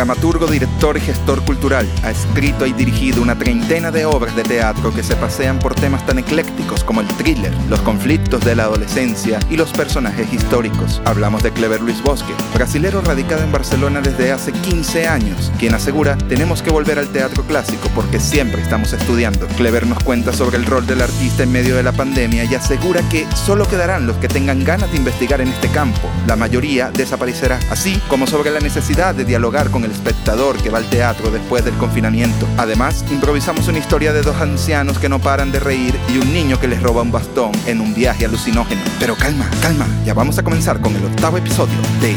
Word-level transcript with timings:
dramaturgo, 0.00 0.46
director 0.46 0.96
y 0.96 1.00
gestor 1.00 1.44
cultural, 1.44 1.86
ha 2.02 2.10
escrito 2.10 2.64
y 2.64 2.72
dirigido 2.72 3.20
una 3.20 3.36
treintena 3.36 3.90
de 3.90 4.06
obras 4.06 4.34
de 4.34 4.44
teatro 4.44 4.94
que 4.94 5.02
se 5.02 5.14
pasean 5.14 5.58
por 5.58 5.74
temas 5.74 6.06
tan 6.06 6.18
eclécticos 6.18 6.82
como 6.84 7.02
el 7.02 7.06
thriller, 7.08 7.52
los 7.68 7.82
conflictos 7.82 8.42
de 8.42 8.56
la 8.56 8.62
adolescencia 8.62 9.38
y 9.50 9.58
los 9.58 9.72
personajes 9.72 10.32
históricos. 10.32 11.02
Hablamos 11.04 11.42
de 11.42 11.52
Clever 11.52 11.82
Luis 11.82 12.02
Bosque, 12.02 12.32
brasilero 12.54 13.02
radicado 13.02 13.42
en 13.42 13.52
Barcelona 13.52 14.00
desde 14.00 14.32
hace 14.32 14.52
15 14.52 15.06
años, 15.06 15.52
quien 15.58 15.74
asegura 15.74 16.16
tenemos 16.16 16.62
que 16.62 16.70
volver 16.70 16.98
al 16.98 17.08
teatro 17.08 17.44
clásico 17.44 17.90
porque 17.94 18.20
siempre 18.20 18.62
estamos 18.62 18.94
estudiando. 18.94 19.48
Clever 19.48 19.86
nos 19.86 20.02
cuenta 20.02 20.32
sobre 20.32 20.56
el 20.56 20.64
rol 20.64 20.86
del 20.86 21.02
artista 21.02 21.42
en 21.42 21.52
medio 21.52 21.76
de 21.76 21.82
la 21.82 21.92
pandemia 21.92 22.44
y 22.44 22.54
asegura 22.54 23.06
que 23.10 23.26
solo 23.36 23.68
quedarán 23.68 24.06
los 24.06 24.16
que 24.16 24.28
tengan 24.28 24.64
ganas 24.64 24.90
de 24.92 24.96
investigar 24.96 25.42
en 25.42 25.48
este 25.48 25.68
campo. 25.68 26.08
La 26.26 26.36
mayoría 26.36 26.90
desaparecerá, 26.90 27.60
así 27.68 28.00
como 28.08 28.26
sobre 28.26 28.50
la 28.50 28.60
necesidad 28.60 29.14
de 29.14 29.26
dialogar 29.26 29.70
con 29.70 29.84
el 29.84 29.89
espectador 29.90 30.62
que 30.62 30.70
va 30.70 30.78
al 30.78 30.88
teatro 30.88 31.30
después 31.30 31.64
del 31.64 31.74
confinamiento. 31.74 32.46
Además, 32.56 33.04
improvisamos 33.10 33.68
una 33.68 33.78
historia 33.78 34.12
de 34.12 34.22
dos 34.22 34.36
ancianos 34.36 34.98
que 34.98 35.08
no 35.08 35.18
paran 35.18 35.52
de 35.52 35.60
reír 35.60 35.94
y 36.08 36.18
un 36.18 36.32
niño 36.32 36.60
que 36.60 36.68
les 36.68 36.82
roba 36.82 37.02
un 37.02 37.12
bastón 37.12 37.52
en 37.66 37.80
un 37.80 37.94
viaje 37.94 38.24
alucinógeno. 38.24 38.80
Pero 38.98 39.16
calma, 39.16 39.48
calma, 39.62 39.86
ya 40.04 40.14
vamos 40.14 40.38
a 40.38 40.42
comenzar 40.42 40.80
con 40.80 40.94
el 40.94 41.04
octavo 41.04 41.38
episodio 41.38 41.76
de 42.00 42.16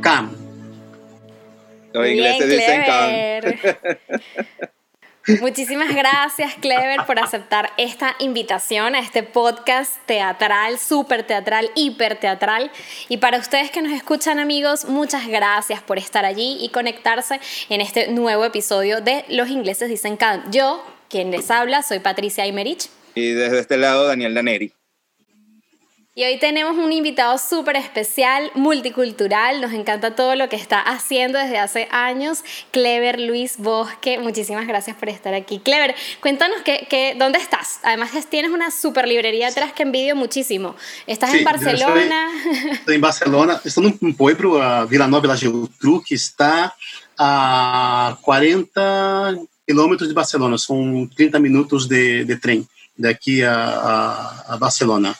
Cam. 0.00 0.30
Los 1.92 2.08
ingleses 2.08 2.48
dicen 2.48 2.82
Cam. 2.84 3.10
Muchísimas 5.40 5.94
gracias, 5.94 6.54
Clever, 6.60 7.00
por 7.06 7.18
aceptar 7.18 7.70
esta 7.78 8.14
invitación 8.18 8.94
a 8.94 8.98
este 8.98 9.22
podcast 9.22 9.96
teatral, 10.04 10.78
súper 10.78 11.26
teatral, 11.26 11.70
hiper 11.74 12.16
teatral. 12.16 12.70
Y 13.08 13.16
para 13.16 13.38
ustedes 13.38 13.70
que 13.70 13.80
nos 13.80 13.92
escuchan, 13.92 14.38
amigos, 14.38 14.84
muchas 14.84 15.26
gracias 15.26 15.82
por 15.82 15.96
estar 15.96 16.26
allí 16.26 16.58
y 16.60 16.68
conectarse 16.68 17.40
en 17.70 17.80
este 17.80 18.08
nuevo 18.08 18.44
episodio 18.44 19.00
de 19.00 19.24
Los 19.28 19.48
ingleses 19.48 19.88
dicen 19.88 20.18
Can. 20.18 20.52
Yo, 20.52 20.84
quien 21.08 21.30
les 21.30 21.50
habla, 21.50 21.82
soy 21.82 22.00
Patricia 22.00 22.46
Imerich. 22.46 22.90
Y 23.14 23.30
desde 23.30 23.60
este 23.60 23.78
lado, 23.78 24.06
Daniel 24.06 24.34
Daneri. 24.34 24.74
Y 26.16 26.22
hoy 26.22 26.38
tenemos 26.38 26.78
un 26.78 26.92
invitado 26.92 27.38
súper 27.38 27.74
especial, 27.74 28.52
multicultural, 28.54 29.60
nos 29.60 29.72
encanta 29.72 30.14
todo 30.14 30.36
lo 30.36 30.48
que 30.48 30.54
está 30.54 30.78
haciendo 30.78 31.40
desde 31.40 31.58
hace 31.58 31.88
años, 31.90 32.44
Clever 32.70 33.18
Luis 33.18 33.56
Bosque, 33.58 34.20
muchísimas 34.20 34.68
gracias 34.68 34.96
por 34.96 35.08
estar 35.08 35.34
aquí. 35.34 35.58
Clever, 35.58 35.96
cuéntanos 36.20 36.58
que, 36.62 37.16
dónde 37.18 37.40
estás. 37.40 37.80
Además 37.82 38.12
tienes 38.30 38.52
una 38.52 38.70
super 38.70 39.08
librería 39.08 39.48
atrás 39.48 39.72
que 39.72 39.82
envidio 39.82 40.14
muchísimo. 40.14 40.76
¿Estás 41.08 41.34
en 41.34 41.42
Barcelona? 41.42 42.30
Estoy, 42.70 42.94
en 42.94 43.00
Barcelona, 43.00 43.60
estoy 43.64 43.86
en 43.86 43.98
un 44.00 44.14
pueblo, 44.14 44.62
a 44.62 44.84
Vila 44.84 45.08
Nova 45.08 45.26
la 45.26 45.36
Geltrú, 45.36 46.00
que 46.06 46.14
está 46.14 46.76
a 47.18 48.16
40 48.22 49.34
kilómetros 49.66 50.08
de 50.08 50.14
Barcelona, 50.14 50.58
son 50.58 51.10
30 51.10 51.40
minutos 51.40 51.88
de, 51.88 52.24
de 52.24 52.36
tren 52.36 52.64
de 52.96 53.10
aquí 53.10 53.42
a, 53.42 54.44
a 54.46 54.56
Barcelona. 54.58 55.12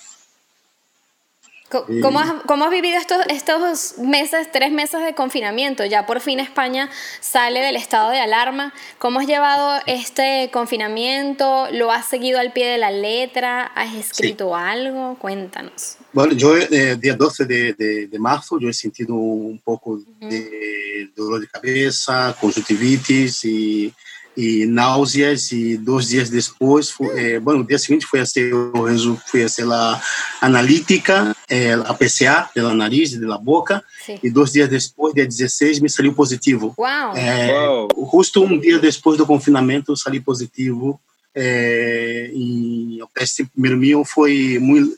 ¿Cómo 2.02 2.20
has, 2.20 2.32
¿Cómo 2.46 2.64
has, 2.64 2.70
vivido 2.70 2.98
estos, 2.98 3.18
estos 3.28 3.98
meses, 3.98 4.48
tres 4.52 4.70
meses 4.72 5.02
de 5.02 5.14
confinamiento? 5.14 5.84
Ya 5.84 6.06
por 6.06 6.20
fin 6.20 6.40
España 6.40 6.90
sale 7.20 7.60
del 7.60 7.76
estado 7.76 8.10
de 8.10 8.20
alarma. 8.20 8.72
¿Cómo 8.98 9.20
has 9.20 9.26
llevado 9.26 9.82
este 9.86 10.50
confinamiento? 10.52 11.68
¿Lo 11.72 11.90
has 11.90 12.06
seguido 12.06 12.38
al 12.38 12.52
pie 12.52 12.66
de 12.66 12.78
la 12.78 12.90
letra? 12.90 13.64
¿Has 13.74 13.94
escrito 13.94 14.48
sí. 14.48 14.54
algo? 14.56 15.16
Cuéntanos. 15.18 15.96
Bueno, 16.12 16.32
yo 16.34 16.56
eh, 16.56 16.96
día 16.96 17.14
12 17.14 17.44
de, 17.44 17.72
de, 17.72 18.06
de, 18.06 18.18
marzo 18.18 18.58
yo 18.60 18.68
he 18.68 18.72
sentido 18.72 19.14
un 19.14 19.58
poco 19.58 19.90
uh 19.90 20.04
-huh. 20.20 20.28
de 20.28 21.10
dolor 21.16 21.40
de 21.40 21.48
cabeza, 21.48 22.36
conjuntivitis 22.40 23.44
y 23.44 23.92
e 24.36 24.66
náuseas 24.66 25.52
e 25.52 25.76
dois 25.76 26.08
dias 26.08 26.28
depois, 26.28 26.90
foi, 26.90 27.34
é, 27.34 27.40
bom, 27.40 27.54
no 27.54 27.64
dia 27.64 27.78
seguinte 27.78 28.04
foi 28.06 28.20
a 28.20 28.26
ser 28.26 28.52
o 28.52 29.16
foi 29.26 29.44
a 29.44 29.48
ser 29.48 29.70
a 29.70 30.02
analítica, 30.40 31.33
é, 31.48 31.72
a 31.72 31.94
PCA 31.94 32.48
pela 32.54 32.74
nariz 32.74 33.12
e 33.12 33.20
pela 33.20 33.38
boca, 33.38 33.82
Sim. 34.04 34.18
e 34.22 34.30
dois 34.30 34.52
dias 34.52 34.68
depois, 34.68 35.14
dia 35.14 35.26
16, 35.26 35.80
me 35.80 35.88
saiu 35.88 36.14
positivo. 36.14 36.74
Uau! 36.78 37.16
É, 37.16 37.52
Uau. 37.52 37.88
Justo 38.12 38.44
um 38.44 38.58
dia 38.58 38.78
depois 38.78 39.18
do 39.18 39.26
confinamento, 39.26 39.96
saiu 39.96 40.22
positivo. 40.22 41.00
É, 41.34 42.30
e 42.32 43.02
o 43.02 43.08
teste 43.12 43.44
primeiro 43.44 43.76
meu 43.76 44.04
foi 44.04 44.58
muito 44.60 44.96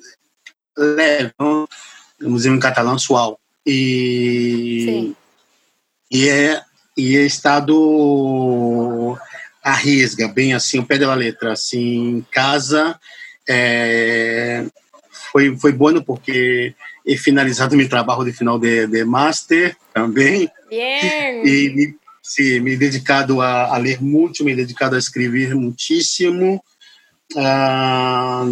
leve, 0.76 1.32
vamos 1.38 2.42
dizer 2.42 2.50
em 2.50 2.60
catalão, 2.60 2.98
suave. 2.98 3.36
E, 3.64 4.84
Sim. 4.84 5.16
e 6.10 6.28
é 6.28 6.62
e 6.96 7.16
é 7.16 7.26
estado 7.26 9.18
a 9.62 9.72
risga, 9.72 10.28
bem 10.28 10.54
assim, 10.54 10.78
o 10.78 10.86
pé 10.86 10.96
da 10.98 11.12
letra, 11.14 11.52
assim, 11.52 12.18
em 12.18 12.26
casa, 12.30 12.98
é, 13.48 14.64
foi, 15.36 15.54
foi 15.58 15.72
bom 15.72 16.00
porque 16.00 16.74
he 17.04 17.14
finalizado 17.18 17.76
meu 17.76 17.86
trabalho 17.86 18.24
de 18.24 18.32
final 18.32 18.58
de, 18.58 18.86
de 18.86 19.04
master 19.04 19.76
também. 19.92 20.48
Bien. 20.70 21.44
E 21.44 21.68
me, 21.74 21.94
sim, 22.22 22.60
me 22.60 22.74
dedicado 22.74 23.42
a, 23.42 23.74
a, 23.74 23.76
ler 23.76 24.00
muito, 24.00 24.42
me 24.42 24.56
dedicado 24.56 24.96
a 24.96 24.98
escrever 24.98 25.54
muitíssimo. 25.54 26.64
Ah, 27.36 28.46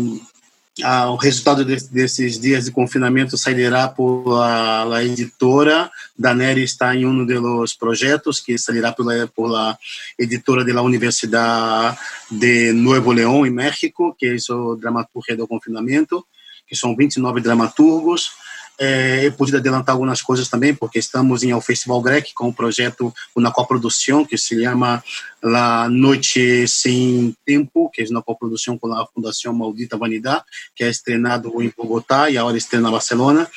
ah, 0.82 1.10
o 1.10 1.16
resultado 1.16 1.64
de, 1.64 1.88
desses 1.88 2.38
dias 2.38 2.66
de 2.66 2.70
confinamento 2.70 3.38
sairá 3.38 3.88
por 3.88 4.42
a, 4.42 4.96
a 4.96 5.02
editora. 5.02 5.90
Daneri 6.18 6.64
está 6.64 6.94
em 6.94 7.06
um 7.06 7.24
dos 7.24 7.72
projetos 7.72 8.40
que 8.40 8.58
sairá 8.58 8.92
pela, 8.92 9.26
pela 9.28 9.78
editora 10.18 10.62
da 10.62 10.82
Universidade 10.82 11.96
de 12.30 12.74
Nuevo 12.74 13.10
León, 13.10 13.46
em 13.46 13.50
México, 13.50 14.14
que 14.18 14.26
é 14.26 14.52
o 14.52 14.76
dramaturgia 14.76 15.34
do 15.34 15.48
confinamento, 15.48 16.26
que 16.74 16.80
são 16.80 16.94
29 16.94 17.40
dramaturgos. 17.40 18.32
É, 18.76 19.24
eu 19.24 19.32
pude 19.32 19.56
adiantar 19.56 19.92
algumas 19.92 20.20
coisas 20.20 20.48
também, 20.48 20.74
porque 20.74 20.98
estamos 20.98 21.44
em 21.44 21.52
ao 21.52 21.60
Festival 21.60 22.00
Grec 22.02 22.32
com 22.34 22.48
um 22.48 22.52
projeto, 22.52 23.14
uma 23.34 23.52
coprodução 23.52 24.24
que 24.24 24.36
se 24.36 24.60
chama 24.60 25.02
La 25.40 25.88
Noite 25.88 26.66
Sem 26.66 27.36
Tempo, 27.46 27.88
que 27.90 28.02
é 28.02 28.06
uma 28.10 28.22
coprodução 28.22 28.76
com 28.76 28.92
a 28.92 29.06
Fundação 29.06 29.54
Maldita 29.54 29.96
Vanidade, 29.96 30.42
que 30.74 30.82
é 30.82 30.90
estrenado 30.90 31.62
em 31.62 31.72
Bogotá 31.76 32.28
e 32.28 32.36
agora 32.36 32.56
estrena 32.56 32.88
em 32.88 32.92
Barcelona. 32.92 33.48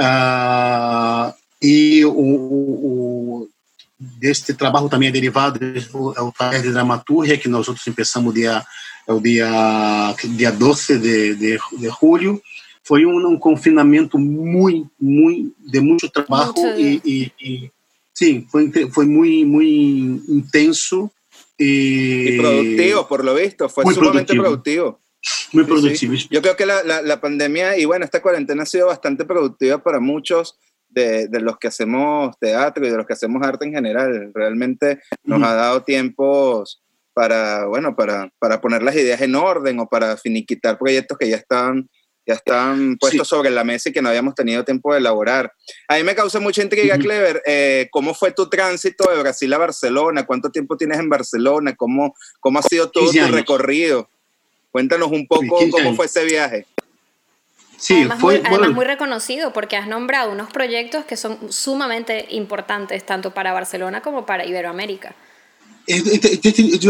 Uh, 0.00 1.34
e 1.60 2.04
o, 2.06 2.10
o, 2.10 3.48
deste 3.98 4.54
trabalho 4.54 4.88
também 4.88 5.08
é 5.08 5.12
derivado 5.12 5.60
é 5.62 6.20
o 6.22 6.32
de 6.62 6.72
dramaturgia, 6.72 7.36
que 7.36 7.48
nós 7.48 7.68
outros 7.68 7.84
começamos 7.84 8.32
dia, 8.32 8.64
é 9.08 9.12
o 9.12 9.20
dia, 9.20 10.14
dia 10.36 10.52
12 10.52 10.98
de, 10.98 11.34
de, 11.34 11.58
de 11.78 11.88
julho, 11.98 12.42
foi 12.84 13.06
um, 13.06 13.16
um, 13.26 13.38
confinamento 13.38 14.18
muito, 14.18 14.90
muito 15.00 15.54
de 15.58 15.80
muito 15.80 16.10
trabalho 16.10 16.52
muito. 16.54 16.80
E, 16.80 17.00
e, 17.04 17.32
e, 17.40 17.70
sim, 18.12 18.46
foi 18.50 18.70
foi 18.90 19.06
muito 19.06 19.48
muito 19.48 20.30
intenso 20.30 21.10
e, 21.58 22.34
y 22.34 22.36
productivo 22.38 23.08
por 23.08 23.24
lo 23.24 23.34
visto, 23.34 23.68
fue 23.68 23.94
sumamente 23.94 24.34
productivo. 24.34 24.42
productivo. 24.42 25.00
Muy 25.52 25.64
productivo. 25.64 26.14
Sí, 26.14 26.22
sí. 26.22 26.28
Yo 26.30 26.40
creo 26.42 26.54
que 26.54 26.66
la, 26.66 26.82
la, 26.84 27.02
la, 27.02 27.20
pandemia 27.20 27.76
y 27.76 27.86
bueno, 27.86 28.04
esta 28.04 28.22
cuarentena 28.22 28.62
ha 28.62 28.66
sido 28.66 28.86
bastante 28.86 29.24
productiva 29.24 29.82
para 29.82 30.00
muchos 30.00 30.58
de, 30.88 31.28
de, 31.28 31.40
los 31.40 31.58
que 31.58 31.68
hacemos 31.68 32.38
teatro 32.38 32.86
y 32.86 32.90
de 32.90 32.96
los 32.96 33.06
que 33.06 33.14
hacemos 33.14 33.42
arte 33.42 33.64
en 33.64 33.72
general. 33.72 34.30
Realmente 34.34 35.00
nos 35.24 35.40
mm. 35.40 35.44
ha 35.44 35.54
dado 35.54 35.82
tiempos 35.82 36.80
para, 37.18 37.66
bueno, 37.66 37.96
para, 37.96 38.30
para 38.38 38.60
poner 38.60 38.80
las 38.80 38.94
ideas 38.94 39.20
en 39.22 39.34
orden 39.34 39.80
o 39.80 39.88
para 39.88 40.16
finiquitar 40.16 40.78
proyectos 40.78 41.18
que 41.18 41.28
ya 41.28 41.34
están 41.34 41.90
ya 42.24 42.34
están 42.34 42.96
puestos 42.96 43.26
sí. 43.26 43.34
sobre 43.34 43.50
la 43.50 43.64
mesa 43.64 43.88
y 43.88 43.92
que 43.92 44.00
no 44.00 44.08
habíamos 44.08 44.36
tenido 44.36 44.64
tiempo 44.64 44.92
de 44.92 45.00
elaborar. 45.00 45.52
A 45.88 45.96
mí 45.96 46.04
me 46.04 46.14
causa 46.14 46.38
mucha 46.38 46.62
intriga, 46.62 46.94
uh 46.94 46.98
-huh. 46.98 47.02
Clever, 47.02 47.42
eh, 47.44 47.88
¿cómo 47.90 48.14
fue 48.14 48.30
tu 48.30 48.48
tránsito 48.48 49.10
de 49.10 49.18
Brasil 49.20 49.52
a 49.52 49.58
Barcelona? 49.58 50.26
¿Cuánto 50.26 50.52
tiempo 50.52 50.76
tienes 50.76 51.00
en 51.00 51.08
Barcelona? 51.08 51.74
¿Cómo, 51.74 52.14
cómo 52.38 52.60
ha 52.60 52.62
sido 52.62 52.88
todo 52.88 53.10
tu 53.10 53.32
recorrido? 53.32 54.08
Cuéntanos 54.70 55.10
un 55.10 55.26
poco 55.26 55.58
cómo 55.72 55.96
fue 55.96 56.06
ese 56.06 56.24
viaje. 56.24 56.66
Sí, 57.78 57.94
además, 57.94 58.20
fue, 58.20 58.34
muy, 58.34 58.40
además 58.42 58.58
bueno, 58.58 58.74
muy 58.74 58.84
reconocido 58.84 59.52
porque 59.52 59.76
has 59.76 59.88
nombrado 59.88 60.30
unos 60.30 60.52
proyectos 60.52 61.04
que 61.04 61.16
son 61.16 61.50
sumamente 61.50 62.26
importantes 62.30 63.04
tanto 63.04 63.32
para 63.32 63.52
Barcelona 63.52 64.02
como 64.02 64.24
para 64.24 64.44
Iberoamérica. 64.44 65.16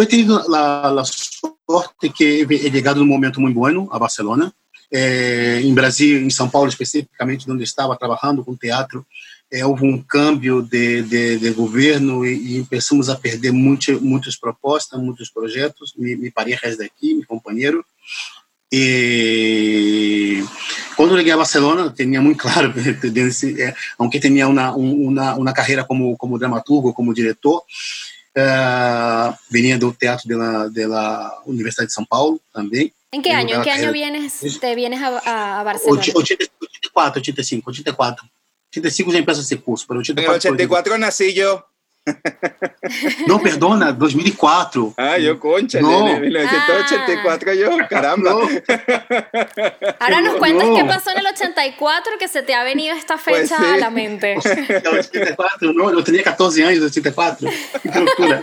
Tenido 0.09 0.45
la, 0.49 0.91
la 0.91 1.05
suerte 1.05 2.11
que 2.17 2.41
he 2.41 2.71
llegado 2.71 2.97
en 2.97 3.03
un 3.03 3.09
momento 3.09 3.41
muy 3.41 3.53
bueno 3.53 3.89
a 3.93 3.99
Barcelona. 3.99 4.53
É, 4.91 5.61
em 5.63 5.75
Brasil, 5.75 6.25
em 6.25 6.31
São 6.31 6.49
Paulo 6.49 6.69
especificamente, 6.69 7.51
onde 7.51 7.63
estava 7.63 7.95
trabalhando 7.95 8.43
com 8.43 8.57
teatro, 8.57 9.07
é, 9.53 9.65
houve 9.65 9.85
um 9.85 10.03
câmbio 10.03 10.63
de, 10.63 11.03
de, 11.03 11.39
de 11.39 11.51
governo 11.51 12.25
e, 12.25 12.59
e, 12.59 12.65
começamos 12.65 13.11
a 13.11 13.17
perder 13.17 13.53
muito, 13.53 14.01
muitas 14.01 14.35
propostas, 14.35 14.99
muitos 15.01 15.31
projetos. 15.31 15.95
Me, 15.97 16.17
me 16.17 16.31
parei 16.31 16.57
daqui, 16.77 17.15
meu 17.15 17.27
companheiro. 17.27 17.85
E 18.71 20.45
quando 20.97 21.17
cheguei 21.17 21.33
a 21.33 21.39
Barcelona, 21.39 21.93
tinha 21.95 22.21
muito 22.21 22.39
claro, 22.39 22.73
aunque 23.99 24.21
tinha 24.21 24.47
uma, 24.47 24.75
uma, 24.75 25.35
uma 25.37 25.53
carreira 25.55 25.85
como, 25.85 26.17
como 26.19 26.39
dramaturgo, 26.39 26.93
como 26.93 27.15
diretor, 27.15 27.63
uh, 28.39 29.37
vinha 29.51 29.79
do 29.79 29.93
teatro 29.93 30.29
da, 30.29 30.69
da 30.69 31.43
Universidade 31.47 31.89
de 31.89 31.95
São 31.95 32.05
Paulo 32.05 32.41
também. 32.53 32.93
¿En 33.13 33.23
qué 33.23 33.33
año? 33.33 33.57
¿En 33.57 33.63
qué 33.63 33.71
año 33.71 33.91
vienes, 33.93 34.61
te 34.61 34.75
vienes 34.75 35.01
a, 35.01 35.61
a 35.61 35.65
Barcelona? 35.65 36.03
84, 36.03 37.21
85, 37.21 37.71
84. 37.71 38.29
85 38.71 39.13
já 39.13 39.19
empieza 39.19 39.41
esse 39.41 39.57
curso, 39.57 39.87
pero 39.89 40.01
84... 40.01 40.49
En 40.49 40.55
84 40.55 40.99
nací 40.99 41.33
yo. 41.33 41.65
No, 43.27 43.41
perdona, 43.41 43.93
2004. 43.93 44.95
Ah, 44.97 45.19
yo 45.19 45.39
concha, 45.39 45.81
no. 45.81 46.09
en 46.09 46.23
1984 46.23 47.51
ah. 47.51 47.55
yo, 47.55 47.79
caramba. 47.89 48.31
No. 48.31 48.41
Ahora 49.99 50.21
nos 50.21 50.37
cuentas 50.37 50.69
no. 50.69 50.75
qué 50.75 50.85
pasó 50.85 51.11
en 51.11 51.19
el 51.19 51.27
84 51.27 52.13
que 52.19 52.29
se 52.29 52.43
te 52.43 52.55
ha 52.55 52.65
venido 52.65 52.97
esta 52.97 53.19
fecha 53.19 53.57
pues 53.57 53.69
sí. 53.69 53.75
a 53.75 53.77
la 53.77 53.91
mente. 53.91 54.37
84, 54.37 55.73
no, 55.73 55.93
yo 55.93 56.03
tenía 56.05 56.23
14 56.23 56.65
años, 56.65 56.85
84. 56.85 57.49
Qué 57.83 58.01
locura. 58.01 58.41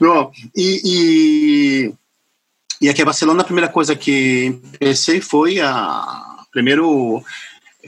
no, 0.00 0.32
e, 0.54 0.80
e, 0.84 1.92
e 2.80 2.88
aqui 2.88 3.02
em 3.02 3.04
Barcelona 3.04 3.42
a 3.42 3.44
primeira 3.44 3.68
coisa 3.68 3.94
que 3.94 4.58
pensei 4.78 5.20
foi 5.20 5.60
a 5.60 6.32
primeiro 6.50 7.22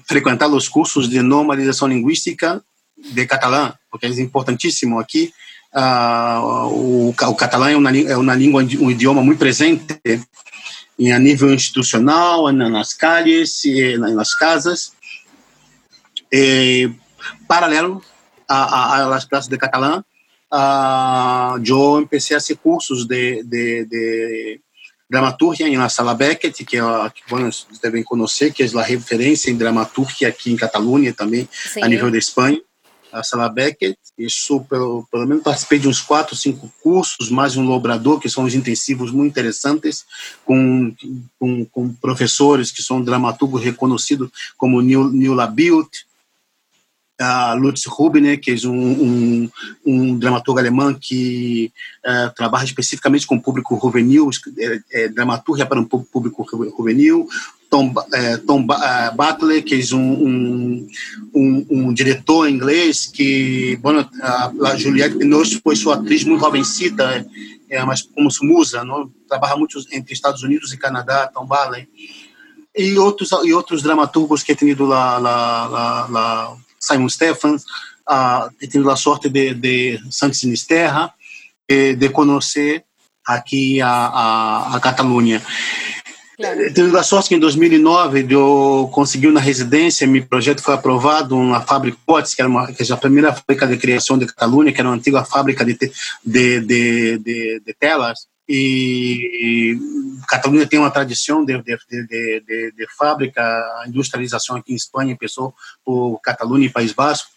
frequentar 0.07 0.49
os 0.49 0.69
cursos 0.69 1.09
de 1.09 1.23
normalização 1.23 1.89
linguística 1.89 2.63
de 2.97 3.27
catalã, 3.27 3.75
porque 3.91 4.07
é 4.07 4.11
importantíssimo 4.21 4.99
aqui. 4.99 5.33
Uh, 5.75 6.69
o, 6.69 7.09
o 7.11 7.35
catalã 7.35 7.71
é 7.71 7.77
uma, 7.77 7.97
é 7.97 8.17
uma 8.17 8.35
língua, 8.35 8.63
um 8.63 8.91
idioma 8.91 9.23
muito 9.23 9.39
presente 9.39 10.01
a 11.13 11.19
nível 11.19 11.53
institucional, 11.53 12.53
nas 12.53 12.95
calles, 12.95 13.63
nas 13.99 14.35
casas. 14.35 14.93
E, 16.33 16.91
paralelo 17.49 18.03
às 18.49 19.25
classes 19.25 19.49
de 19.49 19.57
catalã, 19.57 20.05
uh, 20.53 21.59
eu 21.67 22.07
comecei 22.09 22.37
a 22.37 22.41
fazer 22.41 22.57
cursos 22.57 23.07
de, 23.07 23.43
de, 23.43 23.85
de 23.87 24.61
dramaturgia 25.15 25.69
em 25.69 25.77
La 25.77 25.89
Sala 25.89 26.13
Beckett, 26.13 26.65
que, 26.65 26.77
é, 26.77 26.81
que 27.15 27.23
vocês 27.31 27.79
devem 27.81 28.03
conhecer, 28.03 28.53
que 28.53 28.65
é 28.65 28.67
a 28.67 28.83
referência 28.83 29.49
em 29.49 29.57
dramaturgia 29.57 30.29
aqui 30.29 30.53
em 30.53 30.57
Catalunha 30.57 31.13
também, 31.13 31.49
Sim. 31.53 31.83
a 31.83 31.89
nível 31.89 32.11
da 32.11 32.19
Espanha. 32.19 32.61
A 33.13 33.23
Sala 33.23 33.49
Beckett, 33.49 33.97
isso 34.19 34.61
pelo, 34.69 35.07
pelo 35.09 35.25
menos 35.25 35.45
participei 35.45 35.79
de 35.79 35.87
uns 35.87 36.01
quatro, 36.01 36.35
cinco 36.35 36.69
cursos, 36.83 37.31
mais 37.31 37.57
um 37.57 37.65
lobrador, 37.65 38.19
que 38.19 38.29
são 38.29 38.43
os 38.43 38.55
intensivos 38.57 39.13
muito 39.13 39.31
interessantes, 39.31 40.05
com, 40.45 40.93
com, 41.39 41.65
com 41.67 41.95
professores 41.95 42.73
que 42.73 42.83
são 42.83 43.01
dramaturgos 43.01 43.63
reconhecidos 43.63 44.31
como 44.57 44.83
Neil, 44.83 45.09
Neil 45.13 45.33
Labilt, 45.33 45.91
a 47.19 47.55
Lutz 47.55 47.85
Rubner, 47.87 48.41
que 48.41 48.51
é 48.51 48.69
um, 48.69 48.71
um, 48.73 49.51
um 49.87 50.19
dramaturgo 50.19 50.59
alemão 50.59 50.95
que 50.95 51.73
uh, 52.05 52.35
trabalha 52.35 52.65
especificamente 52.65 53.27
com 53.27 53.37
o 53.37 53.43
público 53.43 53.79
juvenil, 53.81 54.31
é, 54.59 54.81
é 54.91 55.09
dramaturgia 55.09 55.67
para 55.67 55.81
um 55.81 55.85
público 55.85 56.47
juvenil. 56.77 57.29
Tom, 57.71 57.93
é, 58.13 58.37
Tom 58.37 58.65
Butler, 58.65 59.65
que 59.65 59.75
é 59.75 59.97
um, 59.97 60.87
um, 61.35 61.67
um, 61.69 61.93
diretor 61.93 62.49
inglês 62.49 63.07
que, 63.07 63.77
bueno, 63.83 64.09
a, 64.23 64.77
Juliette 64.77 65.17
Binoche 65.17 65.61
foi 65.63 65.75
sua 65.75 65.97
atriz 65.97 66.23
muito 66.23 66.41
jovencita, 66.41 67.27
é, 67.69 67.85
mas 67.85 68.03
como 68.03 68.29
musa, 68.43 68.85
não? 68.85 69.11
trabalha 69.29 69.57
muito 69.57 69.77
entre 69.91 70.13
Estados 70.13 70.45
Unidos 70.45 70.73
e 70.73 70.77
Canadá, 70.77 71.27
Tom 71.27 71.47
Butler. 71.47 71.89
E 72.77 72.97
outros, 72.99 73.31
e 73.45 73.53
outros 73.53 73.83
dramaturgos 73.83 74.43
que 74.43 74.55
tem 74.55 74.71
ido 74.71 74.85
lá, 74.85 75.19
lá, 75.19 75.67
lá, 75.67 76.07
lá 76.09 76.57
Simon 76.85 77.09
Stephens, 77.09 77.65
uh, 78.09 78.51
he 78.61 78.67
tenido 78.67 78.91
a 78.91 78.97
sorte 78.97 79.29
de, 79.29 79.55
de 79.55 80.01
Santos 80.11 80.41
Sinisterra, 80.41 81.13
de, 81.69 81.97
de 81.97 82.09
conhecer 82.11 82.85
aqui 83.27 83.81
a, 83.81 83.89
a, 83.89 84.77
a 84.77 84.81
Catalunha. 84.81 85.43
Claro. 86.37 86.75
Tendo 86.75 86.99
a 86.99 87.03
sorte 87.05 87.29
que 87.29 87.37
em 87.37 87.39
2009 87.39 88.27
eu 88.29 88.91
consegui 88.93 89.29
uma 89.29 89.41
residência, 89.41 90.07
meu 90.07 90.27
projeto 90.27 90.63
foi 90.63 90.75
aprovado 90.75 91.41
na 91.45 91.61
fábrica 91.61 91.97
Potes, 92.05 92.35
que 92.35 92.43
era 92.43 92.49
uma, 92.49 92.67
que 92.73 92.83
é 92.83 92.93
a 92.93 92.97
primeira 92.97 93.33
fábrica 93.33 93.67
de 93.67 93.77
criação 93.77 94.19
de 94.19 94.27
Catalunha, 94.27 94.73
que 94.73 94.81
era 94.81 94.89
uma 94.89 94.97
antiga 94.97 95.25
fábrica 95.25 95.65
de, 95.65 95.75
de, 95.75 95.91
de, 96.25 97.19
de, 97.19 97.63
de 97.65 97.75
telas. 97.79 98.27
E 98.49 99.79
Catalunha 100.29 100.67
tem 100.67 100.79
uma 100.79 100.91
tradição 100.91 101.45
de, 101.45 101.57
de, 101.63 101.79
de, 101.89 102.41
de, 102.41 102.73
de 102.73 102.87
fábrica, 102.97 103.43
industrialização 103.87 104.57
aqui 104.57 104.73
em 104.73 104.77
Espanha 104.77 105.17
começou 105.17 105.55
por 105.85 106.21
Catalunha 106.21 106.67
e 106.67 106.71
País 106.71 106.93
Basco, 106.93 107.29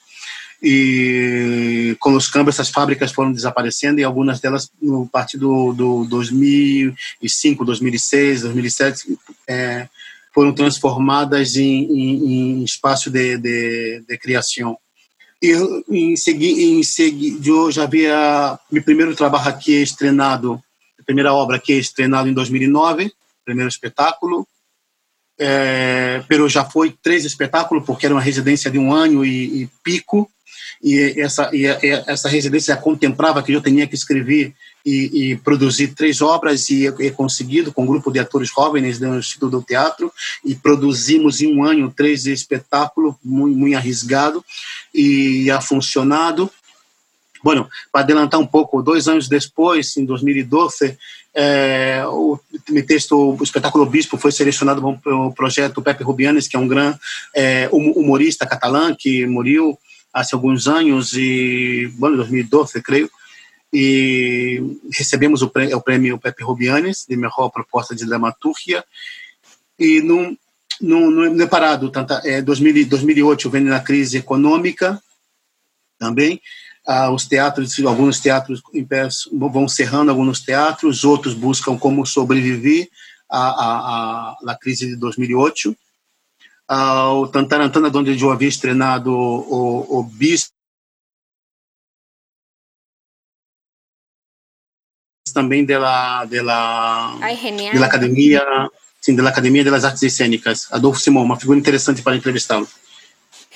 e 0.61 1.95
com 1.99 2.15
os 2.15 2.27
câmbios 2.27 2.55
essas 2.55 2.69
fábricas 2.69 3.11
foram 3.11 3.31
desaparecendo 3.31 3.99
e 3.99 4.03
algumas 4.03 4.39
delas 4.39 4.71
no 4.81 5.07
partir 5.07 5.37
do, 5.37 5.71
do 5.71 6.05
2005, 6.05 7.63
2006, 7.63 8.41
2007 8.41 9.19
é, 9.47 9.87
foram 10.33 10.53
transformadas 10.53 11.55
em, 11.55 11.83
em, 11.83 12.61
em 12.61 12.63
espaço 12.63 13.11
de, 13.11 13.37
de, 13.37 14.03
de, 14.07 14.17
criação. 14.17 14.77
E 15.39 15.53
em 15.89 16.15
seguida, 16.15 16.59
em 16.59 16.81
seguida, 16.81 17.47
eu 17.47 17.71
já 17.71 17.83
havia 17.83 18.59
meu 18.71 18.81
primeiro 18.81 19.15
trabalho 19.15 19.49
aqui 19.49 19.73
estrenado 19.83 20.59
primeira 21.07 21.33
obra 21.33 21.57
que 21.57 21.71
é 21.73 21.77
estrenada 21.77 22.29
em 22.29 22.33
2009, 22.33 23.11
primeiro 23.45 23.69
espetáculo. 23.69 24.45
É, 25.39 26.23
pero 26.27 26.49
já 26.49 26.65
foi 26.65 26.95
três 27.01 27.23
espetáculos, 27.23 27.85
porque 27.85 28.05
era 28.05 28.15
uma 28.15 28.21
residência 28.21 28.69
de 28.69 28.77
um 28.77 28.91
ano 28.91 29.23
e, 29.23 29.63
e 29.63 29.69
pico, 29.83 30.29
e 30.83 31.19
essa, 31.21 31.49
e 31.53 31.65
essa 31.65 32.27
residência 32.27 32.75
contemplava 32.75 33.41
que 33.41 33.53
eu 33.53 33.61
tinha 33.61 33.87
que 33.87 33.95
escrever 33.95 34.53
e, 34.85 35.31
e 35.31 35.35
produzir 35.37 35.89
três 35.89 36.21
obras, 36.21 36.69
e 36.69 36.87
é 36.87 37.09
conseguido 37.11 37.71
com 37.71 37.83
um 37.83 37.87
grupo 37.87 38.11
de 38.11 38.19
atores 38.19 38.49
jovens 38.49 38.99
do 38.99 39.17
Instituto 39.17 39.59
do 39.59 39.63
Teatro, 39.63 40.11
e 40.43 40.55
produzimos 40.55 41.41
em 41.41 41.55
um 41.55 41.63
ano 41.63 41.93
três 41.95 42.25
espetáculos, 42.25 43.15
muito, 43.23 43.57
muito 43.57 43.75
arriscado, 43.75 44.43
e 44.93 45.49
ha 45.51 45.61
funcionado. 45.61 46.49
Bueno, 47.47 47.69
para 47.93 48.01
adelantar 48.01 48.41
um 48.41 48.45
pouco, 48.45 48.83
dois 48.83 49.07
anos 49.07 49.29
depois, 49.29 49.95
em 49.95 50.03
2012, 50.03 50.97
é, 51.33 52.03
o, 52.05 52.37
texto, 52.85 53.37
o 53.39 53.41
espetáculo 53.41 53.85
Bispo 53.85 54.17
foi 54.17 54.33
selecionado 54.33 54.81
para 55.01 55.15
o 55.15 55.33
projeto 55.33 55.81
Pepe 55.81 56.03
Rubianes, 56.03 56.45
que 56.45 56.57
é 56.57 56.59
um 56.59 56.67
grande 56.67 56.99
é, 57.33 57.69
humorista 57.71 58.45
catalã 58.45 58.93
que 58.93 59.25
morreu 59.25 59.79
há 60.13 60.23
alguns 60.33 60.67
anos, 60.67 61.13
e, 61.13 61.89
bueno, 61.97 62.15
em 62.15 62.17
2012, 62.17 62.81
creio, 62.81 63.09
e 63.71 64.61
recebemos 64.91 65.41
o 65.41 65.47
prêmio, 65.47 65.77
o 65.77 65.81
prêmio 65.81 66.19
Pepe 66.19 66.43
Rubianes 66.43 67.05
de 67.07 67.15
melhor 67.15 67.49
proposta 67.49 67.95
de 67.95 68.05
dramaturgia, 68.05 68.83
e 69.79 70.01
não, 70.01 70.37
não, 70.81 71.09
não 71.09 71.41
é 71.45 71.47
parado, 71.47 71.89
tanto, 71.91 72.13
é, 72.25 72.41
2008 72.41 73.49
vem 73.49 73.63
na 73.63 73.79
crise 73.79 74.17
econômica 74.17 75.01
também, 75.97 76.41
ah, 76.87 77.11
os 77.11 77.25
teatros, 77.25 77.77
alguns 77.85 78.19
teatros 78.21 78.63
vão 79.33 79.67
cerrando 79.67 80.09
alguns 80.09 80.39
teatros, 80.39 81.03
outros 81.03 81.33
buscam 81.33 81.77
como 81.77 82.05
sobreviver 82.05 82.87
à, 83.29 83.49
à, 83.49 84.37
à, 84.47 84.55
crise 84.55 84.87
de 84.87 84.95
2008. 84.95 85.75
Ah, 86.65 87.11
o 87.11 87.27
Tantarantana, 87.27 87.91
onde 87.93 88.17
eu 88.17 88.31
havia 88.31 88.49
treinado 88.57 89.11
o, 89.13 89.99
o 89.99 90.03
Bis, 90.03 90.49
também 95.33 95.65
da 95.65 96.25
da 96.25 96.41
da 96.41 97.85
academia 97.85 98.41
sim 98.99 99.13
da 99.13 99.29
academia 99.29 99.63
das 99.63 99.83
artes 99.83 100.13
cênicas 100.13 100.67
Adolfo 100.71 100.99
Simão 100.99 101.21
uma 101.21 101.39
figura 101.39 101.59
interessante 101.59 102.01
para 102.01 102.15
entrevistá-lo 102.15 102.67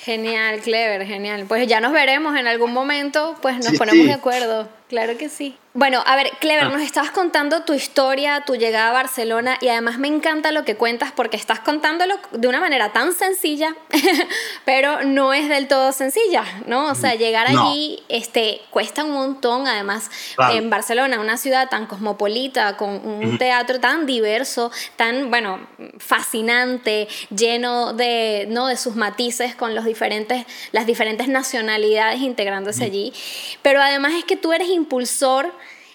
Genial, 0.04 0.60
Clever, 0.60 1.06
genial. 1.06 1.44
Pues 1.46 1.68
ya 1.68 1.80
nos 1.80 1.92
veremos 1.92 2.36
en 2.36 2.48
algún 2.48 2.72
momento, 2.72 3.36
pues 3.40 3.58
nos 3.58 3.78
ponemos 3.78 4.04
de 4.04 4.12
acuerdo. 4.12 4.68
Claro 4.92 5.16
que 5.16 5.30
sí. 5.30 5.56
Bueno, 5.74 6.02
a 6.04 6.16
ver, 6.16 6.30
Clever, 6.38 6.64
ah. 6.64 6.68
nos 6.68 6.82
estabas 6.82 7.12
contando 7.12 7.62
tu 7.62 7.72
historia, 7.72 8.42
tu 8.44 8.56
llegada 8.56 8.90
a 8.90 8.92
Barcelona 8.92 9.56
y 9.62 9.68
además 9.68 9.98
me 9.98 10.06
encanta 10.06 10.52
lo 10.52 10.66
que 10.66 10.76
cuentas 10.76 11.12
porque 11.12 11.38
estás 11.38 11.60
contándolo 11.60 12.16
de 12.32 12.46
una 12.46 12.60
manera 12.60 12.92
tan 12.92 13.14
sencilla, 13.14 13.74
pero 14.66 15.02
no 15.04 15.32
es 15.32 15.48
del 15.48 15.68
todo 15.68 15.92
sencilla, 15.92 16.44
¿no? 16.66 16.90
O 16.90 16.94
sea, 16.94 17.14
llegar 17.14 17.46
allí 17.46 18.02
este, 18.10 18.60
cuesta 18.68 19.02
un 19.04 19.12
montón, 19.12 19.66
además 19.66 20.10
en 20.50 20.68
Barcelona, 20.68 21.18
una 21.20 21.38
ciudad 21.38 21.70
tan 21.70 21.86
cosmopolita, 21.86 22.76
con 22.76 22.90
un 22.90 23.38
teatro 23.38 23.80
tan 23.80 24.04
diverso, 24.04 24.70
tan, 24.96 25.30
bueno, 25.30 25.58
fascinante, 25.96 27.08
lleno 27.34 27.94
de, 27.94 28.46
¿no? 28.50 28.66
de 28.66 28.76
sus 28.76 28.94
matices 28.94 29.54
con 29.54 29.74
los 29.74 29.86
diferentes, 29.86 30.44
las 30.72 30.84
diferentes 30.84 31.28
nacionalidades 31.28 32.20
integrándose 32.20 32.84
allí, 32.84 33.14
pero 33.62 33.80
además 33.80 34.12
es 34.18 34.24
que 34.26 34.36
tú 34.36 34.52
eres 34.52 34.68
impulsor, 34.82 35.52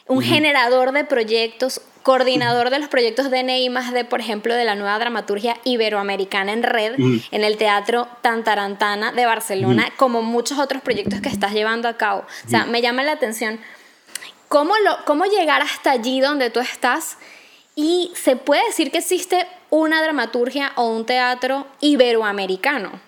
un 0.08 0.22
generador 0.22 0.92
de 0.92 1.04
proyectos 1.04 1.82
coordinador 2.08 2.70
de 2.70 2.80
los 2.80 2.88
proyectos 2.88 3.30
de 3.30 3.44
NEI 3.44 3.70
más 3.70 3.92
de, 3.92 4.06
por 4.06 4.22
ejemplo, 4.22 4.56
de 4.56 4.64
la 4.64 4.76
nueva 4.76 4.98
dramaturgia 4.98 5.58
iberoamericana 5.66 6.54
en 6.54 6.64
red 6.64 6.94
en 6.98 7.44
el 7.44 7.58
Teatro 7.58 8.08
Tantarantana 8.22 9.12
de 9.12 9.26
Barcelona, 9.26 9.90
como 9.98 10.22
muchos 10.22 10.58
otros 10.58 10.82
proyectos 10.82 11.20
que 11.20 11.28
estás 11.28 11.52
llevando 11.52 11.90
a 11.90 11.98
cabo. 11.98 12.26
O 12.46 12.50
sea, 12.50 12.64
me 12.64 12.82
llama 12.82 13.04
la 13.04 13.12
atención 13.12 13.60
cómo, 14.48 14.74
lo, 14.86 15.04
cómo 15.04 15.26
llegar 15.26 15.62
hasta 15.62 15.92
allí 15.92 16.22
donde 16.22 16.50
tú 16.50 16.62
estás 16.62 17.18
y 17.76 18.14
se 18.16 18.38
puede 18.38 18.66
decir 18.68 18.90
que 18.90 19.00
existe 19.00 19.46
una 19.70 20.02
dramaturgia 20.02 20.72
o 20.78 20.88
un 20.88 21.06
teatro 21.06 21.68
iberoamericano. 21.82 23.02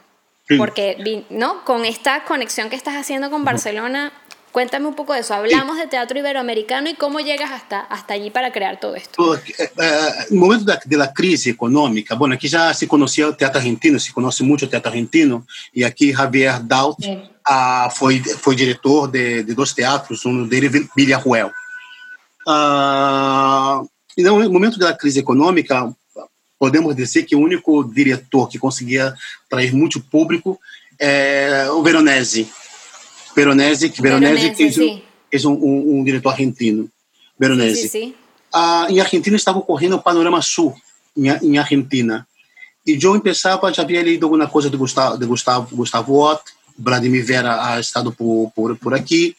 Porque, 0.58 1.26
¿no? 1.30 1.64
Con 1.64 1.86
esta 1.86 2.26
conexión 2.26 2.70
que 2.70 2.76
estás 2.76 2.96
haciendo 2.96 3.30
con 3.30 3.46
Barcelona, 3.46 4.12
cuéntame 4.52 4.88
un 4.88 4.96
poco 4.96 5.14
de 5.14 5.20
eso. 5.20 5.34
Hablamos 5.34 5.78
de 5.78 5.88
teatro 5.88 6.18
iberoamericano 6.18 6.90
y 6.90 6.96
cómo 6.96 7.20
llegas 7.20 7.52
hasta, 7.52 7.82
hasta 7.82 8.14
allí 8.14 8.30
para 8.30 8.52
crear 8.52 8.80
todo 8.80 8.96
esto. 8.96 9.22
No 9.22 9.34
el 9.36 10.38
momento 10.38 10.66
de 10.86 10.98
la 10.98 11.14
crisis 11.14 11.48
económica, 11.48 12.16
bueno, 12.16 12.36
aquí 12.36 12.48
ya 12.48 12.74
se 12.74 12.88
conocía 12.88 13.28
el 13.28 13.38
teatro 13.38 13.60
argentino, 13.60 14.00
se 14.00 14.14
conoce 14.14 14.44
mucho 14.44 14.66
el 14.66 14.72
teatro 14.72 14.90
argentino, 14.90 15.46
y 15.74 15.84
aquí 15.84 16.12
Javier 16.14 16.62
Daut 16.64 16.98
uh, 17.00 17.90
foi, 17.92 18.20
foi 18.20 18.56
diretor 18.56 19.10
de, 19.10 19.44
de 19.44 19.54
dois 19.54 19.74
teatros, 19.74 20.26
um 20.26 20.48
dele 20.48 20.70
Villarruel. 20.96 21.52
Uh, 22.48 23.88
e 24.18 24.24
no 24.24 24.50
momento 24.50 24.80
da 24.80 24.94
crise 24.94 25.20
econômica, 25.20 25.94
podemos 26.58 26.96
dizer 26.96 27.24
que 27.24 27.36
o 27.36 27.40
único 27.40 27.84
diretor 27.84 28.50
que 28.50 28.60
conseguia 28.60 29.14
atrair 29.46 29.74
muito 29.74 30.02
público 30.02 30.60
é 31.00 31.70
o 31.72 31.82
Veronese. 31.82 32.52
Veronese, 33.40 33.90
que 33.90 34.02
Veronese, 34.02 34.50
Veronese 34.50 35.04
é, 35.32 35.48
um, 35.48 35.52
um, 35.52 36.00
um, 36.00 36.04
diretor 36.04 36.30
argentino. 36.30 36.90
Veronese. 37.38 38.16
Ah, 38.54 38.88
em 38.90 39.00
Argentina 39.00 39.36
estava 39.36 39.60
ocorrendo 39.60 39.96
o 39.96 40.02
Panorama 40.02 40.42
Sul, 40.42 40.76
em, 41.16 41.30
em 41.30 41.58
Argentina. 41.58 42.28
E 42.86 42.98
eu 43.02 43.22
pensava, 43.22 43.72
já 43.72 43.84
havia 43.84 44.02
lido 44.02 44.26
alguma 44.26 44.48
coisa 44.48 44.70
de 44.70 44.78
Gustavo, 44.78 45.18
de 45.18 45.26
Gustavo, 45.26 45.76
Gustavo 45.76 46.16
Ott, 46.16 46.44
Vladimir 46.78 47.24
Vera 47.26 47.64
ha 47.64 47.80
estado 47.80 48.12
por, 48.12 48.52
por, 48.56 48.76
por 48.78 48.94
aqui. 48.94 49.36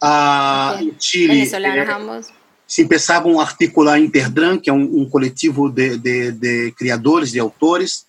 Ah, 0.00 0.76
okay. 0.76 0.94
Chile, 0.98 1.42
é, 1.42 2.20
se 2.66 2.84
pensavam 2.84 3.40
articular 3.40 3.98
Interdran, 3.98 4.58
que 4.58 4.70
é 4.70 4.72
um, 4.72 5.00
um 5.00 5.08
coletivo 5.08 5.70
de, 5.70 5.96
de, 5.96 6.32
de, 6.32 6.72
criadores, 6.72 7.32
de 7.32 7.40
autores. 7.40 8.06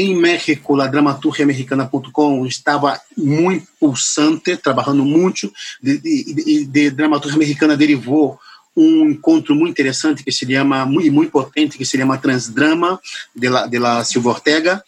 Em 0.00 0.14
México, 0.14 0.80
a 0.80 0.86
dramaturgiamericana.com 0.86 2.46
estava 2.46 3.00
muito 3.16 3.66
pulsante, 3.80 4.56
trabalhando 4.56 5.04
muito. 5.04 5.52
De, 5.82 5.98
de, 5.98 6.64
de, 6.66 6.90
dramaturgia 6.90 7.36
americana 7.36 7.76
derivou 7.76 8.38
um 8.76 9.10
encontro 9.10 9.56
muito 9.56 9.72
interessante 9.72 10.22
que 10.22 10.30
se 10.30 10.46
chama, 10.46 10.86
muito, 10.86 11.12
muito 11.12 11.32
potente, 11.32 11.76
que 11.76 11.84
se 11.84 11.98
chama 11.98 12.16
Transdrama, 12.16 13.00
de 13.34 13.48
la, 13.48 13.66
de 13.66 13.76
la 13.80 14.04
Silva 14.04 14.30
Ortega. 14.30 14.84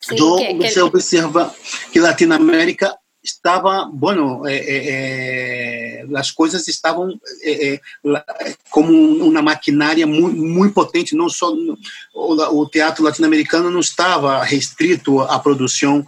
Sim, 0.00 0.14
então, 0.14 0.36
que, 0.36 0.54
você 0.54 0.74
que... 0.74 0.80
observa 0.80 1.54
que 1.92 1.98
Latinoamérica 1.98 2.94
estava, 3.28 3.84
bueno, 3.92 4.46
é, 4.46 4.56
é, 4.56 6.06
as 6.16 6.30
coisas 6.30 6.66
estavam 6.66 7.18
como 8.70 8.92
uma 8.92 9.42
maquinária 9.42 10.06
muito, 10.06 10.36
muito 10.36 10.74
potente, 10.74 11.14
não 11.14 11.28
só 11.28 11.52
o, 12.14 12.60
o 12.60 12.68
teatro 12.68 13.04
latino-americano 13.04 13.70
não 13.70 13.80
estava 13.80 14.42
restrito 14.42 15.20
à 15.20 15.38
produção 15.38 16.06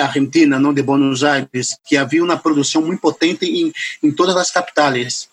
argentina, 0.00 0.58
não 0.58 0.72
de 0.72 0.82
Buenos 0.82 1.24
Aires, 1.24 1.76
que 1.84 1.96
havia 1.96 2.22
uma 2.22 2.36
produção 2.36 2.82
muito 2.82 3.00
potente 3.00 3.44
em, 3.44 3.72
em 4.02 4.12
todas 4.12 4.36
as 4.36 4.50
capitais. 4.50 5.28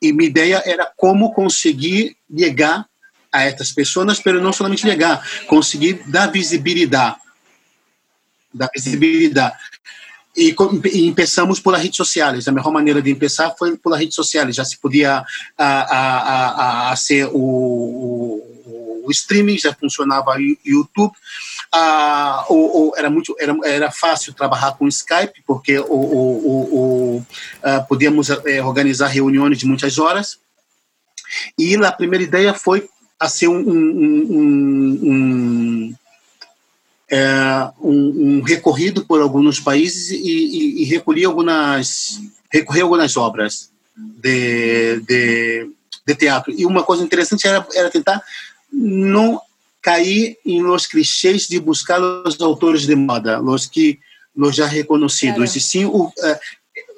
E 0.00 0.12
minha 0.12 0.28
ideia 0.28 0.62
era 0.64 0.90
como 0.96 1.32
conseguir 1.32 2.16
chegar 2.36 2.86
a 3.32 3.44
essas 3.44 3.72
pessoas, 3.72 4.06
mas 4.24 4.42
não 4.42 4.52
somente 4.52 4.82
chegar, 4.82 5.22
conseguir 5.46 6.02
dar 6.06 6.28
visibilidade 6.28 7.16
da 8.52 8.68
visibilidade. 8.74 9.56
E, 10.38 10.50
e 10.50 11.12
começamos 11.12 11.58
pelas 11.58 11.82
redes 11.82 11.96
sociais. 11.96 12.46
A 12.46 12.52
melhor 12.52 12.70
maneira 12.70 13.02
de 13.02 13.12
começar 13.12 13.50
foi 13.58 13.76
pelas 13.76 13.98
redes 13.98 14.14
sociais. 14.14 14.54
Já 14.54 14.64
se 14.64 14.78
podia 14.78 15.24
a, 15.56 15.66
a, 15.66 16.88
a, 16.88 16.92
a 16.92 16.96
ser 16.96 17.26
o, 17.26 17.40
o, 17.40 19.02
o, 19.04 19.10
streaming, 19.10 19.58
já 19.58 19.74
funcionava 19.74 20.30
o 20.30 20.56
YouTube. 20.64 21.12
Ah, 21.72 22.46
o, 22.48 22.92
era 22.96 23.10
muito 23.10 23.34
era, 23.40 23.56
era 23.64 23.90
fácil 23.90 24.32
trabalhar 24.32 24.78
com 24.78 24.86
Skype 24.86 25.42
porque 25.44 25.76
o, 25.80 25.84
o, 25.90 27.26
podíamos 27.88 28.30
eh, 28.30 28.62
organizar 28.62 29.08
reuniões 29.08 29.58
de 29.58 29.66
muitas 29.66 29.98
horas 29.98 30.38
e 31.58 31.76
a 31.76 31.92
primeira 31.92 32.24
ideia 32.24 32.54
foi 32.54 32.88
a 33.20 33.28
ser 33.28 33.48
um, 33.48 33.58
um, 33.58 34.26
um, 34.30 34.98
um 35.02 35.94
é, 37.10 37.70
um, 37.80 38.38
um, 38.38 38.42
recorrido 38.42 39.04
por 39.04 39.20
alguns 39.20 39.58
países 39.58 40.10
e, 40.10 40.16
e, 40.16 40.82
e 40.82 40.84
recolhi 40.84 41.24
algumas 41.24 42.20
recorrer 42.52 42.82
algumas 42.82 43.16
obras 43.16 43.70
de, 43.96 45.00
de, 45.00 45.70
de, 46.06 46.14
teatro 46.14 46.52
e 46.56 46.66
uma 46.66 46.82
coisa 46.82 47.02
interessante 47.02 47.46
era, 47.46 47.66
era 47.74 47.90
tentar 47.90 48.22
não 48.70 49.40
cair 49.80 50.36
em 50.44 50.62
los 50.62 50.86
clichês 50.86 51.48
de 51.48 51.58
buscar 51.58 52.00
os 52.00 52.40
autores 52.40 52.86
de 52.86 52.94
moda, 52.94 53.40
os 53.40 53.66
que 53.66 53.98
los 54.36 54.54
já 54.54 54.66
reconhecidos, 54.66 55.36
claro. 55.36 55.58
e 55.58 55.60
sim 55.60 55.84
o, 55.86 56.04
uh, 56.04 56.12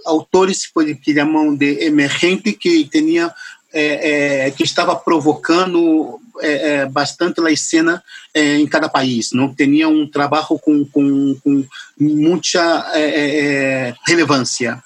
autores 0.05 0.71
que 1.03 1.15
chamam 1.15 1.55
de 1.55 1.85
emergente 1.85 2.53
que 2.53 2.85
tinha 2.87 3.33
é, 3.73 4.47
é, 4.47 4.51
que 4.51 4.65
estava 4.65 4.97
provocando 4.97 6.21
é, 6.43 6.79
é 6.79 6.87
bastante 6.87 7.41
a 7.41 7.57
cena 7.57 8.03
é, 8.35 8.57
em 8.57 8.67
cada 8.67 8.89
país. 8.89 9.31
Não 9.33 9.55
tinha 9.55 9.89
um 9.89 10.07
trabalho 10.07 10.59
com, 10.61 10.85
com, 10.87 11.35
com 11.43 11.65
muita 11.99 12.93
é, 12.95 13.95
relevância, 14.07 14.83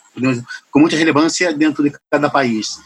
com 0.70 0.78
muita 0.78 0.96
relevância 0.96 1.52
dentro 1.52 1.82
de 1.82 1.92
cada 2.10 2.30
país. 2.30 2.78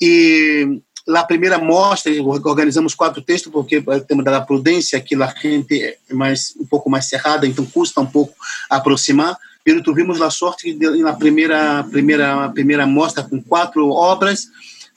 E 0.00 0.80
na 1.06 1.24
primeira 1.24 1.58
mostra 1.58 2.12
organizamos 2.22 2.94
quatro 2.94 3.22
textos 3.22 3.50
porque 3.50 3.82
tema 4.06 4.22
da 4.22 4.40
prudência 4.40 5.00
que 5.00 5.14
a 5.14 5.34
gente 5.42 5.82
é 5.82 6.14
mais 6.14 6.54
um 6.60 6.66
pouco 6.66 6.90
mais 6.90 7.08
cerrada, 7.08 7.46
então 7.46 7.64
custa 7.64 8.00
um 8.00 8.06
pouco 8.06 8.34
aproximar. 8.68 9.36
Pero 9.64 9.82
tivemos 9.82 10.22
a 10.22 10.30
sorte 10.30 10.72
de 10.72 11.02
na 11.02 11.14
primeira 11.14 11.82
primeira 11.84 12.48
primeira 12.50 12.86
mostra 12.86 13.24
com 13.24 13.42
quatro 13.42 13.88
obras 13.88 14.46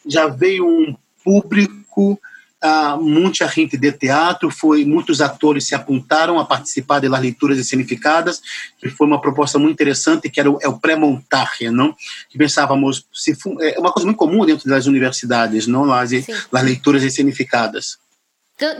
já 0.05 0.27
veio 0.27 0.67
um 0.67 0.95
público, 1.23 2.19
uh, 2.63 3.01
muita 3.01 3.47
gente 3.47 3.77
de 3.77 3.91
teatro, 3.91 4.49
foi 4.49 4.85
muitos 4.85 5.21
atores 5.21 5.67
se 5.67 5.75
apontaram 5.75 6.39
a 6.39 6.45
participar 6.45 6.99
das 6.99 7.19
leituras 7.19 7.57
escenificadas, 7.57 8.41
que 8.79 8.89
foi 8.89 9.07
uma 9.07 9.19
proposta 9.19 9.57
muito 9.57 9.73
interessante, 9.73 10.29
que 10.29 10.39
era 10.39 10.49
o, 10.49 10.57
é 10.61 10.67
o 10.67 10.79
pré-montagem, 10.79 11.71
não? 11.71 11.95
Que 12.29 12.37
pensávamos, 12.37 13.05
se 13.13 13.35
é 13.61 13.79
uma 13.79 13.91
coisa 13.91 14.05
muito 14.05 14.17
comum 14.17 14.45
dentro 14.45 14.69
das 14.69 14.85
universidades, 14.85 15.67
não? 15.67 15.91
As, 15.91 16.11
as 16.13 16.63
leituras 16.63 17.03
escenificadas. 17.03 17.97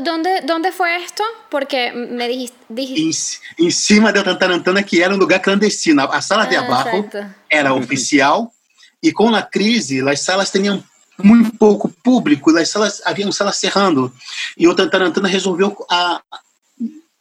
¿Dónde, 0.04 0.42
¿Dónde 0.42 0.72
fue 0.72 0.96
esto? 1.04 1.24
Porque 1.50 1.92
me 1.92 2.28
dijiste... 2.28 2.56
dijiste... 2.70 3.42
Em, 3.58 3.66
em 3.66 3.72
cima 3.72 4.14
da 4.14 4.24
Tantarantana, 4.24 4.84
que 4.84 5.02
era 5.02 5.12
um 5.12 5.18
lugar 5.18 5.40
clandestino. 5.40 6.04
A 6.04 6.22
sala 6.22 6.44
ah, 6.44 6.46
de 6.46 6.56
abaixo 6.56 7.08
era 7.50 7.74
oficial, 7.74 8.54
e 9.02 9.12
com 9.12 9.34
a 9.34 9.42
crise, 9.42 10.08
as 10.08 10.20
salas 10.20 10.52
tinham 10.52 10.84
muito 11.18 11.56
pouco 11.58 11.90
público, 12.04 12.56
as 12.58 12.70
salas, 12.70 13.02
haviam 13.06 13.32
salas 13.32 13.58
cerrando. 13.58 14.12
E 14.58 14.68
o 14.68 14.76
Tantarantana 14.76 15.28
resolveu, 15.28 15.76
a, 15.90 16.22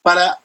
para 0.03 0.39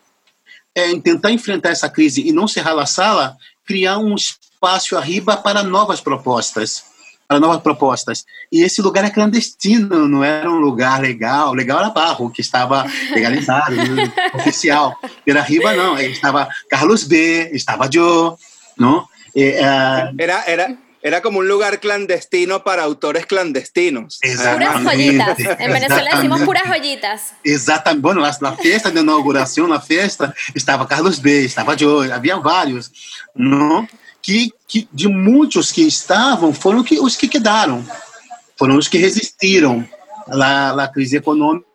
é, 0.73 0.99
tentar 0.99 1.31
enfrentar 1.31 1.69
essa 1.69 1.89
crise 1.89 2.27
e 2.27 2.31
não 2.31 2.47
cerrar 2.47 2.77
a 2.77 2.85
sala, 2.85 3.37
criar 3.65 3.97
um 3.97 4.15
espaço 4.15 4.97
arriba 4.97 5.37
para 5.37 5.63
novas 5.63 6.01
propostas. 6.01 6.83
Para 7.27 7.39
novas 7.39 7.61
propostas. 7.61 8.23
E 8.51 8.61
esse 8.61 8.83
lugar 8.83 9.03
é 9.03 9.09
clandestino, 9.09 10.07
não 10.07 10.23
era 10.23 10.49
um 10.49 10.59
lugar 10.59 11.01
legal. 11.01 11.53
Legal 11.53 11.79
era 11.79 11.89
Barro, 11.89 12.29
que 12.29 12.41
estava 12.41 12.85
legalizado, 13.11 13.75
oficial. 14.35 14.95
Era 15.25 15.39
arriba, 15.39 15.73
não. 15.73 15.97
Estava 15.97 16.47
Carlos 16.69 17.03
B., 17.03 17.49
estava 17.51 17.89
Joe, 17.91 18.35
não? 18.77 19.07
E, 19.35 19.49
uh, 19.53 20.15
era, 20.19 20.43
era, 20.45 20.77
Era 21.05 21.21
como 21.21 21.37
un 21.37 21.47
lugar 21.47 21.79
clandestino 21.79 22.63
para 22.63 22.81
autores 22.81 23.27
clandestinos. 23.27 24.17
Puras 24.19 24.83
joyitas. 24.83 25.37
En 25.59 25.71
Venezuela 25.71 26.15
decimos 26.15 26.41
puras 26.41 26.63
joyitas. 26.65 27.33
Exatamente. 27.43 28.01
Bueno, 28.01 28.21
la, 28.21 28.35
la 28.41 28.53
fiesta 28.57 28.89
de 28.89 29.01
inauguración, 29.01 29.69
la 29.69 29.79
fiesta, 29.79 30.33
estava 30.55 30.87
Carlos 30.87 31.21
B., 31.21 31.45
estava 31.45 31.77
Joe, 31.77 32.11
havia 32.11 32.37
vários, 32.37 32.91
não? 33.35 33.87
Que, 34.19 34.51
que 34.67 34.87
de 34.91 35.07
muitos 35.07 35.71
que 35.71 35.83
estavam, 35.83 36.51
foram 36.51 36.83
que, 36.83 36.99
os 36.99 37.15
que 37.15 37.27
quedaram, 37.27 37.85
foram 38.57 38.75
os 38.75 38.87
que 38.87 38.97
resistiram 38.97 39.87
à, 40.27 40.71
à 40.85 40.87
crise 40.87 41.17
econômica 41.17 41.65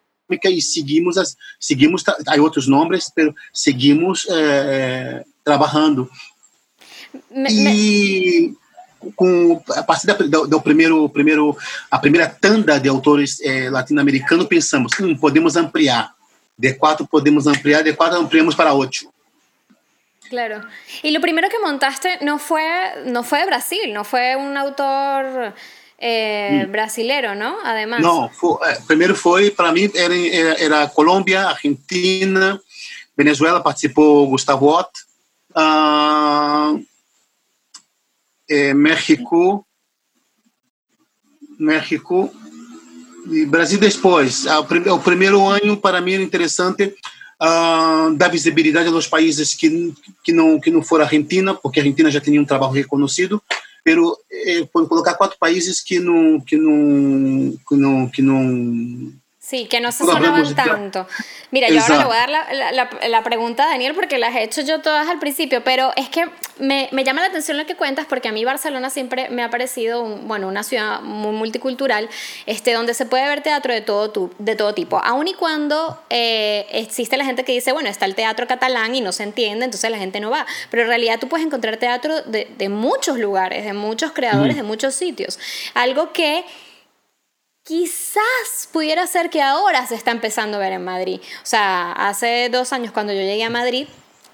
e 0.50 0.60
seguimos, 0.60 1.16
as, 1.16 1.36
seguimos 1.60 2.02
há 2.26 2.34
outros 2.42 2.66
nomes, 2.66 3.12
mas 3.16 3.32
seguimos 3.54 4.26
é, 4.28 5.22
trabalhando. 5.44 6.10
Me, 7.30 7.48
e 7.52 8.59
com 9.14 9.62
a 9.70 9.82
partir 9.82 10.06
da, 10.06 10.14
do, 10.14 10.46
do, 10.46 10.60
primeiro, 10.60 11.08
primeiro, 11.08 11.56
a 11.90 11.98
primeira 11.98 12.28
tanda 12.28 12.78
de 12.78 12.88
autores 12.88 13.40
eh, 13.40 13.70
latino-americanos, 13.70 14.46
pensamos, 14.46 14.92
hum, 15.00 15.16
podemos 15.16 15.56
ampliar. 15.56 16.10
De 16.56 16.76
quatro 16.76 17.06
podemos 17.06 17.46
ampliar, 17.46 17.82
de 17.82 17.96
quatro 17.96 18.18
ampliamos 18.18 18.54
para 18.54 18.74
oito. 18.74 19.10
Claro. 20.28 20.62
Y 21.02 21.10
lo 21.10 21.20
primero 21.20 21.48
que 21.48 21.58
montaste 21.58 22.18
no 22.22 22.38
fue, 22.38 22.62
no 23.06 23.22
fue 23.22 23.40
de 23.40 23.46
Brasil, 23.46 23.92
no 23.92 24.04
fue 24.04 24.36
un 24.36 24.56
autor 24.56 25.54
eh, 25.98 26.64
mm. 26.66 26.70
brasilero, 26.72 27.34
¿no? 27.34 27.58
Además. 27.64 28.00
No, 28.00 28.30
fue, 28.30 28.50
eh, 28.70 28.76
primero 28.86 29.14
fue, 29.14 29.50
para 29.50 29.72
mí 29.72 29.90
era, 29.92 30.14
era, 30.14 30.54
era, 30.54 30.88
Colombia, 30.88 31.48
Argentina, 31.48 32.60
Venezuela, 33.16 33.62
participó 33.62 34.24
Gustavo 34.26 34.78
Ott, 34.78 34.90
uh, 35.54 36.80
eh, 38.50 38.74
México, 38.74 39.64
México 41.58 42.34
e 43.30 43.46
Brasil 43.46 43.78
depois. 43.78 44.44
O 44.92 44.98
primeiro 44.98 45.46
ano 45.46 45.76
para 45.76 46.00
mim 46.00 46.14
era 46.14 46.22
interessante 46.22 46.94
uh, 47.40 48.14
dar 48.16 48.28
visibilidade 48.28 48.88
aos 48.88 49.06
países 49.06 49.54
que 49.54 49.94
que 50.24 50.32
não 50.32 50.58
que 50.58 50.70
não 50.70 50.82
foram 50.82 51.04
Argentina, 51.04 51.54
porque 51.54 51.78
a 51.78 51.82
Argentina 51.82 52.10
já 52.10 52.20
tinha 52.20 52.40
um 52.40 52.44
trabalho 52.44 52.72
reconhecido, 52.72 53.40
pero 53.84 54.16
eh, 54.30 54.66
colocar 54.72 55.14
quatro 55.14 55.38
países 55.38 55.80
que 55.80 56.00
não 56.00 56.40
que 56.40 56.56
não 56.56 57.56
que 57.68 57.76
não 57.76 58.08
que 58.08 58.22
não 58.22 59.12
Sí, 59.50 59.66
que 59.66 59.80
no 59.80 59.90
se 59.90 60.04
sonaban 60.04 60.54
tanto. 60.54 61.08
Mira, 61.50 61.68
yo 61.70 61.80
ahora 61.80 61.98
le 61.98 62.04
voy 62.04 62.14
a 62.14 62.18
dar 62.20 62.30
la, 62.30 62.70
la, 62.70 63.08
la, 63.08 63.24
pregunta 63.24 63.64
a 63.64 63.70
Daniel 63.70 63.96
porque 63.96 64.16
las 64.16 64.36
he 64.36 64.44
hecho 64.44 64.60
yo 64.60 64.80
todas 64.80 65.08
al 65.08 65.18
principio, 65.18 65.64
pero 65.64 65.92
es 65.96 66.08
que 66.08 66.30
me, 66.60 66.88
me, 66.92 67.02
llama 67.02 67.22
la 67.22 67.26
atención 67.26 67.56
lo 67.56 67.66
que 67.66 67.74
cuentas 67.74 68.06
porque 68.08 68.28
a 68.28 68.32
mí 68.32 68.44
Barcelona 68.44 68.90
siempre 68.90 69.28
me 69.28 69.42
ha 69.42 69.50
parecido, 69.50 70.04
bueno, 70.04 70.46
una 70.46 70.62
ciudad 70.62 71.00
muy 71.00 71.32
multicultural, 71.32 72.08
este, 72.46 72.72
donde 72.74 72.94
se 72.94 73.06
puede 73.06 73.26
ver 73.26 73.40
teatro 73.40 73.74
de 73.74 73.80
todo, 73.80 74.12
tu, 74.12 74.32
de 74.38 74.54
todo 74.54 74.72
tipo. 74.72 75.00
Aun 75.02 75.26
y 75.26 75.34
cuando 75.34 76.00
eh, 76.10 76.66
existe 76.70 77.16
la 77.16 77.24
gente 77.24 77.42
que 77.42 77.50
dice, 77.50 77.72
bueno, 77.72 77.88
está 77.88 78.04
el 78.04 78.14
teatro 78.14 78.46
catalán 78.46 78.94
y 78.94 79.00
no 79.00 79.10
se 79.10 79.24
entiende, 79.24 79.64
entonces 79.64 79.90
la 79.90 79.98
gente 79.98 80.20
no 80.20 80.30
va. 80.30 80.46
Pero 80.70 80.84
en 80.84 80.88
realidad 80.90 81.18
tú 81.18 81.26
puedes 81.26 81.44
encontrar 81.44 81.76
teatro 81.76 82.22
de, 82.22 82.48
de 82.56 82.68
muchos 82.68 83.18
lugares, 83.18 83.64
de 83.64 83.72
muchos 83.72 84.12
creadores, 84.12 84.54
de 84.54 84.62
muchos 84.62 84.94
sitios. 84.94 85.40
Algo 85.74 86.12
que 86.12 86.44
quizás 87.70 88.68
pudiera 88.72 89.06
ser 89.06 89.30
que 89.30 89.40
ahora 89.40 89.86
se 89.86 89.94
está 89.94 90.10
empezando 90.10 90.56
a 90.56 90.60
ver 90.60 90.72
en 90.72 90.82
Madrid. 90.82 91.20
O 91.40 91.46
sea, 91.46 91.92
hace 91.92 92.48
dos 92.50 92.72
años 92.72 92.90
cuando 92.90 93.12
yo 93.12 93.20
llegué 93.20 93.44
a 93.44 93.50
Madrid, 93.50 93.86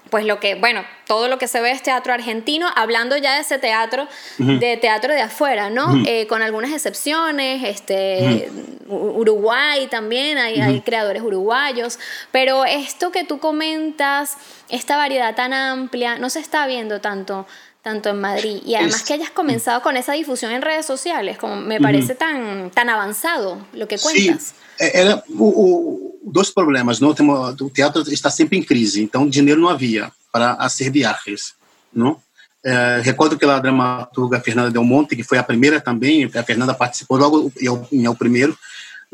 pues 0.09 0.25
lo 0.25 0.39
que, 0.39 0.55
bueno, 0.55 0.83
todo 1.05 1.27
lo 1.27 1.37
que 1.37 1.47
se 1.47 1.61
ve 1.61 1.69
es 1.69 1.83
teatro 1.83 2.13
argentino, 2.13 2.67
hablando 2.75 3.15
ya 3.15 3.35
de 3.35 3.41
ese 3.41 3.59
teatro, 3.59 4.07
de 4.39 4.77
teatro 4.77 5.13
de 5.13 5.21
afuera, 5.21 5.69
¿no? 5.69 6.01
Eh, 6.07 6.25
con 6.25 6.41
algunas 6.41 6.71
excepciones, 6.71 7.63
este, 7.63 8.49
Uruguay 8.87 9.85
también, 9.85 10.39
hay, 10.39 10.59
hay, 10.59 10.81
creadores 10.81 11.21
uruguayos, 11.21 11.99
pero 12.31 12.65
esto 12.65 13.11
que 13.11 13.23
tú 13.23 13.37
comentas, 13.37 14.35
esta 14.69 14.97
variedad 14.97 15.35
tan 15.35 15.53
amplia, 15.53 16.17
no 16.17 16.31
se 16.31 16.39
está 16.39 16.65
viendo 16.65 17.01
tanto 17.01 17.45
tanto 17.87 18.09
en 18.09 18.19
Madrid. 18.19 18.57
Y 18.65 18.75
además 18.75 19.01
que 19.03 19.13
hayas 19.13 19.29
comenzado 19.29 19.81
con 19.81 19.95
esa 19.95 20.11
difusión 20.11 20.51
en 20.51 20.61
redes 20.61 20.85
sociales, 20.85 21.37
como 21.37 21.55
me 21.55 21.79
parece 21.79 22.15
tan, 22.15 22.69
tan 22.69 22.89
avançado 22.89 23.65
lo 23.71 23.87
que 23.87 23.97
cuentas. 23.97 24.53
Sim, 24.77 24.85
era 24.93 25.23
o, 25.29 25.45
o, 25.45 26.19
dois 26.21 26.51
problemas. 26.51 26.99
Não? 26.99 27.11
O 27.11 27.69
teatro 27.69 28.01
está 28.11 28.29
sempre 28.29 28.57
em 28.57 28.63
crise, 28.63 29.01
então 29.01 29.29
dinheiro 29.29 29.61
não 29.61 29.69
havia 29.69 30.11
para 30.33 30.57
fazer 30.57 30.89
viagens. 30.89 31.53
Não? 31.93 32.19
É, 32.61 32.99
recordo 33.01 33.37
que 33.37 33.45
a 33.45 33.57
dramaturga 33.57 34.41
Fernanda 34.41 34.69
Del 34.69 34.83
Monte, 34.83 35.15
que 35.15 35.23
foi 35.23 35.37
a 35.37 35.43
primeira 35.43 35.79
também, 35.79 36.25
a 36.25 36.43
Fernanda 36.43 36.73
participou 36.73 37.17
logo 37.17 37.53
em 37.89 38.05
o 38.05 38.15
primeiro, 38.15 38.57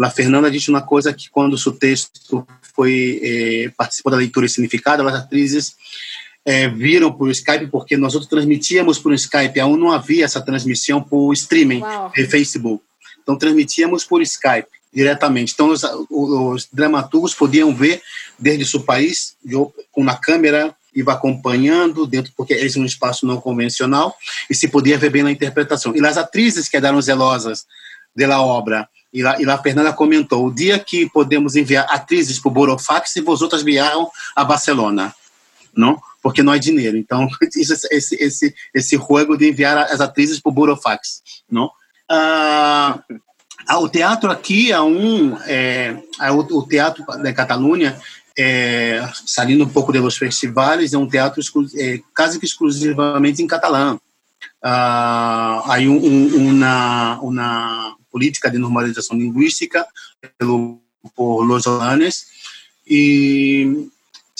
a 0.01 0.09
Fernanda 0.09 0.49
disse 0.49 0.71
uma 0.71 0.81
coisa 0.81 1.13
que 1.13 1.29
quando 1.29 1.53
o 1.53 1.57
seu 1.59 1.73
texto 1.73 2.47
foi 2.75 3.19
eh, 3.21 3.71
participou 3.77 4.11
da 4.11 4.17
leitura 4.17 4.47
significado, 4.47 5.07
as 5.07 5.13
atrizes 5.13 5.75
é, 6.45 6.67
viram 6.67 7.11
por 7.11 7.29
Skype, 7.29 7.67
porque 7.67 7.95
nós 7.95 8.13
outros 8.13 8.29
transmitíamos 8.29 8.99
por 8.99 9.13
Skype, 9.13 9.59
aún 9.59 9.77
não 9.77 9.91
havia 9.91 10.25
essa 10.25 10.41
transmissão 10.41 11.01
por 11.01 11.31
streaming 11.33 11.81
de 12.15 12.25
Facebook. 12.25 12.83
Então, 13.21 13.37
transmitíamos 13.37 14.03
por 14.03 14.21
Skype 14.21 14.67
diretamente. 14.93 15.53
Então, 15.53 15.69
os, 15.69 15.83
os 16.09 16.67
dramaturgos 16.71 17.33
podiam 17.33 17.73
ver 17.73 18.01
desde 18.37 18.65
seu 18.65 18.81
país, 18.81 19.35
com 19.91 20.01
uma 20.01 20.15
câmera, 20.15 20.75
iba 20.93 21.13
acompanhando 21.13 22.05
dentro, 22.05 22.31
porque 22.35 22.53
esse 22.53 22.77
é 22.77 22.81
um 22.81 22.85
espaço 22.85 23.25
não 23.25 23.41
convencional, 23.41 24.15
e 24.49 24.53
se 24.53 24.67
podia 24.67 24.97
ver 24.97 25.09
bem 25.09 25.23
na 25.23 25.31
interpretação. 25.31 25.95
E 25.95 26.05
as 26.05 26.17
atrizes 26.17 26.69
quedaram 26.69 27.01
zelosas 27.01 27.65
da 28.15 28.41
obra. 28.41 28.87
E 29.11 29.21
lá, 29.21 29.39
e 29.39 29.45
lá 29.45 29.55
a 29.55 29.61
Fernanda 29.61 29.93
comentou: 29.93 30.45
o 30.45 30.53
dia 30.53 30.77
que 30.79 31.09
podemos 31.09 31.55
enviar 31.55 31.87
atrizes 31.89 32.39
para 32.39 32.49
o 32.49 32.53
Borofax 32.53 33.15
e 33.15 33.21
vosotras 33.21 33.63
viaram 33.63 34.09
a 34.35 34.43
Barcelona. 34.43 35.13
Não? 35.75 35.99
porque 36.23 36.41
não 36.41 36.53
há 36.53 36.57
dinheiro. 36.57 36.97
Então, 36.97 37.27
esse, 37.43 38.15
esse, 38.15 38.55
esse 38.73 38.95
jogo 38.95 39.37
de 39.37 39.49
enviar 39.49 39.77
as 39.77 39.99
atrizes 39.99 40.39
para 40.39 40.49
o 40.49 40.53
Burofax. 40.53 41.21
Não? 41.51 41.69
Ah, 42.09 43.03
o 43.79 43.89
teatro 43.89 44.31
aqui 44.31 44.71
é 44.71 44.81
um. 44.81 45.37
É, 45.45 45.95
o, 46.31 46.39
o, 46.39 46.67
teatro 46.67 47.05
da 47.21 47.33
Catalunha, 47.33 47.99
é, 48.37 49.07
saindo 49.25 49.65
um 49.65 49.69
pouco 49.69 49.91
dos 49.91 50.17
festivais, 50.17 50.93
é 50.93 50.97
um 50.97 51.07
teatro 51.07 51.41
é, 51.75 51.99
quase 52.15 52.39
que 52.39 52.45
exclusivamente 52.45 53.43
em 53.43 53.47
catalão. 53.47 53.99
Ah, 54.61 55.61
há 55.65 55.79
um, 55.79 55.97
um, 55.97 56.49
uma, 56.49 57.19
uma 57.19 57.97
política 58.09 58.49
de 58.49 58.57
normalização 58.57 59.17
linguística 59.17 59.85
pelo, 60.37 60.81
por 61.15 61.43
Los 61.43 61.67
Olanes 61.67 62.27
e 62.87 63.89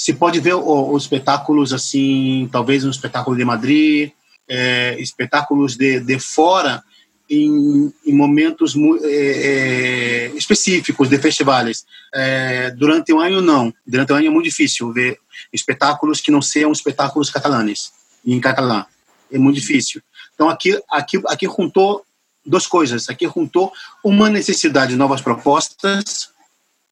se 0.04 0.12
pode 0.12 0.38
ver 0.42 0.54
os 0.56 1.04
espetáculos 1.04 1.72
assim, 1.72 2.50
talvez 2.52 2.84
um 2.84 2.90
espetáculo 2.90 3.38
de 3.38 3.46
Madrid, 3.46 4.12
é, 4.50 4.98
espetáculos 5.00 5.78
de, 5.78 6.02
de 6.02 6.20
fora 6.20 6.84
em, 7.30 7.90
em 8.06 8.14
momentos 8.14 8.76
é, 9.02 9.08
é, 9.08 10.28
específicos 10.36 11.08
de 11.08 11.18
festivais. 11.20 11.86
É, 12.14 12.72
durante 12.72 13.14
um 13.14 13.22
ano 13.22 13.42
não, 13.42 13.74
durante 13.88 14.12
um 14.12 14.18
ano 14.18 14.28
é 14.28 14.30
muito 14.30 14.44
difícil 14.44 14.92
ver 14.92 15.18
espetáculos 15.54 16.20
que 16.20 16.32
não 16.32 16.42
sejam 16.42 16.74
espetáculos 16.74 17.30
catalanes 17.30 17.94
em 18.26 18.42
catalã. 18.42 18.86
É 19.32 19.38
muito 19.38 19.56
difícil. 19.56 20.02
Então 20.36 20.50
aqui 20.50 20.78
aqui 20.92 21.22
aqui 21.28 21.46
juntou 21.46 22.04
duas 22.46 22.68
coisas. 22.68 23.08
Aqui 23.08 23.26
juntou 23.34 23.72
uma 24.04 24.30
necessidade 24.30 24.92
de 24.92 24.98
novas 24.98 25.22
propostas 25.22 26.33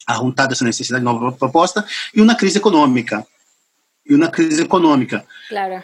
arruntada 0.07 0.53
essa 0.53 0.65
necessidade 0.65 1.03
de 1.03 1.11
nova 1.11 1.31
proposta 1.31 1.85
e 2.13 2.21
uma 2.21 2.35
crise 2.35 2.57
econômica. 2.57 3.25
E 4.05 4.15
uma 4.15 4.29
crise 4.29 4.61
econômica. 4.61 5.25
Claro 5.49 5.83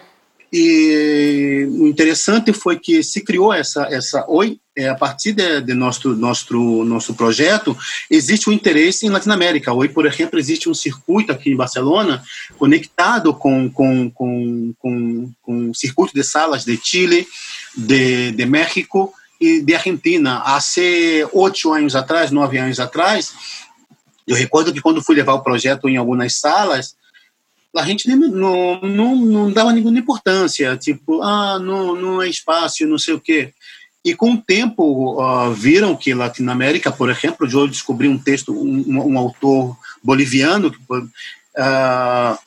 e 0.52 1.68
o 1.72 1.88
interessante 1.88 2.54
foi 2.54 2.80
que 2.80 3.04
se 3.04 3.22
criou 3.22 3.54
essa 3.54 3.84
essa 3.92 4.26
oi 4.30 4.60
é, 4.76 4.88
a 4.88 4.96
partir 4.96 5.34
de, 5.34 5.62
de 5.62 5.74
nosso 5.74 6.16
nosso 6.16 6.84
nosso 6.86 7.14
projeto 7.16 7.76
existe 8.10 8.50
um 8.50 8.54
interesse 8.54 9.06
em 9.06 9.10
Latinoamérica 9.10 9.74
hoje 9.74 9.92
por 9.92 10.06
exemplo 10.06 10.40
existe 10.40 10.70
um 10.70 10.74
circuito 10.74 11.34
aqui 11.34 11.52
em 11.52 11.56
Barcelona 11.56 12.24
conectado 12.58 13.34
com 13.34 13.70
com 13.70 14.10
com 14.10 14.74
com, 14.80 15.32
com 15.42 15.54
um 15.54 15.74
circuito 15.74 16.14
de 16.14 16.24
salas 16.24 16.64
de 16.64 16.80
Chile 16.82 17.28
de, 17.76 18.32
de 18.32 18.46
México 18.46 19.14
e 19.40 19.62
de 19.62 19.76
Argentina. 19.76 20.42
Há 20.44 20.60
oito 21.32 21.72
anos 21.72 21.96
atrás 21.96 22.32
nove 22.32 22.58
anos 22.58 22.80
atrás 22.80 23.34
eu 24.28 24.36
recordo 24.36 24.74
que 24.74 24.82
quando 24.82 25.04
fui 25.04 25.16
levar 25.16 25.34
o 25.34 25.42
projeto 25.42 25.88
em 25.88 25.96
algumas 25.96 26.36
salas, 26.36 26.96
a 27.76 27.86
gente 27.86 28.08
não, 28.10 28.82
não, 28.82 29.16
não 29.16 29.52
dava 29.52 29.72
nenhuma 29.72 29.98
importância, 29.98 30.76
tipo, 30.76 31.22
ah, 31.22 31.58
não, 31.60 31.96
não 31.96 32.22
é 32.22 32.28
espaço, 32.28 32.86
não 32.86 32.98
sei 32.98 33.14
o 33.14 33.20
quê. 33.20 33.54
E 34.04 34.14
com 34.14 34.34
o 34.34 34.42
tempo 34.42 35.22
uh, 35.22 35.52
viram 35.54 35.96
que 35.96 36.14
Latinoamérica, 36.14 36.92
por 36.92 37.10
exemplo, 37.10 37.50
eu 37.50 37.68
descobri 37.68 38.08
um 38.08 38.18
texto, 38.18 38.54
um, 38.54 39.14
um 39.14 39.18
autor 39.18 39.78
boliviano, 40.04 40.74
uh, 40.90 42.38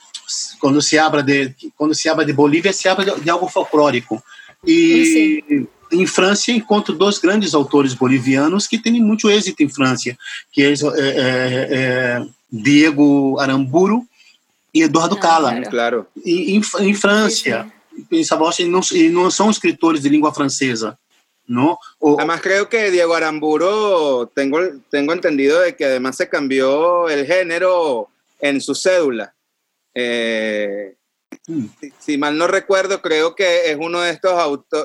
quando 0.59 0.81
se 0.81 0.99
habla 0.99 1.23
de 1.23 1.55
quando 1.77 1.95
se 1.95 2.09
habla 2.09 2.25
de 2.25 2.33
Bolívia, 2.33 2.73
se 2.73 2.89
habla 2.89 3.05
de, 3.05 3.21
de 3.21 3.31
algo 3.31 3.49
folclórico. 3.49 4.23
E 4.67 5.43
Sim 5.49 5.67
em 5.93 6.07
França 6.07 6.51
encontro 6.51 6.95
dois 6.95 7.19
grandes 7.19 7.55
autores 7.55 7.95
bolivianos 7.95 8.67
que 8.67 8.79
têm 8.79 9.01
muito 9.03 9.31
êxito 9.31 9.63
em 9.63 9.69
França, 9.69 10.17
que 10.53 10.63
é, 10.63 10.73
é, 10.73 10.75
é, 10.75 11.69
é 11.71 12.27
Diego 12.51 13.39
Aramburu 13.39 14.07
e 14.73 14.83
Eduardo 14.83 15.17
ah, 15.17 15.21
Cala. 15.21 15.63
Claro. 15.63 16.07
E, 16.25 16.57
em, 16.57 16.63
em 16.81 16.95
França, 16.95 17.71
em 18.11 18.25
Savoia, 18.25 18.67
não, 18.67 18.81
não 19.11 19.31
são 19.31 19.51
escritores 19.51 20.03
de 20.03 20.09
língua 20.09 20.33
francesa. 20.33 20.99
¿no? 21.51 21.81
O, 21.99 22.15
además 22.15 22.41
creo 22.41 22.69
que 22.69 22.93
Diego 22.93 23.13
Aramburu, 23.13 24.31
tengo, 24.33 24.59
tengo 24.89 25.13
entendido 25.13 25.61
de 25.61 25.75
que 25.75 25.85
además 25.85 26.17
se 26.17 26.29
cambió 26.29 27.09
el 27.09 27.27
género 27.27 28.09
en 28.41 28.61
su 28.61 28.73
cédula. 28.73 29.35
Eh, 29.93 30.95
mm. 31.47 31.65
si, 31.99 32.19
mal 32.19 32.37
no 32.37 32.47
recuerdo, 32.47 33.01
creo 33.03 33.35
que 33.35 33.71
es 33.71 33.77
uno 33.81 34.01
de 34.01 34.11
estos 34.11 34.33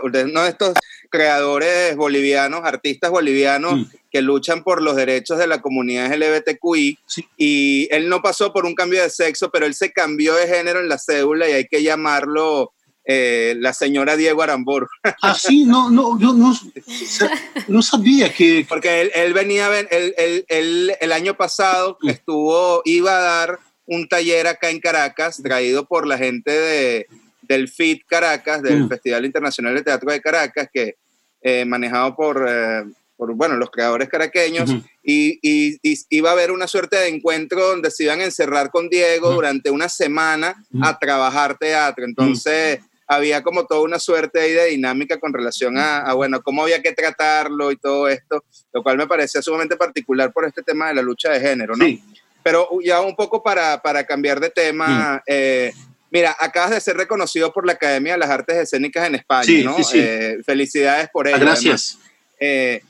uno 0.04 0.44
de 0.44 0.50
estos 0.50 0.74
creadores 1.10 1.96
bolivianos, 1.96 2.62
artistas 2.64 3.10
bolivianos 3.12 3.80
mm. 3.80 3.86
que 4.12 4.22
luchan 4.22 4.64
por 4.64 4.82
los 4.82 4.96
derechos 4.96 5.38
de 5.38 5.48
la 5.48 5.62
comunidad 5.62 6.14
LGBTQI. 6.14 7.00
Y 7.38 7.88
él 7.92 8.10
no 8.10 8.22
pasó 8.22 8.52
por 8.52 8.66
un 8.66 8.76
cambio 8.76 9.02
de 9.02 9.10
sexo, 9.10 9.50
pero 9.50 9.66
él 9.66 9.74
se 9.74 9.92
cambió 9.92 10.36
de 10.36 10.48
género 10.48 10.80
en 10.80 10.90
la 10.90 10.98
cédula 10.98 11.50
y 11.50 11.54
hay 11.54 11.68
que 11.68 11.84
llamarlo 11.84 12.74
eh, 13.06 13.56
la 13.60 13.72
señora 13.74 14.16
Diego 14.16 14.42
Arambor. 14.42 14.90
Ah, 15.22 15.36
sí, 15.36 15.64
no, 15.64 15.90
no, 15.90 16.20
yo 16.20 16.34
no, 16.34 16.54
no 17.68 17.82
sabía 17.82 18.34
que... 18.34 18.66
Porque 18.68 19.02
él, 19.02 19.12
él 19.14 19.34
venía, 19.34 19.70
él, 19.80 20.44
él, 20.48 20.96
el 21.00 21.12
año 21.12 21.38
pasado 21.38 21.98
mm. 22.02 22.10
estuvo, 22.10 22.82
iba 22.86 23.18
a 23.18 23.22
dar 23.22 23.60
un 23.86 24.08
taller 24.08 24.48
acá 24.48 24.70
en 24.70 24.80
Caracas, 24.80 25.42
traído 25.42 25.86
por 25.86 26.08
la 26.08 26.18
gente 26.18 26.52
de, 26.52 27.08
del 27.42 27.68
FIT 27.68 28.06
Caracas, 28.08 28.62
del 28.62 28.86
mm. 28.86 28.90
Festival 28.90 29.26
Internacional 29.26 29.76
de 29.76 29.84
Teatro 29.84 30.12
de 30.12 30.22
Caracas, 30.22 30.70
que 30.74 30.96
eh, 31.42 31.66
manejado 31.66 32.16
por, 32.16 32.46
eh, 32.48 32.84
por, 33.16 33.34
bueno, 33.36 33.56
los 33.56 33.70
creadores 33.70 34.10
caraqueños, 34.10 34.74
y, 35.04 35.40
y, 35.42 35.80
iba 36.10 36.30
a 36.30 36.34
haber 36.34 36.52
una 36.52 36.68
suerte 36.68 36.98
de 36.98 37.08
encuentro 37.08 37.68
donde 37.68 37.92
se 37.92 38.06
iban 38.06 38.22
a 38.22 38.26
encerrar 38.26 38.72
con 38.72 38.90
Diego 38.90 39.32
durante 39.32 39.70
una 39.70 39.88
semana 39.88 40.56
a 40.82 40.98
trabajar 40.98 41.58
teatro. 41.58 42.06
Entonces, 42.06 42.80
había 43.08 43.44
como 43.44 43.66
toda 43.66 43.82
una 43.82 44.00
suerte 44.00 44.40
ahí 44.40 44.52
de 44.54 44.66
dinámica 44.66 45.20
con 45.20 45.34
relación 45.34 45.78
a, 45.78 46.12
bueno, 46.14 46.42
cómo 46.42 46.64
había 46.64 46.82
que 46.82 46.94
tratarlo 46.94 47.72
y 47.72 47.78
todo 47.78 48.08
esto, 48.08 48.44
lo 48.74 48.82
cual 48.82 48.98
me 48.98 49.08
parecía 49.08 49.42
sumamente 49.42 49.76
particular 49.76 50.34
por 50.34 50.46
este 50.46 50.64
tema 50.64 50.88
de 50.88 50.96
la 50.96 51.02
lucha 51.04 51.30
de 51.30 51.40
género, 51.40 51.76
¿no? 51.76 51.86
Pero 52.46 52.70
ya 52.84 53.02
un 53.02 53.16
poco 53.16 53.42
para, 53.42 53.82
para 53.82 54.06
cambiar 54.06 54.40
de 54.40 54.52
tema, 54.52 55.24
eh, 55.26 55.74
mira, 56.12 56.38
acabas 56.40 56.70
de 56.70 56.80
ser 56.80 56.96
reconocido 56.96 57.52
por 57.52 57.66
la 57.66 57.74
Academia 57.74 58.14
de 58.14 58.20
las 58.20 58.30
Artes 58.30 58.56
Escénicas 58.58 59.08
en 59.08 59.16
España, 59.16 59.64
¿no? 59.64 59.76
Eh, 59.96 60.38
felicidades 60.46 61.10
por 61.10 61.28
ello. 61.28 61.40
Gracias. 61.40 61.98
Eh, 62.40 62.84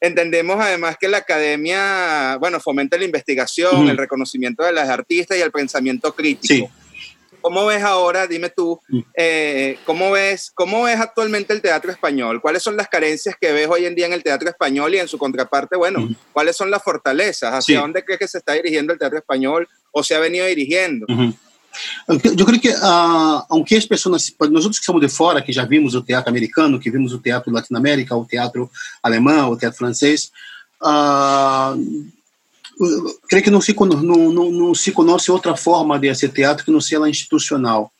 entendemos 0.00 0.56
además 0.60 0.98
que 1.00 1.08
la 1.08 1.16
academia, 1.16 2.36
bueno, 2.38 2.60
fomenta 2.60 2.96
la 2.96 3.04
investigación, 3.04 3.88
el 3.88 3.96
reconocimiento 3.96 4.62
de 4.62 4.70
las 4.70 4.88
artistas 4.88 5.36
y 5.36 5.40
el 5.40 5.50
pensamiento 5.50 6.14
crítico. 6.14 6.70
¿Cómo 7.42 7.66
ves 7.66 7.82
ahora, 7.82 8.26
dime 8.26 8.50
tú, 8.50 8.80
eh, 9.14 9.78
¿cómo, 9.84 10.12
ves, 10.12 10.52
cómo 10.54 10.84
ves 10.84 10.98
actualmente 11.00 11.52
el 11.52 11.60
teatro 11.60 11.90
español? 11.90 12.40
¿Cuáles 12.40 12.62
son 12.62 12.76
las 12.76 12.88
carencias 12.88 13.34
que 13.38 13.52
ves 13.52 13.68
hoy 13.68 13.84
en 13.84 13.94
día 13.94 14.06
en 14.06 14.12
el 14.12 14.22
teatro 14.22 14.48
español 14.48 14.94
y 14.94 14.98
en 14.98 15.08
su 15.08 15.18
contraparte, 15.18 15.76
bueno, 15.76 16.08
cuáles 16.32 16.56
son 16.56 16.70
las 16.70 16.82
fortalezas? 16.82 17.52
¿Hacia 17.52 17.80
dónde 17.80 18.04
crees 18.04 18.20
que 18.20 18.28
se 18.28 18.38
está 18.38 18.52
dirigiendo 18.52 18.92
el 18.92 18.98
teatro 18.98 19.18
español 19.18 19.68
o 19.90 20.02
se 20.02 20.14
ha 20.14 20.20
venido 20.20 20.46
dirigiendo? 20.46 21.06
Eu 22.06 22.44
creio 22.44 22.60
que, 22.60 22.68
uh, 22.68 23.46
aunque 23.48 23.76
as 23.76 23.86
pessoas, 23.86 24.30
nós 24.38 24.64
outros 24.64 24.78
que 24.78 24.84
somos 24.84 25.00
de 25.00 25.08
fora, 25.08 25.40
que 25.40 25.52
já 25.52 25.64
vimos 25.64 25.94
o 25.94 26.02
teatro 26.02 26.28
americano, 26.28 26.78
que 26.78 26.90
vimos 26.90 27.12
o 27.14 27.18
teatro 27.18 27.50
latino-américa, 27.50 28.14
o 28.14 28.26
teatro 28.26 28.70
alemão, 29.02 29.50
o 29.50 29.56
teatro 29.56 29.78
francês, 29.78 30.30
uh, 30.82 31.74
creio 33.28 33.44
que 33.44 33.50
não 33.50 33.60
se, 33.60 33.74
não, 33.74 34.32
não, 34.32 34.50
não 34.50 34.74
se 34.74 34.92
conhece 34.92 35.30
outra 35.30 35.56
forma 35.56 35.98
de 35.98 36.14
ser 36.14 36.30
teatro 36.30 36.64
que 36.64 36.70
não 36.70 36.80
seja 36.80 37.08
institucional. 37.08 37.90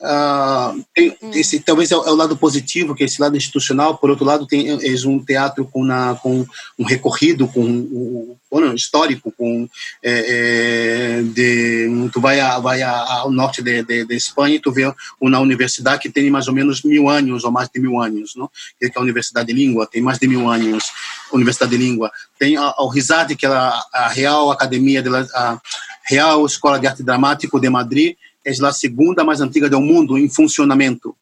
Uh, 0.00 0.84
tem, 0.94 1.16
hum. 1.20 1.30
esse, 1.34 1.58
talvez 1.58 1.90
é, 1.90 1.94
é, 1.94 1.98
o 1.98 2.14
lado 2.14 2.36
positivo, 2.36 2.94
que 2.94 3.02
é 3.02 3.06
esse 3.06 3.20
lado 3.20 3.36
institucional, 3.36 3.98
por 3.98 4.10
outro 4.10 4.24
lado, 4.24 4.46
tem 4.46 4.68
é 4.70 5.08
um 5.08 5.18
teatro 5.18 5.64
com, 5.64 5.84
na, 5.84 6.14
com 6.14 6.46
um 6.78 6.84
recorrido 6.84 7.48
com 7.48 7.64
um, 7.64 8.36
um, 8.52 8.74
histórico, 8.74 9.32
com 9.36 9.68
é, 10.00 11.18
é, 11.18 11.22
de, 11.22 12.10
tu 12.12 12.20
vai, 12.20 12.38
a, 12.38 12.60
vai 12.60 12.80
a, 12.80 12.92
ao 12.92 13.30
norte 13.32 13.60
de, 13.60 13.82
de, 13.82 14.04
de, 14.04 14.14
Espanha 14.14 14.54
e 14.54 14.60
tu 14.60 14.70
vê 14.70 14.84
uma 15.20 15.40
universidade 15.40 16.00
que 16.00 16.10
tem 16.10 16.30
mais 16.30 16.46
ou 16.46 16.54
menos 16.54 16.82
mil 16.84 17.08
anos, 17.08 17.42
ou 17.42 17.50
mais 17.50 17.68
de 17.68 17.80
mil 17.80 18.00
anos, 18.00 18.36
não? 18.36 18.48
que 18.78 18.86
é 18.86 18.90
a 18.94 19.00
Universidade 19.00 19.48
de 19.48 19.52
Língua, 19.52 19.88
tem 19.90 20.00
mais 20.00 20.20
de 20.20 20.28
mil 20.28 20.48
anos, 20.48 20.84
Universidade 21.32 21.76
de 21.76 21.76
Língua. 21.76 22.12
Tem 22.38 22.56
a, 22.56 22.62
a 22.66 22.88
RISAD, 22.92 23.34
que 23.34 23.46
é 23.46 23.48
a, 23.48 23.82
a 23.92 24.08
Real 24.08 24.52
Academia, 24.52 25.02
de 25.02 25.08
la, 25.08 25.26
a 25.34 25.60
Real 26.04 26.46
Escola 26.46 26.78
de 26.78 26.86
Arte 26.86 27.02
Dramático 27.02 27.58
de 27.58 27.68
Madrid, 27.68 28.16
é 28.48 28.66
a 28.66 28.72
segunda 28.72 29.24
mais 29.24 29.40
antiga 29.40 29.68
do 29.68 29.80
mundo 29.80 30.16
em 30.18 30.28
funcionamento. 30.28 31.14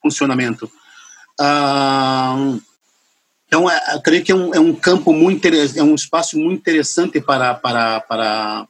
Funcionamento. 0.00 0.70
Ah, 1.38 2.56
então, 3.46 3.68
é, 3.70 3.78
creio 4.02 4.24
que 4.24 4.32
é 4.32 4.34
um, 4.34 4.54
é 4.54 4.60
um 4.60 4.74
campo 4.74 5.12
muito 5.12 5.46
é 5.46 5.82
um 5.82 5.94
espaço 5.94 6.38
muito 6.38 6.60
interessante 6.60 7.20
para, 7.20 7.52
para, 7.54 8.00
para, 8.00 8.66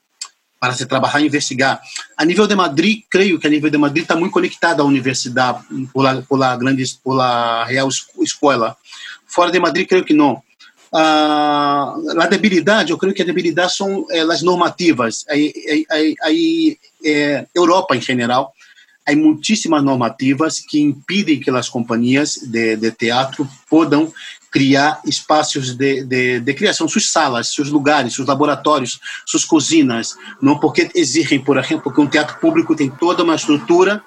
para 0.58 0.72
se 0.74 0.86
trabalhar 0.86 1.20
e 1.20 1.26
investigar. 1.26 1.80
A 2.16 2.24
nível 2.24 2.48
de 2.48 2.56
Madrid, 2.56 3.02
creio 3.08 3.38
que 3.38 3.46
a 3.46 3.50
nível 3.50 3.70
de 3.70 3.78
Madrid 3.78 4.02
está 4.02 4.16
muito 4.16 4.32
conectado 4.32 4.80
à 4.80 4.84
universidade, 4.84 5.62
por 5.92 6.02
la, 6.02 6.22
por 6.22 6.36
la, 6.36 6.56
grande, 6.56 6.84
por 7.02 7.14
la 7.14 7.64
Real 7.64 7.88
Escola. 8.20 8.76
Fora 9.24 9.52
de 9.52 9.60
Madrid, 9.60 9.86
creio 9.86 10.04
que 10.04 10.14
não. 10.14 10.42
Ah, 10.94 11.94
a 12.18 12.26
debilidade, 12.26 12.90
eu 12.90 12.98
creio 12.98 13.14
que 13.14 13.22
a 13.22 13.24
debilidade 13.24 13.74
são 13.74 14.06
é, 14.10 14.20
as 14.20 14.42
normativas. 14.42 15.24
Aí, 15.28 16.78
é, 17.02 17.46
Europa 17.54 17.96
em 17.96 18.00
geral, 18.00 18.52
há 19.06 19.16
muitíssimas 19.16 19.82
normativas 19.82 20.60
que 20.60 20.80
impedem 20.80 21.40
que 21.40 21.50
as 21.50 21.68
companhias 21.68 22.36
de, 22.42 22.76
de 22.76 22.90
teatro 22.92 23.48
possam 23.70 24.12
criar 24.50 25.00
espaços 25.06 25.74
de, 25.74 26.04
de, 26.04 26.40
de, 26.40 26.54
criação, 26.54 26.86
suas 26.86 27.10
salas, 27.10 27.54
seus 27.54 27.70
lugares, 27.70 28.14
seus 28.14 28.28
laboratórios, 28.28 29.00
suas 29.24 29.46
cozinhas, 29.46 30.14
não 30.42 30.60
porque 30.60 30.90
exigem, 30.94 31.40
por 31.40 31.56
exemplo, 31.56 31.90
que 31.90 32.00
um 32.02 32.06
teatro 32.06 32.38
público 32.38 32.76
tem 32.76 32.90
toda 32.90 33.22
uma 33.24 33.34
estrutura 33.34 34.04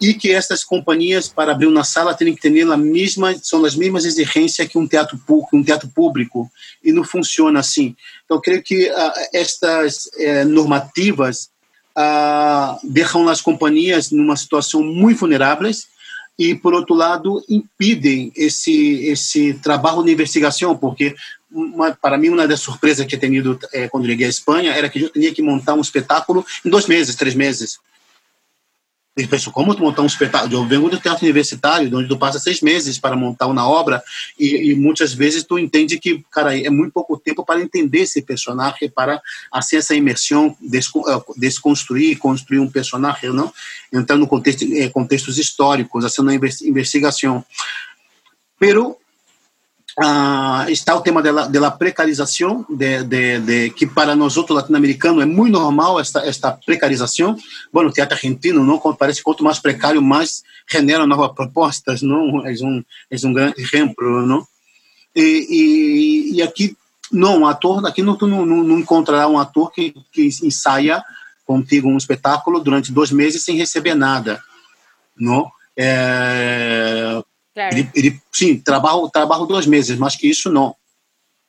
e 0.00 0.14
que 0.14 0.32
essas 0.32 0.62
companhias 0.64 1.28
para 1.28 1.52
abrir 1.52 1.66
uma 1.66 1.84
sala 1.84 2.14
têm 2.14 2.34
que 2.34 2.40
ter 2.40 2.70
a 2.70 2.76
mesma 2.76 3.34
são 3.42 3.64
as 3.64 3.74
mesmas 3.74 4.04
exigências 4.04 4.68
que 4.68 4.78
um 4.78 4.86
teatro 4.86 5.18
público 5.26 5.56
um 5.56 5.62
teatro 5.62 5.88
público. 5.88 6.50
E 6.82 6.92
não 6.92 7.04
funciona 7.04 7.60
assim. 7.60 7.96
Então 8.24 8.40
creio 8.40 8.62
que 8.62 8.88
uh, 8.90 9.12
estas 9.32 10.06
uh, 10.06 10.48
normativas 10.48 11.50
uh, 11.96 12.78
deixam 12.84 13.28
as 13.28 13.40
companhias 13.40 14.10
numa 14.10 14.36
situação 14.36 14.82
muito 14.82 15.18
vulneráveis 15.18 15.88
e 16.38 16.54
por 16.54 16.72
outro 16.72 16.94
lado 16.94 17.42
impedem 17.48 18.32
esse 18.36 19.04
esse 19.06 19.54
trabalho 19.54 20.04
de 20.04 20.12
investigação 20.12 20.76
porque 20.76 21.16
uma, 21.50 21.92
para 21.92 22.16
mim 22.16 22.28
uma 22.28 22.46
das 22.46 22.60
surpresas 22.60 23.04
que 23.06 23.16
eu 23.16 23.18
tenho 23.18 23.34
ido 23.34 23.58
eh, 23.72 23.88
quando 23.88 24.06
cheguei 24.06 24.26
à 24.26 24.30
Espanha 24.30 24.72
era 24.72 24.88
que 24.88 25.02
eu 25.02 25.08
tinha 25.08 25.34
que 25.34 25.42
montar 25.42 25.74
um 25.74 25.80
espetáculo 25.80 26.46
em 26.64 26.70
dois 26.70 26.86
meses 26.86 27.16
três 27.16 27.34
meses 27.34 27.80
ele 29.18 29.26
pensou, 29.26 29.52
como 29.52 29.76
montar 29.76 30.02
um 30.02 30.06
espetáculo? 30.06 30.54
Eu 30.54 30.64
venho 30.64 30.88
do 30.88 31.00
teatro 31.00 31.24
universitário, 31.24 31.94
onde 31.96 32.08
tu 32.08 32.16
passa 32.16 32.38
seis 32.38 32.60
meses 32.60 32.98
para 33.00 33.16
montar 33.16 33.48
uma 33.48 33.68
obra 33.68 34.00
e, 34.38 34.70
e, 34.70 34.74
muitas 34.76 35.12
vezes 35.12 35.42
tu 35.42 35.58
entende 35.58 35.98
que, 35.98 36.24
cara, 36.30 36.56
é 36.56 36.70
muito 36.70 36.92
pouco 36.92 37.18
tempo 37.18 37.44
para 37.44 37.60
entender 37.60 38.02
esse 38.02 38.22
personagem, 38.22 38.88
para 38.88 39.20
assim 39.50 39.76
essa 39.76 39.92
imersão, 39.92 40.56
eh, 40.72 41.32
desconstruir, 41.36 42.16
construir 42.18 42.60
um 42.60 42.70
personagem, 42.70 43.30
não? 43.30 43.52
Entrar 43.92 44.16
no 44.16 44.28
contexto, 44.28 44.64
eh, 44.72 44.88
contextos 44.88 45.36
históricos, 45.36 46.04
assim, 46.04 46.22
uma 46.22 46.32
investigação. 46.34 47.44
Pero 48.56 48.96
Uh, 50.00 50.70
está 50.70 50.94
o 50.94 51.00
tema 51.00 51.20
da, 51.20 51.70
precarização, 51.72 52.64
de, 52.70 53.02
de, 53.02 53.40
de, 53.40 53.70
que 53.70 53.84
para 53.84 54.14
nós 54.14 54.36
outros 54.36 54.56
latino-americanos 54.56 55.20
é 55.20 55.26
muito 55.26 55.58
normal 55.58 55.98
esta, 55.98 56.20
esta 56.20 56.52
precarização. 56.52 57.36
Bom, 57.72 57.84
o 57.84 57.90
teatro 57.90 58.14
argentino 58.14 58.62
não 58.62 58.78
parece 58.94 59.24
quanto 59.24 59.42
mais 59.42 59.58
precário, 59.58 60.00
mais 60.00 60.44
genera 60.70 61.04
novas 61.04 61.32
propostas, 61.32 62.00
não? 62.00 62.46
É 62.46 62.52
um 62.62 62.84
é 63.10 63.26
um 63.26 63.32
grande 63.32 63.60
exemplo, 63.60 64.24
não? 64.24 64.46
E, 65.16 65.46
e, 65.50 66.36
e 66.36 66.42
aqui 66.42 66.76
não, 67.10 67.40
um 67.40 67.46
ator 67.46 67.84
aqui 67.84 68.00
não, 68.00 68.16
não, 68.16 68.46
não 68.46 68.78
encontrará 68.78 69.26
um 69.26 69.38
ator 69.38 69.72
que, 69.72 69.92
que 70.12 70.28
ensaia 70.44 71.02
contigo 71.44 71.88
um 71.88 71.96
espetáculo 71.96 72.60
durante 72.60 72.92
dois 72.92 73.10
meses 73.10 73.42
sem 73.42 73.56
receber 73.56 73.96
nada, 73.96 74.40
não? 75.18 75.50
É, 75.76 77.20
Claro. 77.58 77.76
Ele, 77.76 77.90
ele, 77.92 78.20
sim, 78.32 78.56
trabalha, 78.56 79.10
trabalha 79.12 79.44
dois 79.44 79.66
meses, 79.66 79.98
mas 79.98 80.14
que 80.14 80.28
isso 80.28 80.48
não. 80.48 80.76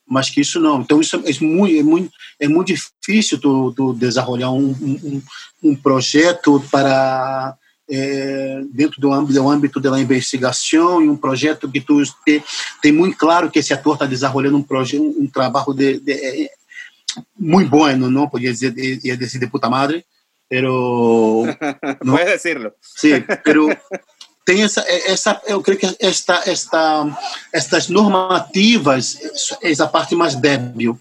Mas 0.08 0.28
que 0.28 0.42
isso 0.42 0.60
não. 0.60 0.82
Então, 0.82 1.00
isso 1.00 1.18
é, 1.18 1.40
muito, 1.40 1.78
é 1.78 1.84
muito, 1.84 2.12
é 2.40 2.48
muito 2.48 2.74
difícil 2.74 3.40
tu, 3.40 3.72
tu 3.74 3.94
desenvolver 3.94 4.46
um, 4.46 4.72
um, 4.72 5.22
um 5.62 5.76
projeto 5.76 6.66
para 6.72 7.56
é, 7.88 8.64
dentro 8.72 9.00
do 9.00 9.14
âmbito, 9.14 9.40
do 9.40 9.48
âmbito 9.48 9.80
da 9.80 10.00
investigação 10.00 11.00
e 11.00 11.08
um 11.08 11.16
projeto 11.16 11.70
que 11.70 11.80
tu 11.80 12.02
te, 12.26 12.44
tem 12.82 12.92
muito 12.92 13.16
claro 13.16 13.52
que 13.52 13.60
esse 13.60 13.72
ator 13.72 13.94
está 13.94 14.08
desenvolvendo 14.08 14.58
um 14.58 14.64
projeto, 14.64 15.04
um, 15.04 15.28
trabalho 15.28 15.76
de, 15.76 16.00
de 16.00 16.14
é, 16.14 16.50
muito 17.38 17.70
bom, 17.70 17.88
não, 17.96 18.10
não 18.10 18.28
podia 18.28 18.52
dizer, 18.52 18.74
ia 19.06 19.16
dizer 19.16 19.38
de 19.38 19.46
puta 19.46 19.70
madre, 19.70 20.04
pero... 20.50 21.46
Puedes 22.04 22.32
decirlo. 22.32 22.74
Sí, 22.82 23.24
pero 23.44 23.70
tem 24.50 24.64
essa, 24.64 24.84
essa 25.06 25.40
eu 25.46 25.62
creio 25.62 25.80
que 25.80 25.96
esta, 26.00 26.42
esta, 26.48 27.06
estas 27.54 27.88
normativas 27.88 29.16
é 29.62 29.72
a 29.80 29.86
parte 29.86 30.16
mais 30.16 30.34
débil, 30.34 31.00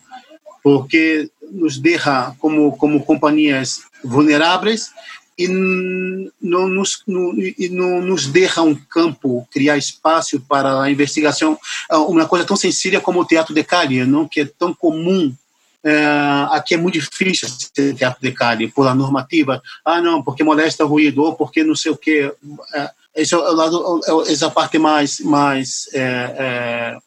porque 0.63 1.31
nos 1.51 1.79
deixa 1.79 2.35
como, 2.39 2.77
como 2.77 3.03
companhias 3.03 3.81
vulneráveis 4.05 4.91
e 5.39 5.49
não 5.49 6.69
nos, 6.69 7.03
no, 7.07 7.33
e 7.39 7.71
não 7.71 8.03
nos 8.03 8.27
deixa 8.27 8.61
um 8.61 8.75
campo, 8.75 9.49
criar 9.51 9.79
espaço 9.79 10.39
para 10.41 10.83
a 10.83 10.91
investigação. 10.91 11.59
Ah, 11.89 12.01
uma 12.01 12.27
coisa 12.27 12.45
tão 12.45 12.57
sensível 12.57 13.01
como 13.01 13.23
o 13.23 13.25
teatro 13.25 13.55
de 13.55 13.65
calle, 13.65 14.05
não? 14.05 14.29
que 14.29 14.41
é 14.41 14.45
tão 14.45 14.75
comum 14.75 15.35
é, 15.83 16.05
aqui 16.51 16.75
é 16.75 16.77
muito 16.77 16.99
difícil 16.99 17.49
de 17.75 18.33
calle, 18.33 18.69
por 18.69 18.87
a 18.87 18.95
normativa. 18.95 19.63
Ah, 19.83 20.03
não, 20.03 20.23
porque 20.23 20.45
molesta 20.45 20.85
ruído, 20.85 21.23
ou 21.23 21.35
porque 21.35 21.65
não 21.65 21.75
sei 21.75 21.93
o 21.93 21.97
quê. 21.97 22.31
É, 22.75 22.91
esse 23.19 23.35
é 23.35 23.37
o 23.37 23.53
lado, 23.53 24.01
é, 24.07 24.33
essa 24.33 24.51
parte 24.51 24.79
mais, 24.79 25.21
mais 25.21 25.89
é, 25.93 26.01
é, 26.39 26.99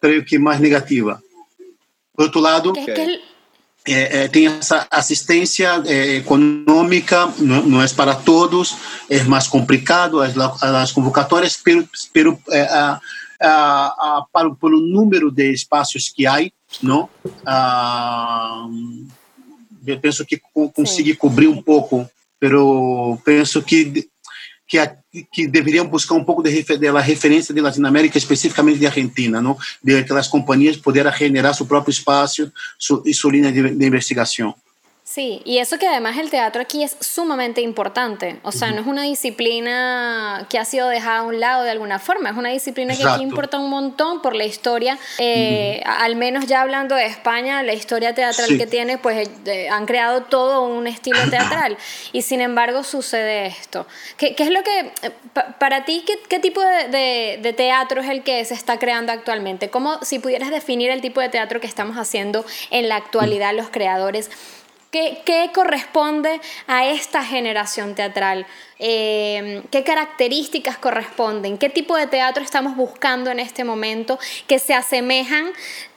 creio 0.00 0.24
que 0.24 0.38
mais 0.38 0.58
negativa. 0.60 1.22
Por 2.14 2.24
outro 2.24 2.40
lado, 2.40 2.72
é, 3.86 4.24
é, 4.24 4.28
tem 4.28 4.46
essa 4.46 4.86
assistência 4.90 5.82
é, 5.84 6.16
econômica, 6.16 7.26
não, 7.38 7.66
não, 7.66 7.82
é 7.82 7.88
para 7.88 8.14
todos, 8.14 8.74
é 9.10 9.22
mais 9.24 9.46
complicado, 9.46 10.20
as, 10.20 10.34
as 10.38 10.90
convocatórias, 10.90 11.56
pelo, 11.56 11.86
pelo, 12.12 12.38
é, 12.50 12.62
a, 12.62 13.00
a, 13.42 13.86
a, 13.86 14.26
para, 14.32 14.54
pelo 14.54 14.80
número 14.80 15.30
de 15.30 15.52
espaços 15.52 16.08
que 16.08 16.26
há, 16.26 16.38
não? 16.82 17.10
Ah, 17.44 18.66
eu 19.86 20.00
penso 20.00 20.24
que 20.24 20.40
consegui 20.72 21.14
cobrir 21.14 21.48
um 21.48 21.60
pouco, 21.60 22.08
pero 22.40 23.18
penso 23.22 23.60
que 23.62 24.08
que, 24.66 24.78
a, 24.78 24.96
que 25.32 25.46
deveriam 25.46 25.86
buscar 25.86 26.14
um 26.14 26.24
pouco 26.24 26.42
de, 26.42 26.50
de 26.50 27.00
referência 27.00 27.54
de 27.54 27.60
Latinoamérica, 27.60 28.18
especificamente 28.18 28.78
de 28.78 28.86
Argentina, 28.86 29.40
não? 29.40 29.56
de 29.82 29.96
aquelas 29.96 30.28
companhias 30.28 30.76
poderem 30.76 31.12
generar 31.12 31.54
seu 31.54 31.66
próprio 31.66 31.92
espaço 31.92 32.50
e 33.04 33.14
sua 33.14 33.32
linha 33.32 33.52
de, 33.52 33.70
de 33.70 33.86
investigação. 33.86 34.54
Sí, 35.14 35.40
y 35.44 35.58
eso 35.58 35.78
que 35.78 35.86
además 35.86 36.18
el 36.18 36.28
teatro 36.28 36.60
aquí 36.60 36.82
es 36.82 36.96
sumamente 36.98 37.60
importante, 37.60 38.40
o 38.42 38.50
sea, 38.50 38.72
no 38.72 38.80
es 38.80 38.86
una 38.88 39.04
disciplina 39.04 40.44
que 40.50 40.58
ha 40.58 40.64
sido 40.64 40.88
dejada 40.88 41.18
a 41.18 41.22
un 41.22 41.38
lado 41.38 41.62
de 41.62 41.70
alguna 41.70 42.00
forma, 42.00 42.30
es 42.30 42.36
una 42.36 42.48
disciplina 42.48 42.96
que 42.96 43.04
aquí 43.04 43.22
importa 43.22 43.60
un 43.60 43.70
montón 43.70 44.22
por 44.22 44.34
la 44.34 44.44
historia, 44.44 44.98
eh, 45.18 45.84
al 45.86 46.16
menos 46.16 46.46
ya 46.46 46.62
hablando 46.62 46.96
de 46.96 47.06
España, 47.06 47.62
la 47.62 47.74
historia 47.74 48.12
teatral 48.12 48.58
que 48.58 48.66
tiene, 48.66 48.98
pues 48.98 49.30
eh, 49.46 49.68
han 49.68 49.86
creado 49.86 50.24
todo 50.24 50.62
un 50.62 50.88
estilo 50.88 51.20
teatral 51.30 51.78
y 52.12 52.22
sin 52.22 52.40
embargo 52.40 52.82
sucede 52.82 53.46
esto. 53.46 53.86
¿Qué, 54.16 54.34
qué 54.34 54.42
es 54.42 54.50
lo 54.50 54.64
que, 54.64 54.80
eh, 54.80 55.12
para 55.60 55.84
ti, 55.84 56.02
qué, 56.04 56.18
qué 56.28 56.40
tipo 56.40 56.60
de, 56.60 56.88
de, 56.88 57.38
de 57.40 57.52
teatro 57.52 58.00
es 58.00 58.08
el 58.08 58.24
que 58.24 58.44
se 58.44 58.54
está 58.54 58.80
creando 58.80 59.12
actualmente? 59.12 59.70
¿Cómo, 59.70 59.96
si 60.02 60.18
pudieras 60.18 60.50
definir 60.50 60.90
el 60.90 61.00
tipo 61.00 61.20
de 61.20 61.28
teatro 61.28 61.60
que 61.60 61.68
estamos 61.68 61.98
haciendo 61.98 62.44
en 62.72 62.88
la 62.88 62.96
actualidad 62.96 63.54
los 63.54 63.70
creadores? 63.70 64.28
¿Qué, 64.94 65.50
corresponde 65.52 66.40
a 66.68 66.86
esta 66.86 67.24
generación 67.24 67.96
teatral? 67.96 68.46
Eh, 68.78 69.64
¿Qué 69.72 69.82
características 69.82 70.78
corresponden? 70.78 71.58
¿Qué 71.58 71.68
tipo 71.68 71.96
de 71.96 72.06
teatro 72.06 72.44
estamos 72.44 72.76
buscando 72.76 73.32
en 73.32 73.40
este 73.40 73.64
momento 73.64 74.20
que 74.46 74.60
se 74.60 74.72
asemejan 74.72 75.50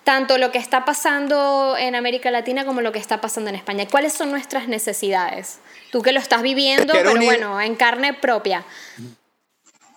tanto 0.03 0.39
lo 0.39 0.51
que 0.51 0.57
está 0.57 0.83
pasando 0.83 1.75
en 1.77 1.93
América 1.93 2.31
Latina 2.31 2.65
como 2.65 2.81
lo 2.81 2.91
que 2.91 2.97
está 2.97 3.21
pasando 3.21 3.51
en 3.51 3.55
España? 3.57 3.86
¿Cuáles 3.88 4.13
son 4.13 4.31
nuestras 4.31 4.67
necesidades? 4.67 5.60
Tú 5.91 6.01
que 6.01 6.12
lo 6.12 6.19
estás 6.19 6.41
viviendo, 6.41 6.91
pero 6.93 7.13
bueno, 7.17 7.62
en 7.62 7.75
carne 7.75 8.15
propia. 8.15 8.65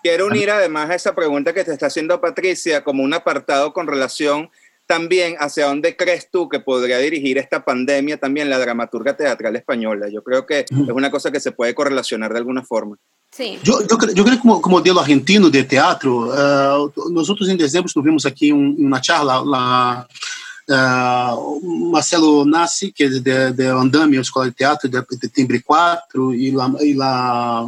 Quiero 0.03 0.27
unir 0.27 0.51
además 0.51 0.91
a 0.91 0.95
esa 0.95 1.15
pregunta 1.15 1.53
que 1.53 1.63
te 1.63 1.71
está 1.71 1.87
haciendo 1.87 2.21
Patricia 2.21 2.83
como 2.83 3.01
un 3.01 3.15
apartado 3.15 3.73
con 3.73 3.87
relación 3.87 4.51
también 4.91 5.37
hacia 5.39 5.67
dónde 5.67 5.95
crees 5.95 6.29
tú 6.29 6.49
que 6.49 6.59
podría 6.59 6.97
dirigir 6.97 7.37
esta 7.37 7.63
pandemia 7.63 8.17
también 8.17 8.49
la 8.49 8.59
dramaturga 8.59 9.15
teatral 9.15 9.55
española. 9.55 10.09
Yo 10.09 10.21
creo 10.21 10.45
que 10.45 10.59
es 10.59 10.65
una 10.69 11.09
cosa 11.09 11.31
que 11.31 11.39
se 11.39 11.53
puede 11.53 11.73
correlacionar 11.73 12.33
de 12.33 12.39
alguna 12.39 12.61
forma. 12.61 12.97
Sí. 13.31 13.57
Yo, 13.63 13.79
yo, 13.87 13.97
yo 14.13 14.23
creo 14.25 14.35
que 14.35 14.41
como, 14.41 14.61
como 14.61 14.79
modelo 14.79 14.99
argentino 14.99 15.49
de 15.49 15.63
teatro, 15.63 16.11
uh, 16.27 17.09
nosotros 17.09 17.47
en 17.47 17.55
dezembro 17.55 17.89
tuvimos 17.93 18.25
aquí 18.25 18.51
un, 18.51 18.75
una 18.79 18.99
charla, 18.99 19.41
la, 19.45 21.37
uh, 21.37 21.89
Marcelo 21.89 22.43
Nassi, 22.43 22.91
que 22.91 23.05
es 23.05 23.23
de, 23.23 23.53
de 23.53 23.69
Andamio, 23.69 24.19
Escola 24.19 24.47
de 24.47 24.51
Teatro, 24.51 24.89
de, 24.89 25.01
de 25.09 25.29
Timbre 25.29 25.61
4, 25.65 26.33
y 26.33 26.51
la, 26.51 26.69
y 26.81 26.93
la, 26.95 27.65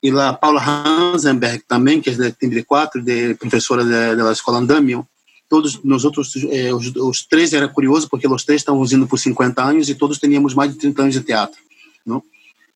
y 0.00 0.12
la 0.12 0.34
Paula 0.34 0.60
Hansenberg 0.60 1.64
também, 1.66 2.00
que 2.00 2.10
é 2.10 2.14
de 2.14 2.30
Timbre 2.30 2.62
4, 2.62 3.02
de 3.02 3.34
professora 3.34 3.84
da 3.84 4.14
de, 4.14 4.22
de 4.22 4.32
Escola 4.32 4.58
Andamio, 4.58 5.04
todos 5.48 5.82
nós 5.82 6.04
outros, 6.04 6.32
eh, 6.50 6.72
os, 6.72 6.94
os, 6.94 7.26
três 7.26 7.52
era 7.52 7.68
curioso 7.68 8.08
porque 8.08 8.28
os 8.28 8.44
três 8.44 8.60
estavam 8.60 8.84
indo 8.84 9.06
por 9.06 9.18
50 9.18 9.62
anos 9.62 9.88
e 9.88 9.94
todos 9.94 10.18
teníamos 10.18 10.54
mais 10.54 10.72
de 10.72 10.78
30 10.78 11.02
anos 11.02 11.14
de 11.14 11.22
teatro, 11.22 11.58
não? 12.04 12.22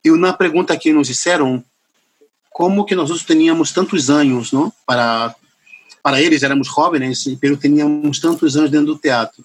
E 0.04 0.10
na 0.10 0.32
pergunta 0.32 0.76
que 0.76 0.92
nos 0.92 1.06
disseram 1.06 1.62
como 2.50 2.84
que 2.84 2.94
nós 2.94 3.10
outros 3.10 3.26
teníamos 3.26 3.72
tantos 3.72 4.10
anos, 4.10 4.52
não? 4.52 4.72
Para 4.86 5.34
para 6.02 6.20
eles 6.20 6.42
éramos 6.42 6.66
jovens, 6.66 7.28
pero 7.40 7.56
teníamos 7.56 8.18
tantos 8.18 8.56
anos 8.56 8.72
dentro 8.72 8.86
do 8.86 8.98
teatro. 8.98 9.44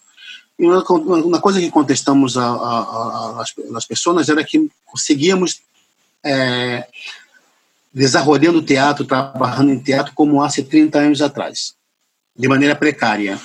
E 0.58 0.66
uma, 0.66 0.84
uma 1.24 1.40
coisa 1.40 1.60
que 1.60 1.70
contestamos 1.70 2.36
a, 2.36 2.44
a, 2.44 3.44
a, 3.44 3.44
as, 3.76 3.86
pessoas 3.86 4.28
era 4.28 4.44
que 4.44 4.68
conseguíamos 4.84 5.62
é, 6.26 6.88
desenvolvendo 7.94 8.60
teatro, 8.64 9.06
trabalhando 9.06 9.70
em 9.70 9.78
teatro 9.78 10.14
como 10.16 10.42
há 10.42 10.50
30 10.50 10.98
anos 10.98 11.22
atrás 11.22 11.77
de 12.38 12.48
maneira 12.48 12.76
precária. 12.76 13.40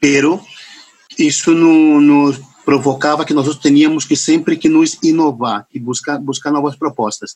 Pero 0.00 0.40
isso 1.18 1.52
nos 1.52 2.40
provocava 2.64 3.24
que 3.24 3.34
nós 3.34 3.56
teníamos 3.58 4.04
que 4.04 4.16
sempre 4.16 4.56
que 4.56 4.68
nos 4.68 4.98
inovar 5.02 5.66
e 5.74 5.78
buscar 5.78 6.18
buscar 6.18 6.50
novas 6.52 6.76
propostas. 6.76 7.34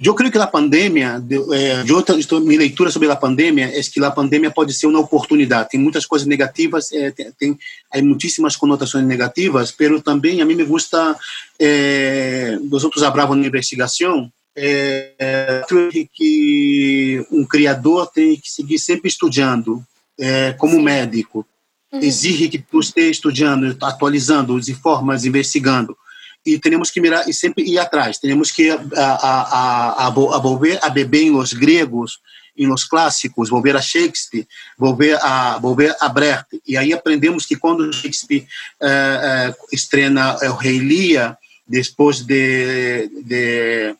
Eu 0.00 0.12
creio 0.14 0.32
que 0.32 0.38
a 0.38 0.46
pandemia, 0.46 1.22
eh, 1.52 1.84
eu 1.86 2.18
estou, 2.18 2.40
minha 2.40 2.58
leitura 2.58 2.90
sobre 2.90 3.08
a 3.08 3.14
pandemia 3.14 3.66
é 3.66 3.80
que 3.80 4.04
a 4.04 4.10
pandemia 4.10 4.50
pode 4.50 4.74
ser 4.74 4.88
uma 4.88 4.98
oportunidade. 4.98 5.68
Tem 5.70 5.78
muitas 5.78 6.04
coisas 6.04 6.26
negativas, 6.26 6.90
eh, 6.92 7.12
tem, 7.12 7.56
tem 7.90 8.02
muitíssimas 8.02 8.56
conotações 8.56 9.06
negativas, 9.06 9.72
mas 9.78 10.02
também 10.02 10.42
a 10.42 10.44
mim 10.44 10.56
me 10.56 10.64
gusta, 10.64 11.16
eh, 11.60 12.58
nós 12.68 12.82
outros 12.82 13.04
abravam 13.04 13.36
na 13.36 13.46
investigação, 13.46 14.32
é, 14.56 15.62
que 16.12 17.26
um 17.30 17.44
criador 17.44 18.06
tem 18.08 18.36
que 18.36 18.50
seguir 18.50 18.78
sempre 18.78 19.08
estudando, 19.08 19.84
é, 20.18 20.52
como 20.52 20.80
médico. 20.80 21.46
Uhum. 21.92 22.00
Exige 22.00 22.48
que 22.48 22.58
tu 22.58 22.80
esteja 22.80 23.10
estudando, 23.10 23.76
atualizando 23.82 24.54
os 24.54 24.68
informes, 24.68 25.24
investigando. 25.24 25.96
E 26.46 26.58
temos 26.58 26.90
que 26.90 27.00
mirar 27.00 27.28
e 27.28 27.32
sempre 27.32 27.64
ir 27.64 27.78
atrás. 27.78 28.18
Temos 28.18 28.50
que 28.50 28.70
a, 28.70 28.76
a, 28.96 30.04
a, 30.04 30.06
a, 30.06 30.10
volver 30.10 30.78
a 30.82 30.90
beber 30.90 31.22
em 31.22 31.34
os 31.34 31.52
gregos, 31.52 32.18
em 32.56 32.70
os 32.70 32.84
clássicos, 32.84 33.48
volver 33.48 33.76
a 33.76 33.80
Shakespeare, 33.80 34.46
volver 34.78 35.18
a, 35.22 35.58
volver 35.58 35.96
a 36.00 36.08
Brecht. 36.08 36.60
E 36.66 36.76
aí 36.76 36.92
aprendemos 36.92 37.46
que 37.46 37.56
quando 37.56 37.92
Shakespeare 37.92 38.46
é, 38.80 38.88
é, 38.88 39.54
estrena 39.72 40.36
o 40.42 40.54
Rei 40.54 40.78
Lear, 40.80 41.38
depois 41.66 42.20
de, 42.20 43.08
de 43.24 43.96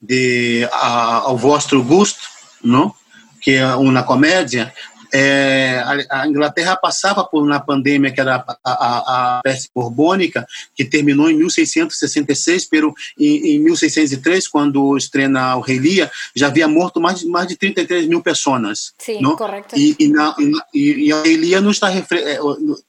de 0.00 0.68
a, 0.72 1.22
ao 1.24 1.36
vosso 1.36 1.82
gosto, 1.82 2.20
não? 2.62 2.94
que 3.40 3.52
é 3.52 3.74
uma 3.76 4.02
comédia, 4.02 4.72
é, 5.12 5.82
a, 6.10 6.22
a, 6.22 6.28
Inglaterra 6.28 6.76
passava 6.76 7.24
por 7.24 7.42
uma 7.42 7.60
pandemia 7.60 8.12
que 8.12 8.20
era 8.20 8.36
a, 8.36 8.56
a, 8.64 9.38
a, 9.38 9.40
peste 9.42 9.70
borbônica, 9.74 10.46
que 10.74 10.84
terminou 10.84 11.30
em 11.30 11.36
1666, 11.36 12.66
pero 12.66 12.94
em, 13.18 13.54
em 13.54 13.58
1603, 13.60 14.48
quando 14.48 14.96
estrena 14.96 15.56
o 15.56 15.60
Rei 15.60 15.78
Lear, 15.78 16.10
já 16.34 16.48
havia 16.48 16.68
morto 16.68 17.00
mais, 17.00 17.22
mais 17.24 17.48
de 17.48 17.56
33 17.56 18.06
mil 18.06 18.22
pessoas. 18.22 18.92
Sim, 18.98 19.20
não? 19.20 19.36
correto. 19.36 19.76
E, 19.76 19.96
e, 19.98 20.08
na, 20.08 20.34
e, 20.74 21.08
e 21.08 21.12
o 21.12 21.22
Rei 21.22 21.36
Lear 21.36 21.62
não 21.62 21.70
está 21.70 21.92
é, 21.92 22.38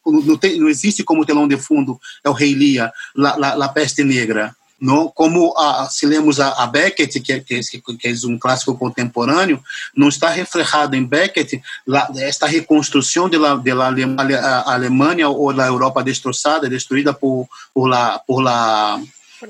não, 0.06 0.36
tem, 0.36 0.58
não 0.58 0.68
existe 0.68 1.02
como 1.02 1.26
telão 1.26 1.46
de 1.46 1.56
fundo 1.56 1.98
é 2.24 2.30
o 2.30 2.32
Rei 2.32 2.54
Lear, 2.54 2.92
la, 3.14 3.36
la, 3.36 3.54
la 3.54 3.68
peste 3.68 4.02
negra 4.04 4.54
não, 4.80 5.08
como 5.08 5.52
a, 5.58 5.88
se 5.90 6.06
lemos 6.06 6.40
a, 6.40 6.62
a 6.62 6.66
Beckett, 6.66 7.20
que, 7.20 7.40
que, 7.40 7.60
que, 7.62 8.08
é 8.08 8.12
um 8.26 8.38
clássico 8.38 8.76
contemporâneo, 8.76 9.62
não 9.94 10.08
está 10.08 10.30
reflejado 10.30 10.96
em 10.96 11.04
Beckett 11.04 11.62
la, 11.86 12.08
esta 12.16 12.46
reconstrução 12.46 13.28
da 13.28 13.56
de 13.56 13.70
de 13.70 14.34
Alemanha 14.64 15.28
ou 15.28 15.52
da 15.52 15.66
Europa 15.66 16.02
destroçada, 16.02 16.68
destruída 16.68 17.12
por, 17.12 17.46
por, 17.74 17.86
la, 17.86 18.18
por, 18.20 18.40
la, 18.40 19.00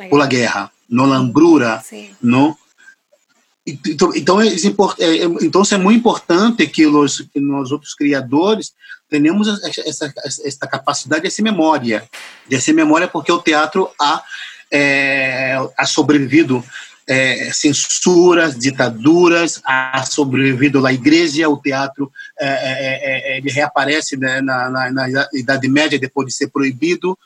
por 0.08 0.18
la 0.18 0.26
guerra, 0.26 0.70
no 0.88 1.06
la 1.06 1.16
hambrura, 1.16 1.82
não? 2.20 2.56
Então, 3.66 4.12
então, 4.16 4.40
é, 4.40 4.48
é, 4.48 5.24
então 5.42 5.62
é 5.70 5.78
muito 5.78 5.98
importante 6.00 6.66
que, 6.66 6.86
os, 6.86 7.24
nós 7.36 7.70
outros 7.70 7.94
criadores 7.94 8.72
tenhamos 9.08 9.48
essa, 9.64 10.12
essa, 10.44 10.66
capacidade, 10.66 11.26
essa 11.26 11.42
memória, 11.42 12.08
essa 12.50 12.72
memória 12.72 13.06
porque 13.06 13.30
o 13.30 13.42
teatro 13.42 13.90
há 14.00 14.22
é, 14.70 15.56
ha 15.76 15.86
sobrevivido 15.86 16.64
é, 17.06 17.50
censuras, 17.52 18.56
ditaduras, 18.56 19.60
ha 19.64 20.04
sobrevivido 20.06 20.86
a 20.86 20.92
igreja, 20.92 21.48
o 21.48 21.56
teatro 21.56 22.10
é, 22.38 22.46
é, 22.46 23.34
é, 23.34 23.38
ele 23.38 23.50
reaparece 23.50 24.16
né, 24.16 24.40
na, 24.40 24.70
na, 24.70 24.90
na, 24.90 25.28
Idade 25.34 25.68
Média 25.68 25.98
depois 25.98 26.28
de 26.28 26.34
ser 26.34 26.48
proibido. 26.48 27.18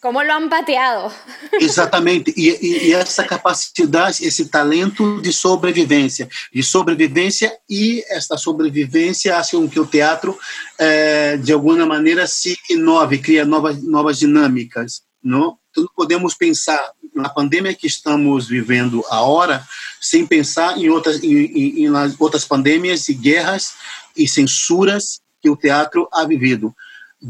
Como 0.00 0.22
lo 0.22 0.32
han 0.32 0.48
pateado. 0.48 1.12
Exatamente. 1.60 2.32
E, 2.36 2.50
e, 2.50 2.88
e, 2.88 2.94
essa 2.94 3.24
capacidade, 3.24 4.24
esse 4.24 4.48
talento 4.48 5.20
de 5.20 5.32
sobrevivência. 5.32 6.28
De 6.54 6.62
sobrevivência 6.62 7.52
e 7.68 8.04
essa 8.08 8.36
sobrevivência 8.36 9.34
faz 9.34 9.50
com 9.50 9.68
que 9.68 9.80
o 9.80 9.86
teatro, 9.86 10.38
é, 10.78 11.36
de 11.36 11.52
alguma 11.52 11.84
maneira, 11.84 12.28
se 12.28 12.56
inove, 12.70 13.18
cria 13.18 13.44
novas, 13.44 13.82
novas 13.82 14.18
dinâmicas. 14.20 15.02
Não? 15.22 15.58
Então, 15.70 15.88
podemos 15.94 16.34
pensar 16.34 16.80
na 17.14 17.28
pandemia 17.28 17.74
que 17.74 17.86
estamos 17.86 18.46
vivendo 18.46 19.04
agora, 19.10 19.66
sem 20.00 20.26
pensar 20.26 20.78
em 20.78 20.88
outras, 20.88 21.22
em, 21.22 21.34
em, 21.34 21.86
em 21.86 22.16
outras 22.18 22.44
pandemias 22.44 23.08
e 23.08 23.14
guerras 23.14 23.74
e 24.16 24.28
censuras 24.28 25.20
que 25.42 25.50
o 25.50 25.56
teatro 25.56 26.08
ha 26.12 26.24
vivido 26.24 26.74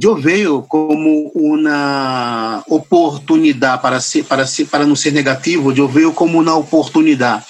eu 0.03 0.17
vejo 0.17 0.63
como 0.63 1.31
uma 1.35 2.63
oportunidade 2.69 3.81
para 3.81 4.01
ser, 4.01 4.25
para 4.25 4.47
ser, 4.47 4.67
para 4.67 4.85
não 4.85 4.95
ser 4.95 5.13
negativo, 5.13 5.73
eu 5.73 5.89
vejo 5.89 6.13
como 6.13 6.41
uma 6.41 6.55
oportunidade. 6.57 7.45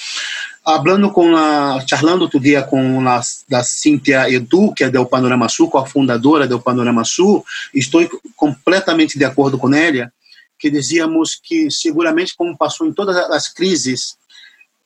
Hablando 0.64 1.11
com 1.11 1.35
a, 1.35 1.83
charlando 1.88 2.22
outro 2.22 2.38
dia 2.38 2.62
com 2.62 3.01
a 3.09 3.20
da 3.48 3.64
Cíntia 3.64 4.31
Edu, 4.31 4.72
que 4.72 4.85
é 4.85 4.90
do 4.90 5.05
Panorama 5.07 5.48
Sul, 5.48 5.68
com 5.68 5.79
a 5.79 5.87
fundadora 5.87 6.46
do 6.46 6.61
Panorama 6.61 7.05
Sul, 7.05 7.44
estou 7.74 8.07
completamente 8.37 9.18
de 9.18 9.24
acordo 9.24 9.59
com 9.59 9.74
ela, 9.74 10.12
que 10.59 10.71
dizíamos 10.71 11.38
que 11.42 11.71
seguramente 11.71 12.35
como 12.37 12.57
passou 12.57 12.87
em 12.87 12.92
todas 12.92 13.16
as 13.16 13.49
crises, 13.49 14.16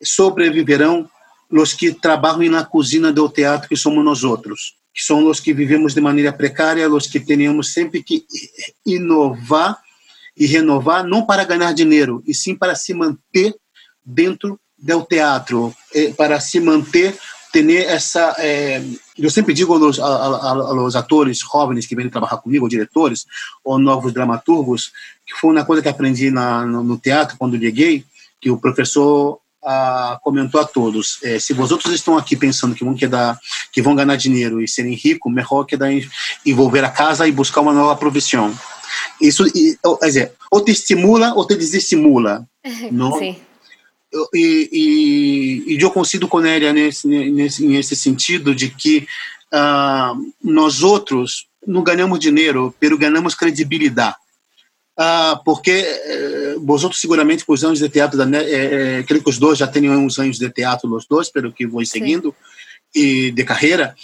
sobreviverão 0.03 1.09
os 1.51 1.73
que 1.73 1.93
trabalham 1.93 2.51
na 2.51 2.65
cozinha 2.65 3.13
do 3.13 3.29
teatro, 3.29 3.69
que 3.69 3.77
somos 3.77 4.05
nós 4.05 4.25
outros 4.25 4.75
que 4.95 5.03
são 5.03 5.27
os 5.27 5.41
que 5.41 5.55
vivemos 5.55 5.95
de 5.95 6.01
maneira 6.01 6.33
precária, 6.33 6.89
os 6.89 7.07
que 7.07 7.19
temos 7.19 7.73
sempre 7.73 8.03
que 8.03 8.25
inovar 8.85 9.79
e 10.37 10.47
renovar, 10.47 11.05
não 11.05 11.25
para 11.25 11.45
ganhar 11.45 11.73
dinheiro, 11.73 12.23
e 12.27 12.35
sim 12.35 12.55
para 12.55 12.75
se 12.75 12.93
manter 12.93 13.55
dentro 14.05 14.59
do 14.79 15.05
teatro, 15.05 15.75
para 16.17 16.41
se 16.41 16.61
manter, 16.61 17.17
ter 17.53 17.71
essa. 17.87 18.35
É, 18.39 18.83
eu 19.17 19.31
sempre 19.31 19.55
digo 19.55 19.75
aos, 19.75 19.99
aos 19.99 20.97
atores 20.97 21.39
jovens 21.39 21.87
que 21.87 21.95
vêm 21.95 22.09
trabalhar 22.09 22.39
comigo, 22.39 22.65
ou 22.65 22.69
diretores, 22.69 23.27
ou 23.63 23.79
novos 23.79 24.13
dramaturgos, 24.13 24.91
que 25.33 25.41
foi 25.41 25.51
uma 25.51 25.65
coisa 25.65 25.83
que 25.83 25.89
aprendi 25.89 26.31
na, 26.31 26.67
no, 26.67 26.85
no 26.85 26.99
teatro 26.99 27.37
quando 27.39 27.59
cheguei, 27.59 28.05
que 28.41 28.51
o 28.51 28.59
professor 28.59 29.39
ah, 29.65 30.19
comentou 30.23 30.61
a 30.61 30.65
todos: 30.65 31.19
é, 31.23 31.39
se 31.39 31.53
vocês 31.53 31.95
estão 31.95 32.17
aqui 32.17 32.37
pensando 32.37 32.75
que 32.75 32.85
vão, 32.85 32.95
quedar, 32.95 33.39
que 33.73 33.81
vão 33.81 33.95
ganhar 33.95 34.17
dinheiro 34.17 34.61
e 34.61 34.69
serem 34.69 34.95
ricos, 34.95 35.33
melhor 35.33 35.65
que 35.65 35.77
envolver 36.45 36.85
a 36.85 36.91
casa 36.91 37.27
e 37.27 37.33
buscar 37.33 37.61
uma 37.61 37.73
nova 37.73 37.97
profissão. 37.97 38.53
Isso, 39.21 39.45
quer 40.01 40.07
dizer, 40.07 40.33
ou 40.51 40.63
te 40.63 40.73
estimula 40.73 41.33
ou 41.35 41.47
te 41.47 41.55
desestimula. 41.55 42.47
não? 42.91 43.19
Sim. 43.19 43.37
E, 44.35 44.69
e, 44.73 45.75
e 45.75 45.81
eu 45.81 45.91
consigo 45.91 46.29
com 46.29 46.45
ela 46.45 46.73
nesse, 46.73 47.07
nesse, 47.09 47.67
nesse 47.67 47.97
sentido 47.97 48.55
de 48.55 48.69
que 48.69 49.07
uh, 49.55 50.33
nós 50.45 50.83
outros 50.83 51.47
não 51.67 51.83
ganhamos 51.83 52.19
dinheiro, 52.19 52.75
pero 52.79 52.99
ganhamos 52.99 53.35
credibilidade. 53.35 54.17
Ah, 54.97 55.41
porque 55.43 55.71
eh, 55.71 56.55
outros 56.59 57.01
seguramente 57.01 57.47
com 57.47 57.55
os 57.55 57.65
anos 57.65 57.79
de 57.79 57.89
teatro, 57.89 58.19
da, 58.19 58.39
eh, 58.39 58.99
eh, 58.99 59.03
creio 59.05 59.23
que 59.25 59.31
os 59.31 59.39
dois 59.39 59.59
já 59.59 59.67
têm 59.67 59.91
uns 59.91 60.19
anos 60.19 60.39
de 60.39 60.51
teatro, 60.51 60.95
os 60.95 61.07
dois, 61.07 61.31
pelo 61.31 61.51
que 61.51 61.67
vou 61.67 61.85
seguindo, 61.87 62.35
e 62.95 63.31
de 63.31 63.43
carreira, 63.43 63.95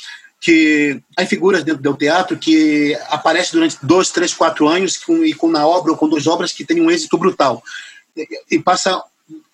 que 0.40 0.98
há 1.16 1.26
figuras 1.26 1.62
dentro 1.62 1.82
do 1.82 1.94
teatro 1.94 2.38
que 2.38 2.96
aparecem 3.10 3.52
durante 3.52 3.76
dois, 3.82 4.10
três, 4.10 4.32
quatro 4.32 4.66
anos 4.66 4.96
com, 4.96 5.24
e 5.24 5.34
com 5.34 5.50
na 5.50 5.66
obra 5.66 5.92
ou 5.92 5.98
com 5.98 6.08
duas 6.08 6.26
obras 6.26 6.52
que 6.52 6.64
têm 6.64 6.80
um 6.80 6.90
êxito 6.90 7.18
brutal. 7.18 7.62
E, 8.16 8.26
e 8.52 8.58
passa 8.58 9.02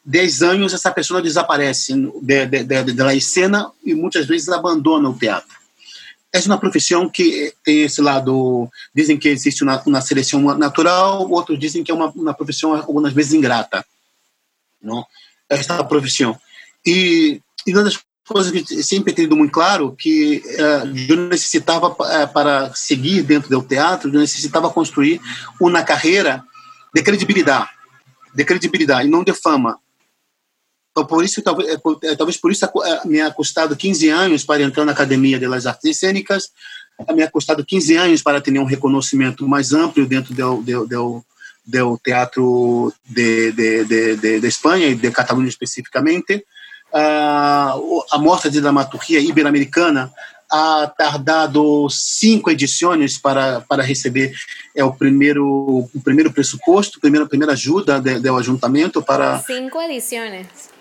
dez 0.05 0.41
anos, 0.41 0.73
essa 0.73 0.93
pessoa 0.93 1.21
desaparece 1.21 1.95
da 2.23 2.45
de, 2.45 2.63
de, 2.63 2.93
de, 2.93 3.21
cena 3.21 3.73
e 3.85 3.93
muitas 3.93 4.27
vezes 4.27 4.49
abandona 4.51 5.09
o 5.09 5.19
teatro 5.19 5.64
é 6.35 6.41
uma 6.47 6.59
profissão 6.59 7.09
que 7.09 7.55
tem 7.63 7.83
esse 7.83 8.01
lado, 8.01 8.69
dizem 8.93 9.17
que 9.17 9.29
existe 9.29 9.63
uma, 9.63 9.81
uma 9.87 10.01
seleção 10.01 10.41
natural, 10.59 11.31
outros 11.31 11.59
dizem 11.59 11.85
que 11.85 11.93
é 11.93 11.95
uma, 11.95 12.09
uma 12.11 12.35
profissão 12.35 12.75
algumas 12.75 13.13
vezes 13.13 13.35
ingrata, 13.35 13.87
não? 14.83 15.07
Esta 15.49 15.85
profissão. 15.85 16.37
E, 16.85 17.41
e 17.65 17.73
uma 17.73 17.85
das 17.85 18.01
coisas 18.27 18.51
que 18.51 18.83
sempre 18.83 19.13
tenho 19.13 19.37
muito 19.37 19.53
claro 19.53 19.95
que 19.97 20.43
uh, 20.45 21.09
eu 21.09 21.17
necessitava 21.29 21.89
uh, 21.89 22.33
para 22.33 22.75
seguir 22.75 23.23
dentro 23.23 23.49
do 23.49 23.63
teatro, 23.63 24.11
eu 24.13 24.21
necessitava 24.21 24.71
construir 24.71 25.21
uma 25.61 25.85
carreira 25.85 26.43
de 26.93 27.01
credibilidade, 27.01 27.71
de 28.35 28.45
credibilidade 28.45 29.07
e 29.07 29.11
não 29.11 29.23
de 29.23 29.33
fama. 29.33 29.79
Então, 30.95 31.05
por 31.05 31.25
isso, 31.25 31.43
talvez, 31.43 31.69
é, 31.69 31.81
é, 32.05 32.15
talvez 32.15 32.37
por 32.37 32.53
isso 32.53 32.65
é, 32.65 33.05
me 33.05 33.21
ha 33.21 33.29
custado 33.29 33.75
15 33.75 34.09
anos 34.11 34.45
para 34.45 34.63
entrar 34.63 34.85
na 34.85 34.93
Academia 34.93 35.41
das 35.41 35.67
Artes 35.67 35.99
Cênicas, 35.99 36.53
me 37.13 37.25
ha 37.25 37.29
custado 37.29 37.65
15 37.65 37.97
anos 37.97 38.23
para 38.23 38.41
ter 38.41 38.57
um 38.57 38.65
reconhecimento 38.65 39.49
mais 39.49 39.73
amplo 39.73 40.07
dentro 40.07 40.33
do, 40.33 40.63
do, 40.63 40.87
do, 40.87 41.25
do 41.67 41.99
teatro 41.99 42.93
de, 43.05 43.51
de, 43.51 43.85
de, 43.85 44.17
de, 44.17 44.41
de 44.41 44.47
Espanha 44.47 44.87
e 44.87 44.95
de 44.95 45.11
Catalunha 45.11 45.49
especificamente. 45.49 46.45
Uh, 46.93 48.05
a 48.13 48.19
Mostra 48.19 48.49
de 48.49 48.61
Dramaturgia 48.61 49.19
Ibero-Americana 49.19 50.13
ha 50.49 50.87
tardado 50.97 51.89
cinco 51.91 52.53
edições 52.53 53.19
para, 53.19 53.63
para 53.63 53.83
receber 53.83 54.33
é 54.77 54.85
o 54.85 54.93
primeiro 54.93 55.45
o 55.93 56.01
primeiro 56.05 56.33
pressuposto, 56.33 57.01
primeira 57.01 57.27
primeira 57.27 57.55
ajuda 57.55 58.01
do 58.01 58.37
ajuntamento 58.37 59.03
para 59.03 59.41
cinco 59.41 59.81
edições 59.81 60.74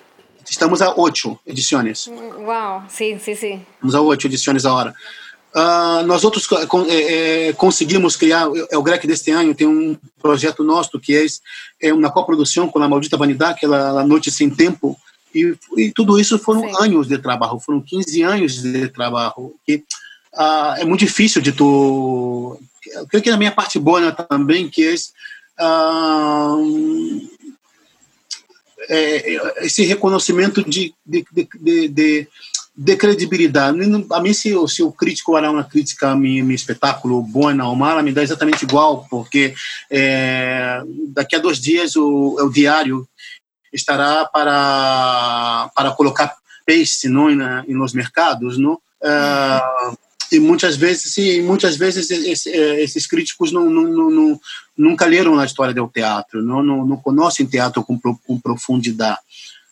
Estamos 0.50 0.82
a 0.82 0.94
oito 0.96 1.40
edições. 1.46 2.08
Uau, 2.08 2.84
sim, 2.90 3.18
sim, 3.20 3.36
sim. 3.36 3.66
Estamos 3.76 3.96
a 3.96 4.02
oito 4.02 4.28
edições 4.28 4.66
a 4.66 4.74
hora. 4.74 4.94
Uh, 5.56 6.04
nós 6.08 6.24
outros 6.24 6.48
é, 6.90 7.50
é, 7.50 7.54
conseguimos 7.54 8.16
criar, 8.16 8.48
é 8.72 8.78
o 8.78 8.82
GREC 8.82 9.06
deste 9.06 9.30
ano, 9.30 9.54
tem 9.54 9.68
um 9.68 9.96
projeto 10.20 10.64
nosso 10.64 11.00
que 11.00 11.16
é, 11.16 11.26
é 11.90 11.94
uma 11.94 12.10
coprodução 12.10 12.68
com 12.68 12.82
a 12.82 12.90
Maldita 12.90 13.18
Vanidade, 13.18 13.58
aquela 13.58 14.04
Noite 14.04 14.32
Sem 14.32 14.50
Tempo, 14.50 14.98
e, 15.34 15.56
e 15.78 15.92
tudo 15.92 16.20
isso 16.20 16.40
foram 16.40 16.62
Sim. 16.62 16.74
anos 16.80 17.08
de 17.08 17.20
trabalho, 17.20 17.60
foram 17.60 17.82
15 17.82 18.24
anos 18.24 18.62
de 18.62 18.88
trabalho. 18.90 19.34
Uh, 19.38 20.74
é 20.78 20.86
muito 20.86 21.02
difícil 21.02 21.42
de 21.42 21.52
tu. 21.52 22.60
Eu 22.92 23.08
creio 23.08 23.24
que 23.24 23.30
na 23.30 23.38
minha 23.38 23.52
parte 23.52 23.78
boa 23.78 24.12
também, 24.12 24.68
que 24.68 24.88
é 24.88 24.96
uh, 25.64 27.30
é, 28.90 29.66
esse 29.66 29.84
reconhecimento 29.84 30.64
de, 30.64 30.94
de, 31.06 31.26
de, 31.34 31.88
de, 31.88 32.28
de 32.76 32.96
credibilidade. 32.96 33.78
A 34.12 34.22
mim, 34.22 34.34
se, 34.34 34.54
se 34.68 34.84
o 34.84 34.92
crítico 34.92 35.34
olhar 35.34 35.52
uma 35.52 35.64
crítica 35.64 36.10
a 36.10 36.16
meu, 36.16 36.44
meu 36.44 36.56
espetáculo, 36.56 37.22
boa 37.22 37.54
ou 37.66 37.76
mala, 37.76 38.02
me 38.02 38.12
dá 38.12 38.24
exatamente 38.24 38.64
igual, 38.64 39.06
porque 39.10 39.54
é, 39.90 40.82
daqui 41.10 41.36
a 41.36 41.40
dois 41.40 41.60
dias 41.60 41.96
o, 41.96 42.36
o 42.40 42.50
diário 42.50 43.08
estará 43.72 44.26
para, 44.26 45.70
para 45.76 45.92
colocar 45.92 46.36
peixe 46.66 47.10
não, 47.10 47.30
na, 47.36 47.64
nos 47.68 47.94
mercados, 47.94 48.58
não? 48.58 48.74
Uh, 49.02 49.98
e 50.34 50.40
muitas 50.40 50.76
vezes, 50.76 51.14
sim, 51.14 51.42
muitas 51.42 51.78
vezes 51.78 52.10
esses 52.10 53.08
críticos 53.08 53.52
não, 53.52 53.70
não, 53.70 54.10
não, 54.10 54.40
nunca 54.78 55.06
leram 55.06 55.40
a 55.40 55.46
história 55.46 55.74
do 55.74 55.88
teatro, 55.88 56.42
não, 56.42 56.64
não, 56.64 56.86
não 56.86 56.98
conhecem 56.98 57.46
teatro 57.46 57.84
com, 57.84 58.00
com 58.00 58.40
profundidade. 58.40 59.20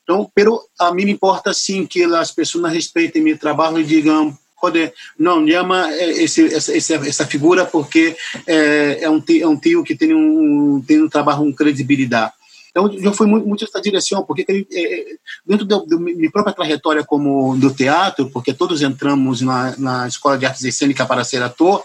Então, 0.03 0.29
pero 0.33 0.61
a 0.79 0.93
mim 0.93 1.05
me 1.05 1.11
importa 1.11 1.53
sim 1.53 1.85
que 1.85 2.03
as 2.03 2.31
pessoas 2.31 2.73
respeitem 2.73 3.21
meu 3.21 3.37
trabalho 3.37 3.79
e 3.79 3.83
digam 3.83 4.37
pode 4.61 4.93
não 5.17 5.47
chama 5.47 5.91
esse, 5.91 6.53
essa, 6.53 6.93
essa 6.95 7.25
figura 7.25 7.65
porque 7.65 8.15
é, 8.45 8.99
é, 9.01 9.09
um 9.09 9.19
tio, 9.19 9.43
é 9.43 9.47
um 9.47 9.57
tio 9.57 9.83
que 9.83 9.95
tem 9.95 10.13
um 10.13 10.83
tem 10.85 11.01
um 11.01 11.09
trabalho 11.09 11.39
com 11.39 11.53
credibilidade 11.53 12.33
então, 12.71 12.91
eu 12.93 13.13
fui 13.13 13.27
muito, 13.27 13.47
muito 13.47 13.63
essa 13.63 13.81
direção, 13.81 14.23
porque 14.23 14.45
é, 14.49 15.05
dentro 15.45 15.65
da 15.65 15.79
minha 15.97 16.31
própria 16.31 16.55
trajetória 16.55 17.03
como 17.03 17.55
do 17.57 17.73
teatro, 17.73 18.29
porque 18.29 18.53
todos 18.53 18.81
entramos 18.81 19.41
na, 19.41 19.75
na 19.77 20.07
Escola 20.07 20.37
de 20.37 20.45
Artes 20.45 20.75
Cênicas 20.75 21.07
para 21.07 21.23
ser 21.23 21.43
ator, 21.43 21.83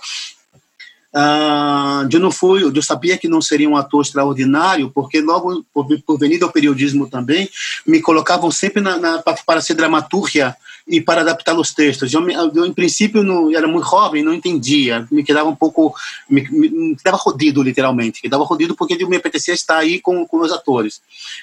Uh, 1.16 2.04
eu 2.12 2.20
não 2.20 2.30
fui, 2.30 2.62
eu 2.62 2.82
sabia 2.82 3.16
que 3.16 3.26
não 3.26 3.40
seria 3.40 3.70
um 3.70 3.76
ator 3.76 4.02
extraordinário, 4.02 4.90
porque 4.90 5.18
logo 5.22 5.64
por, 5.72 5.86
por 6.02 6.18
venir 6.18 6.36
do 6.36 6.52
periodismo 6.52 7.08
também, 7.08 7.48
me 7.86 8.02
colocavam 8.02 8.50
sempre 8.50 8.82
na, 8.82 8.98
na, 8.98 9.22
para 9.22 9.62
ser 9.62 9.72
dramaturgia 9.72 10.54
e 10.86 11.00
para 11.00 11.22
adaptar 11.22 11.58
os 11.58 11.74
textos. 11.74 12.12
Eu, 12.12 12.28
eu 12.30 12.64
em 12.64 12.72
princípio, 12.72 13.22
não, 13.24 13.54
era 13.54 13.66
muito 13.66 13.88
jovem, 13.88 14.22
não 14.22 14.32
entendia, 14.32 15.06
me 15.10 15.24
quedava 15.24 15.48
um 15.48 15.56
pouco, 15.56 15.94
me, 16.30 16.42
me, 16.48 16.68
me 16.68 16.96
rodido, 17.12 17.62
literalmente, 17.62 18.22
quedava 18.22 18.44
rodido 18.44 18.74
porque 18.76 18.96
eu 18.98 19.08
me 19.08 19.16
apetecia 19.16 19.52
estar 19.52 19.78
aí 19.78 20.00
com, 20.00 20.24
com 20.26 20.38
os 20.38 20.52
atores. 20.52 21.00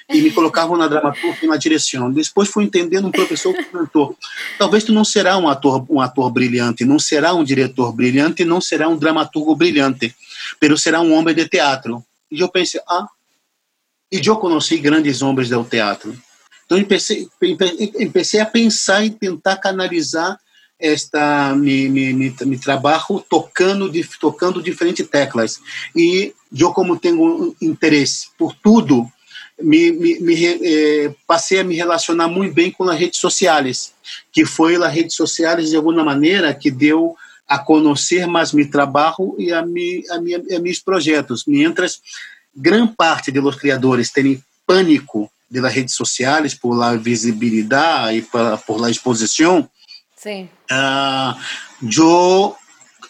E 0.08 0.22
me 0.22 0.30
colocavam 0.30 0.76
na 0.76 0.88
dramaturgia 0.88 1.38
e 1.42 1.46
na 1.46 1.56
direção. 1.56 2.10
Depois 2.10 2.48
fui 2.48 2.64
entendendo 2.64 3.06
um 3.06 3.10
professor 3.10 3.54
comentou, 3.70 4.16
talvez 4.58 4.84
tu 4.84 4.92
não 4.92 5.04
será 5.04 5.36
um 5.36 5.48
ator, 5.48 5.84
um 5.90 6.00
ator 6.00 6.30
brilhante, 6.30 6.84
não 6.84 6.98
será 6.98 7.34
um 7.34 7.44
diretor 7.44 7.92
brilhante, 7.92 8.44
não 8.44 8.60
será 8.60 8.88
um 8.88 8.96
dramaturgo 8.96 9.54
brilhante, 9.54 10.14
pero 10.58 10.78
será 10.78 11.00
um 11.00 11.12
homem 11.12 11.34
de 11.34 11.48
teatro 11.48 12.02
E 12.30 12.40
eu 12.40 12.48
pensei, 12.48 12.80
ah, 12.88 13.06
e 14.10 14.20
eu 14.24 14.36
conheci 14.36 14.78
grandes 14.78 15.22
homens 15.22 15.48
do 15.48 15.64
teatro. 15.64 16.16
Então, 16.64 16.78
eu 16.78 16.86
pensei, 16.86 17.28
comecei 18.12 18.40
a 18.40 18.46
pensar 18.46 19.04
e 19.04 19.10
tentar 19.10 19.56
canalizar 19.56 20.38
esta 20.78 21.54
me, 21.54 21.88
me, 21.88 22.12
me, 22.12 22.34
me 22.44 22.58
trabalho 22.58 23.24
tocando 23.28 23.90
tocando 24.20 24.62
diferentes 24.62 25.06
teclas. 25.06 25.60
E 25.94 26.34
eu 26.56 26.72
como 26.72 26.98
tenho 26.98 27.54
interesse 27.60 28.28
por 28.36 28.54
tudo 28.54 29.10
me, 29.60 29.92
me, 29.92 30.18
me 30.20 30.44
eh, 30.44 31.14
passei 31.26 31.60
a 31.60 31.64
me 31.64 31.76
relacionar 31.76 32.26
muito 32.26 32.52
bem 32.52 32.72
com 32.72 32.84
as 32.84 32.98
redes 32.98 33.20
sociais 33.20 33.94
que 34.32 34.44
foi 34.44 34.76
as 34.76 34.92
redes 34.92 35.14
sociais 35.14 35.70
de 35.70 35.76
alguma 35.76 36.04
maneira 36.04 36.52
que 36.52 36.70
deu 36.70 37.16
a 37.46 37.58
conhecer 37.58 38.26
mais 38.26 38.52
meu 38.52 38.68
trabalho 38.70 39.34
e 39.38 39.52
a, 39.52 39.64
mi, 39.64 40.02
a, 40.10 40.20
minha, 40.20 40.42
a 40.56 40.58
meus 40.58 40.78
projetos. 40.78 41.44
Mientras 41.46 42.00
grande 42.54 42.94
parte 42.96 43.30
dos 43.30 43.56
criadores 43.56 44.10
têm 44.10 44.42
pânico 44.66 45.30
das 45.60 45.72
redes 45.72 45.94
sociais 45.94 46.54
por 46.54 46.74
la 46.74 46.96
visibilidade 46.96 48.18
e 48.18 48.22
por, 48.22 48.58
por 48.66 48.80
la 48.80 48.90
exposição 48.90 49.68
Sim. 50.24 50.48
Uh, 50.72 51.36
eu 51.84 52.56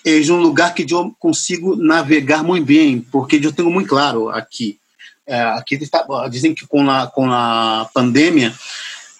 é 0.04 0.32
um 0.32 0.42
lugar 0.42 0.74
que 0.74 0.84
eu 0.92 1.14
consigo 1.16 1.76
navegar 1.76 2.42
muito 2.42 2.66
bem, 2.66 3.00
porque 3.00 3.40
eu 3.40 3.52
tenho 3.52 3.70
muito 3.70 3.88
claro 3.88 4.30
aqui. 4.30 4.80
Uh, 5.24 5.56
aqui 5.56 5.76
está, 5.76 6.04
dizem 6.28 6.52
que 6.52 6.66
com 6.66 6.90
a 6.90 7.06
com 7.06 7.30
a 7.30 7.88
pandemia 7.94 8.52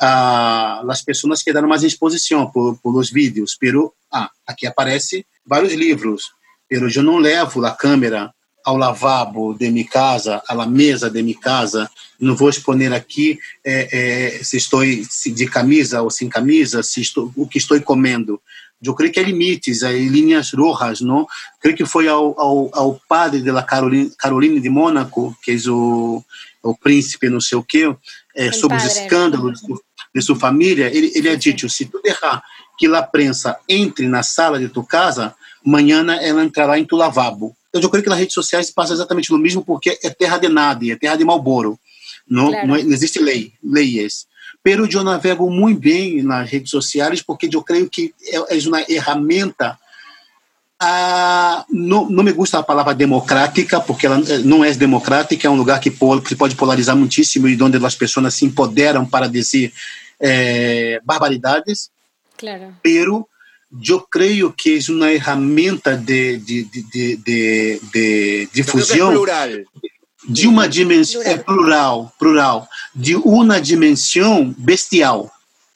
uh, 0.02 0.90
as 0.90 1.02
pessoas 1.02 1.40
quedaram 1.40 1.68
mais 1.68 1.84
em 1.84 1.86
exposição 1.86 2.50
por, 2.50 2.76
por 2.82 2.96
os 2.96 3.10
vídeos, 3.10 3.56
pero 3.58 3.94
ah, 4.12 4.28
aqui 4.44 4.66
aparece 4.66 5.24
vários 5.46 5.72
livros, 5.72 6.24
pero 6.68 6.90
eu 6.90 7.02
não 7.02 7.18
levo 7.18 7.64
a 7.64 7.70
câmera 7.70 8.34
ao 8.64 8.78
lavabo 8.78 9.52
de 9.52 9.70
minha 9.70 9.86
casa, 9.86 10.42
à 10.48 10.66
mesa 10.66 11.10
de 11.10 11.22
minha 11.22 11.38
casa. 11.38 11.90
Não 12.18 12.34
vou 12.34 12.48
exponer 12.48 12.92
aqui 12.92 13.38
é, 13.62 14.38
é, 14.38 14.42
se 14.42 14.56
estou 14.56 14.80
de 14.82 15.46
camisa 15.46 16.00
ou 16.00 16.10
sem 16.10 16.28
camisa, 16.28 16.82
se 16.82 17.02
estou, 17.02 17.30
o 17.36 17.46
que 17.46 17.58
estou 17.58 17.78
comendo. 17.82 18.40
Eu 18.82 18.94
creio 18.94 19.12
que 19.12 19.20
há 19.20 19.22
limites, 19.22 19.82
há 19.82 19.92
linhas 19.92 20.52
rojas, 20.52 21.00
não? 21.00 21.26
Creio 21.60 21.76
que 21.76 21.84
foi 21.84 22.08
ao, 22.08 22.38
ao, 22.38 22.70
ao 22.72 23.00
padre 23.08 23.42
da 23.42 23.62
Carolina, 23.62 24.10
Carolina 24.18 24.60
de 24.60 24.68
Mônaco, 24.68 25.36
que 25.42 25.52
é 25.52 25.70
o, 25.70 26.22
o 26.62 26.74
príncipe, 26.74 27.28
não 27.28 27.40
sei 27.40 27.58
o 27.58 27.62
quê, 27.62 27.94
é, 28.34 28.52
sobre 28.52 28.76
os 28.78 28.84
escândalos 28.84 29.60
de, 29.60 29.74
de 30.14 30.22
sua 30.22 30.36
família. 30.36 30.86
Ele, 30.86 31.12
ele 31.14 31.28
é 31.28 31.36
dito: 31.36 31.68
se 31.68 31.86
tu 31.86 32.00
deixar 32.02 32.42
que 32.78 32.86
a 32.86 33.02
prensa 33.02 33.58
entre 33.68 34.06
na 34.06 34.22
sala 34.22 34.58
de 34.58 34.68
tua 34.68 34.84
casa, 34.84 35.34
amanhã 35.64 36.04
ela 36.20 36.44
entrará 36.44 36.78
em 36.78 36.84
tu 36.84 36.96
lavabo 36.96 37.56
eu 37.82 37.90
creio 37.90 38.04
que 38.04 38.10
nas 38.10 38.18
redes 38.18 38.34
sociais 38.34 38.70
passa 38.70 38.92
exatamente 38.92 39.32
o 39.32 39.38
mesmo, 39.38 39.64
porque 39.64 39.98
é 40.02 40.10
terra 40.10 40.38
de 40.38 40.48
nada, 40.48 40.86
é 40.86 40.96
terra 40.96 41.16
de 41.16 41.24
Malboro. 41.24 41.78
Não, 42.28 42.50
claro. 42.50 42.68
não, 42.68 42.76
existe 42.76 43.18
lei, 43.18 43.52
leis. 43.62 44.26
Pero 44.62 44.88
eu 44.90 45.04
navego 45.04 45.50
muito 45.50 45.80
bem 45.80 46.22
nas 46.22 46.48
redes 46.48 46.70
sociais, 46.70 47.20
porque 47.20 47.48
eu 47.52 47.62
creio 47.62 47.88
que 47.90 48.14
é, 48.26 48.36
é 48.36 48.68
uma 48.68 48.82
ferramenta 48.84 49.78
ah, 50.80 51.64
não, 51.70 52.08
não 52.10 52.22
me 52.24 52.32
gusta 52.32 52.58
a 52.58 52.62
palavra 52.62 52.94
democrática, 52.94 53.80
porque 53.80 54.06
ela 54.06 54.20
eh, 54.28 54.38
não 54.38 54.64
é 54.64 54.72
democrática, 54.72 55.46
é 55.46 55.50
um 55.50 55.56
lugar 55.56 55.80
que, 55.80 55.90
que 55.90 56.34
pode 56.34 56.56
polarizar 56.56 56.96
muitíssimo 56.96 57.48
e 57.48 57.62
onde 57.62 57.84
as 57.84 57.94
pessoas 57.94 58.34
se 58.34 58.44
empoderam 58.44 59.06
para 59.06 59.28
dizer 59.28 59.72
é, 60.20 61.00
barbaridades. 61.04 61.90
Claro. 62.36 62.74
Pero 62.82 63.26
eu 63.86 64.00
creio 64.00 64.52
que 64.52 64.78
é 64.78 64.92
uma 64.92 65.06
ferramenta 65.06 65.96
de, 65.96 66.38
de, 66.38 66.64
de, 66.64 67.16
de, 67.16 67.80
de 67.92 68.48
difusão 68.52 69.24
de 70.26 70.48
uma 70.48 70.68
dimensão 70.68 71.22
é 71.22 71.36
plural. 71.36 72.12
plural 72.18 72.68
de 72.94 73.16
uma 73.16 73.60
dimensão 73.60 74.54
bestial 74.56 75.30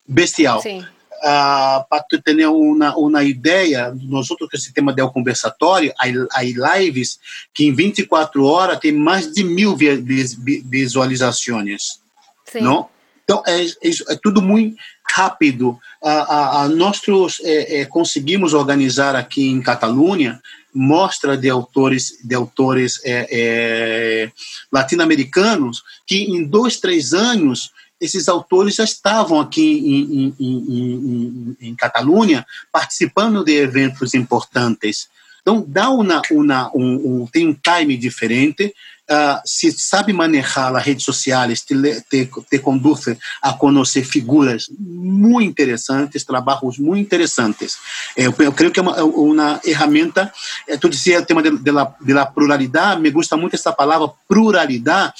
bestial. 0.07 0.61
Uh, 0.61 1.85
para 1.91 2.05
tu 2.09 2.23
ter 2.23 2.47
uma 2.47 2.97
uma 2.97 3.25
ideia 3.25 3.93
nós 4.03 4.31
outros 4.31 4.49
que 4.49 4.57
o 4.57 4.61
sistema 4.61 4.93
de 4.93 5.07
conversatório 5.11 5.93
há 5.99 6.79
lives 6.79 7.19
que 7.53 7.67
em 7.67 7.75
24 7.75 8.45
horas 8.45 8.79
tem 8.79 8.93
mais 8.93 9.33
de 9.33 9.43
mil 9.43 9.77
visualizações 9.77 12.01
Sim. 12.47 12.61
não 12.61 12.89
então 13.29 13.43
é, 13.47 13.63
é, 13.63 13.91
é 14.09 14.19
tudo 14.23 14.41
muito 14.41 14.75
rápido. 15.13 15.79
A, 16.03 16.13
a, 16.13 16.63
a 16.63 16.69
nós 16.69 17.03
é, 17.43 17.81
é, 17.81 17.85
conseguimos 17.85 18.55
organizar 18.55 19.15
aqui 19.15 19.49
em 19.49 19.61
Catalunha 19.61 20.41
mostra 20.75 21.37
de 21.37 21.51
autores 21.51 22.19
de 22.25 22.35
autores 22.35 23.01
é, 23.05 23.27
é, 23.31 24.33
latino-americanos 24.73 25.83
que 26.07 26.25
em 26.25 26.45
dois 26.45 26.79
três 26.79 27.13
anos 27.13 27.73
esses 28.01 28.29
autores 28.29 28.77
já 28.77 28.85
estavam 28.85 29.41
aqui 29.41 29.61
em, 29.61 30.13
em, 30.15 30.37
em, 30.39 31.57
em, 31.61 31.75
Catalunha 31.75 32.47
participando 32.71 33.43
de 33.43 33.57
eventos 33.57 34.15
importantes 34.15 35.09
então 35.41 35.65
dá 35.67 35.89
uma, 35.89 36.21
uma 36.31 36.71
um, 36.77 37.23
um, 37.23 37.27
tem 37.27 37.49
um 37.49 37.55
time 37.55 37.97
diferente 37.97 38.73
uh, 39.11 39.41
se 39.45 39.73
sabe 39.73 40.13
manejar 40.13 40.75
as 40.75 40.85
redes 40.85 41.05
sociais, 41.05 41.63
te, 41.63 41.75
te, 42.11 42.31
te 42.51 42.59
conduz 42.59 43.07
a 43.43 43.53
conhecer 43.55 44.05
figuras 44.05 44.67
muito 44.79 45.49
interessantes, 45.49 46.25
trabalhos 46.25 46.79
muito 46.79 47.01
interessantes. 47.01 47.79
Eu, 48.17 48.35
eu 48.39 48.53
creio 48.53 48.71
que 48.71 48.81
é 48.81 48.83
uma, 48.83 49.03
uma 49.05 49.59
ferramenta, 49.59 50.33
é, 50.67 50.77
tu 50.77 50.89
dizia 50.89 51.21
o 51.21 51.25
tema 51.25 51.43
de 51.43 52.13
la 52.13 52.27
pluralidade, 52.27 53.01
me 53.01 53.11
gusta 53.11 53.37
muito 53.37 53.55
essa 53.55 53.73
palavra 53.73 54.11
pluralidade, 54.29 55.15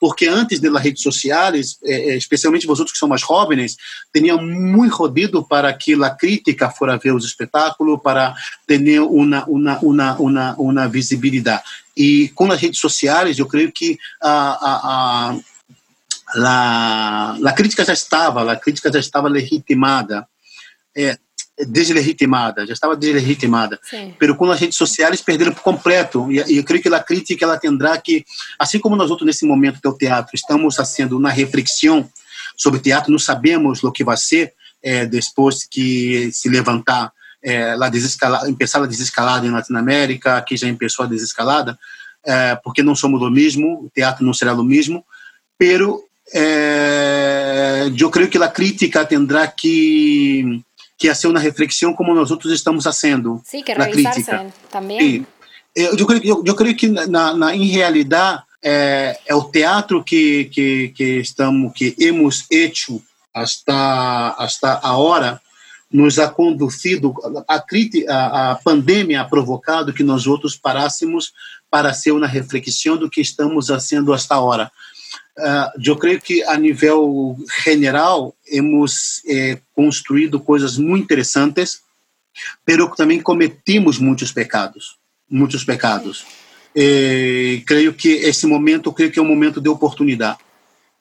porque 0.00 0.26
antes 0.26 0.60
das 0.60 0.82
redes 0.82 1.02
sociais, 1.02 1.78
é, 1.84 2.16
especialmente 2.16 2.66
vocês 2.66 2.90
que 2.90 2.98
são 2.98 3.08
mais 3.08 3.20
jovens, 3.20 3.76
tinham 4.14 4.38
muito 4.42 4.94
rodado 4.94 5.44
para 5.44 5.72
que 5.72 5.94
a 6.02 6.10
crítica 6.10 6.70
fora 6.70 6.98
ver 6.98 7.14
os 7.14 7.24
espetáculos, 7.24 8.00
para 8.02 8.34
ter 8.66 9.00
uma, 9.00 9.44
uma, 9.46 9.78
uma, 9.80 10.16
uma, 10.18 10.54
uma 10.56 10.88
visibilidade. 10.88 11.62
E 11.96 12.28
com 12.34 12.50
as 12.50 12.60
redes 12.60 12.80
sociais, 12.80 13.38
eu 13.38 13.46
creio 13.46 13.70
que 13.72 13.98
a, 14.20 14.30
a, 14.30 14.80
a, 14.90 15.36
a, 16.36 17.36
a 17.48 17.52
crítica 17.52 17.84
já 17.84 17.92
estava, 17.92 18.50
a 18.50 18.56
crítica 18.56 18.92
já 18.92 18.98
estava 18.98 19.28
legitimada, 19.28 20.26
é, 20.96 21.16
deslegitimada, 21.66 22.66
já 22.66 22.72
estava 22.72 22.96
deslegitimada. 22.96 23.78
Mas 24.20 24.36
com 24.36 24.50
as 24.50 24.58
redes 24.58 24.76
sociais 24.76 25.20
perderam 25.20 25.52
por 25.52 25.62
completo. 25.62 26.30
E, 26.30 26.56
eu 26.56 26.64
creio 26.64 26.82
que 26.82 26.88
a 26.88 27.02
crítica 27.02 27.44
ela 27.44 27.58
tendrá 27.58 27.96
que, 27.98 28.24
assim 28.58 28.78
como 28.78 28.96
nós 28.96 29.10
outros 29.10 29.26
nesse 29.26 29.46
momento 29.46 29.80
do 29.80 29.96
teatro 29.96 30.34
estamos 30.34 30.74
fazendo 30.74 31.16
uma 31.16 31.30
reflexão 31.30 32.08
sobre 32.56 32.80
teatro, 32.80 33.10
não 33.10 33.18
sabemos 33.18 33.82
o 33.82 33.92
que 33.92 34.04
vai 34.04 34.16
ser 34.16 34.52
é, 34.82 35.06
depois 35.06 35.64
que 35.64 36.30
se 36.32 36.48
levantar 36.48 37.12
é, 37.44 37.76
la 37.76 37.90
desescalada, 37.90 38.50
começar 38.50 38.82
a 38.82 38.86
desescalada 38.86 39.46
em 39.46 39.50
Latinoamérica, 39.50 40.38
aqui 40.38 40.56
já 40.56 40.66
começou 40.72 41.04
a 41.04 41.08
desescalada, 41.08 41.78
é, 42.24 42.56
porque 42.56 42.82
não 42.82 42.96
somos 42.96 43.20
o 43.20 43.30
mesmo, 43.30 43.84
o 43.84 43.90
teatro 43.94 44.24
não 44.24 44.32
será 44.32 44.54
o 44.54 44.64
mesmo, 44.64 45.04
pero 45.58 46.02
é, 46.32 47.90
eu 47.96 48.10
creio 48.10 48.30
que 48.30 48.38
a 48.38 48.48
crítica 48.48 49.04
terá 49.04 49.46
que 49.46 50.62
que 50.96 51.08
fazer 51.08 51.26
uma 51.26 51.40
reflexão 51.40 51.92
como 51.92 52.14
nós 52.14 52.30
outros 52.30 52.52
estamos 52.52 52.84
fazendo. 52.84 53.42
Sim, 53.44 53.62
que 53.62 53.72
revisar 53.72 54.46
também. 54.70 55.00
Sim. 55.00 55.26
Eu, 55.74 55.96
eu, 55.96 56.06
creio, 56.06 56.24
eu, 56.24 56.42
eu 56.46 56.54
creio 56.54 56.76
que 56.76 56.88
na, 56.88 57.34
na 57.34 57.54
em 57.54 57.66
realidade 57.66 58.42
é, 58.62 59.18
é, 59.26 59.34
o 59.34 59.42
teatro 59.42 60.02
que 60.02 60.44
que 60.46 60.88
que 60.96 61.18
estamos 61.18 61.72
que 61.74 61.94
hemos 61.98 62.42
feito 62.42 63.02
hasta 63.34 64.34
hasta 64.38 64.80
agora 64.82 65.42
nos 65.94 66.18
ha 66.18 66.28
conduzido, 66.28 67.14
a, 67.46 67.54
a, 67.54 68.50
a 68.50 68.54
pandemia 68.56 69.20
ha 69.20 69.24
provocado 69.24 69.92
que 69.92 70.02
nós 70.02 70.26
outros 70.26 70.56
parássemos 70.56 71.32
para 71.70 71.94
ser 71.94 72.10
uma 72.10 72.26
reflexão 72.26 72.96
do 72.96 73.08
que 73.08 73.20
estamos 73.20 73.68
fazendo 73.68 74.12
hasta 74.12 74.34
agora. 74.34 74.72
Uh, 75.38 75.80
eu 75.84 75.96
creio 75.96 76.20
que 76.20 76.42
a 76.42 76.56
nível 76.56 77.36
geral 77.64 78.34
hemos 78.48 79.22
eh, 79.28 79.60
construído 79.72 80.40
coisas 80.40 80.76
muito 80.76 81.04
interessantes, 81.04 81.80
pero 82.64 82.88
também 82.96 83.20
cometimos 83.20 83.96
muitos 83.96 84.32
pecados, 84.32 84.96
muitos 85.30 85.62
pecados. 85.62 86.26
E 86.74 87.62
creio 87.68 87.94
que 87.94 88.08
esse 88.08 88.48
momento, 88.48 88.92
creio 88.92 89.12
que 89.12 89.20
é 89.20 89.22
um 89.22 89.28
momento 89.28 89.60
de 89.60 89.68
oportunidade 89.68 90.38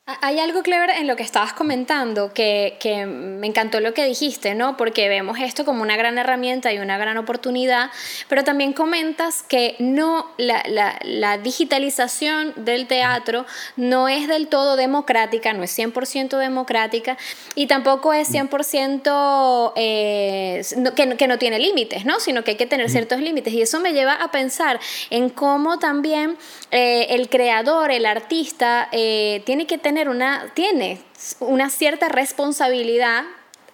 Hay 0.06 0.38
algo, 0.38 0.64
Clever, 0.64 0.89
en 0.89 1.08
lo 1.08 1.16
que 1.16 1.24
estabas 1.24 1.54
comentando 1.54 2.34
que, 2.34 2.76
que, 2.82 3.06
me 3.06 3.47
encantó 3.47 3.80
lo 3.80 3.93
que 3.93 4.04
dijiste, 4.04 4.54
¿no? 4.54 4.76
Porque 4.76 5.08
vemos 5.08 5.39
esto 5.39 5.64
como 5.64 5.82
una 5.82 5.95
gran 5.95 6.18
herramienta 6.18 6.74
y 6.74 6.80
una 6.80 6.97
gran 6.97 7.18
oportunidad, 7.18 7.89
pero 8.28 8.43
también 8.43 8.74
comentas 8.74 9.43
que 9.43 9.78
no, 9.80 10.30
la, 10.38 10.62
la, 10.68 10.99
la 11.04 11.38
digitalización 11.38 12.51
del 12.58 12.86
teatro 12.86 13.45
no 13.78 14.10
es 14.10 14.28
del 14.28 14.49
todo 14.49 14.76
democrática, 14.76 15.54
no 15.54 15.64
es 15.64 15.80
100% 15.80 16.38
democrática 16.38 17.18
y 17.56 17.68
tampoco 17.68 18.12
es 18.12 18.30
100% 18.30 19.72
eh, 19.78 20.64
que, 20.97 21.16
que 21.16 21.28
no 21.28 21.38
tiene 21.38 21.60
límites, 21.60 22.04
¿no? 22.04 22.20
Sino 22.20 22.43
que 22.43 22.51
hay 22.51 22.58
que 22.58 22.68
tener 22.68 22.89
ciertos 22.89 23.22
límites 23.22 23.54
y 23.54 23.62
eso 23.62 23.80
me 23.80 23.93
lleva 23.93 24.16
a 24.16 24.32
pensar 24.32 24.82
en 25.10 25.30
cómo 25.30 25.80
también 25.80 26.38
eh, 26.72 27.08
el 27.12 27.30
creador, 27.30 27.89
el 27.89 28.06
artista, 28.06 28.89
eh, 28.91 29.41
tiene 29.45 29.66
que 29.66 29.78
tener 29.78 29.92
tener 29.93 30.09
una, 30.09 30.51
tiene 30.55 31.03
una 31.39 31.69
cierta 31.69 32.09
responsabilidad 32.09 33.25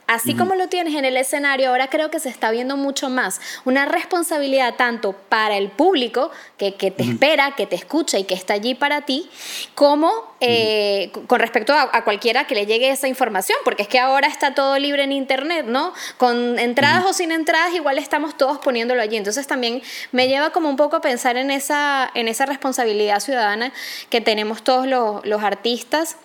Así 0.10 0.34
como 0.34 0.56
lo 0.56 0.70
tienes 0.70 0.96
en 0.96 1.06
el 1.06 1.18
escenario, 1.18 1.70
ahora 1.70 1.88
creo 1.92 2.10
que 2.10 2.18
se 2.18 2.30
está 2.30 2.50
viendo 2.50 2.78
mucho 2.78 3.12
más 3.12 3.40
una 3.64 3.86
responsabilidad 3.86 4.74
tanto 4.74 5.14
para 5.14 5.56
el 5.56 5.70
público 5.70 6.32
que, 6.58 6.74
que 6.74 6.90
te 6.90 7.04
espera, 7.04 7.54
que 7.56 7.68
te 7.68 7.76
escucha 7.76 8.18
y 8.18 8.24
que 8.24 8.34
está 8.34 8.56
allí 8.56 8.74
para 8.74 9.02
ti, 9.02 9.30
como 9.76 10.12
eh, 10.42 11.12
con 11.28 11.40
respecto 11.40 11.74
a, 11.74 12.04
cualquiera 12.04 12.48
que 12.48 12.56
le 12.56 12.66
llegue 12.66 12.90
esa 12.90 13.08
información, 13.08 13.60
porque 13.64 13.84
es 13.84 13.88
que 13.88 14.00
ahora 14.00 14.28
está 14.28 14.56
todo 14.56 14.80
libre 14.80 15.04
en 15.04 15.12
Internet, 15.12 15.68
¿no? 15.68 15.94
Con 16.18 16.58
entradas 16.58 17.06
o 17.06 17.14
sin 17.14 17.32
entradas, 17.32 17.76
igual 17.76 18.00
estamos 18.00 18.36
todos 18.36 18.58
poniéndolo 18.58 19.04
allí. 19.04 19.16
Entonces 19.16 19.46
también 19.46 19.84
me 20.12 20.28
lleva 20.28 20.50
como 20.50 20.70
un 20.70 20.76
poco 20.76 20.96
a 20.96 21.02
pensar 21.02 21.38
en 21.38 21.52
esa, 21.52 22.10
en 22.16 22.28
esa 22.28 22.48
responsabilidad 22.48 23.20
ciudadana 23.20 23.72
que 24.10 24.22
tenemos 24.22 24.64
todos 24.64 24.88
los, 24.88 25.24
los 25.24 25.44
artistas 25.44 26.16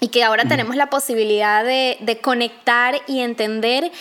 y 0.00 0.08
que 0.08 0.24
ahora 0.24 0.46
tenemos 0.46 0.76
la 0.76 0.88
posibilidad 0.88 1.64
de, 1.64 1.98
de, 2.00 2.20
conectar 2.20 3.00
y 3.06 3.20
entender 3.20 3.92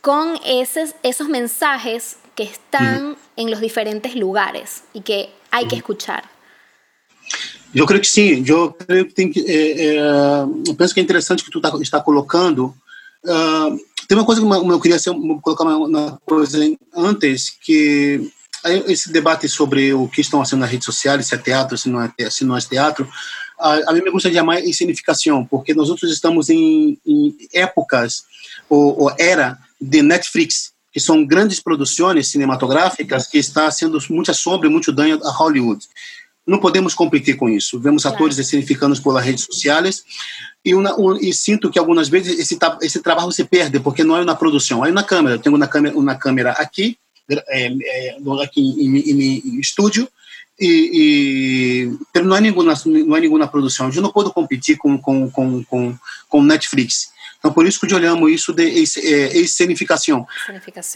con 0.00 0.38
esos, 0.44 0.94
esos 1.02 1.28
mensajes 1.28 2.16
que 2.34 2.44
están 2.44 3.16
en 3.36 3.50
los 3.50 3.60
diferentes 3.60 4.14
lugares 4.14 4.84
y 4.92 5.00
que 5.00 5.30
hay 5.50 5.66
que 5.66 5.76
escuchar. 5.76 6.24
Eu 7.74 7.86
creio 7.86 8.00
que 8.00 8.08
sim, 8.08 8.44
eu 8.46 8.72
creio 8.72 9.08
que 9.08 9.14
tem 9.14 9.32
que. 9.32 9.40
É, 9.40 9.96
é, 9.96 10.74
penso 10.78 10.94
que 10.94 11.00
é 11.00 11.02
interessante 11.02 11.42
que 11.42 11.50
tu 11.50 11.60
tá, 11.60 11.72
está 11.80 12.00
colocando. 12.00 12.72
Uh, 13.24 13.76
tem 14.06 14.16
uma 14.16 14.24
coisa 14.24 14.40
que 14.40 14.46
eu 14.46 14.80
queria 14.80 14.98
ser, 14.98 15.12
colocar 15.42 15.64
uma, 15.64 15.76
uma 15.78 16.20
coisa 16.24 16.58
antes, 16.94 17.50
que 17.50 18.30
esse 18.86 19.10
debate 19.10 19.48
sobre 19.48 19.92
o 19.92 20.08
que 20.08 20.20
estão 20.20 20.38
fazendo 20.40 20.60
nas 20.60 20.70
redes 20.70 20.86
sociais, 20.86 21.26
se 21.26 21.34
é 21.34 21.38
teatro, 21.38 21.76
se 21.76 21.88
não 21.88 22.00
é, 22.00 22.30
se 22.30 22.44
não 22.44 22.56
é 22.56 22.60
teatro, 22.60 23.08
a, 23.64 23.90
a 23.90 23.92
mim 23.94 24.02
me 24.02 24.10
gusta 24.10 24.28
de 24.28 24.36
chamar 24.36 24.60
significação, 24.74 25.44
porque 25.46 25.72
nós 25.72 25.88
outros 25.88 26.12
estamos 26.12 26.50
em, 26.50 26.98
em 27.06 27.34
épocas 27.54 28.24
ou, 28.68 29.10
era 29.18 29.58
de 29.80 30.02
Netflix, 30.02 30.72
que 30.92 31.00
são 31.00 31.24
grandes 31.24 31.60
produções 31.60 32.28
cinematográficas 32.28 33.26
que 33.26 33.38
está 33.38 33.70
sendo 33.70 33.98
muita 34.10 34.34
sombra 34.34 34.68
e 34.68 34.70
muito 34.70 34.92
dano 34.92 35.24
a 35.24 35.30
Hollywood. 35.30 35.86
Não 36.46 36.58
podemos 36.58 36.94
competir 36.94 37.36
com 37.38 37.48
isso. 37.48 37.80
Vemos 37.80 38.02
claro. 38.02 38.16
atores 38.16 38.36
significados 38.46 39.00
pelas 39.00 39.24
redes 39.24 39.44
sociais 39.44 40.04
e, 40.62 40.72
e, 41.22 41.32
sinto 41.32 41.70
que 41.70 41.78
algumas 41.78 42.08
vezes 42.10 42.38
esse, 42.38 42.58
esse 42.82 43.00
trabalho 43.00 43.32
se 43.32 43.44
perde 43.44 43.80
porque 43.80 44.04
não 44.04 44.18
é 44.18 44.24
na 44.26 44.34
produção, 44.34 44.84
é 44.84 44.92
na 44.92 45.02
câmera. 45.02 45.36
Eu 45.36 45.38
tenho 45.38 45.56
uma 45.56 45.66
câmera, 45.66 45.96
uma 45.96 46.14
câmera 46.14 46.52
aqui, 46.52 46.98
é, 47.30 47.38
é, 47.48 48.16
aqui 48.42 48.60
em, 48.60 48.98
em, 48.98 49.56
em 49.56 49.58
estúdio 49.58 50.06
e, 50.58 51.90
e 52.14 52.20
não 52.20 52.36
é 52.36 52.40
nenhuma 52.40 52.74
não 52.84 53.16
é 53.16 53.20
nenhuma 53.20 53.48
produção. 53.48 53.90
Eu 53.92 54.02
não 54.02 54.12
posso 54.12 54.32
competir 54.32 54.76
com 54.76 54.96
com 54.98 55.30
com 55.30 55.64
com, 55.64 55.96
com 56.28 56.42
Netflix. 56.42 57.12
Então 57.38 57.52
por 57.52 57.66
isso 57.66 57.80
que 57.80 57.94
olhamos 57.94 58.30
isso 58.32 58.52
de 58.52 58.64
escenificação. 58.64 60.26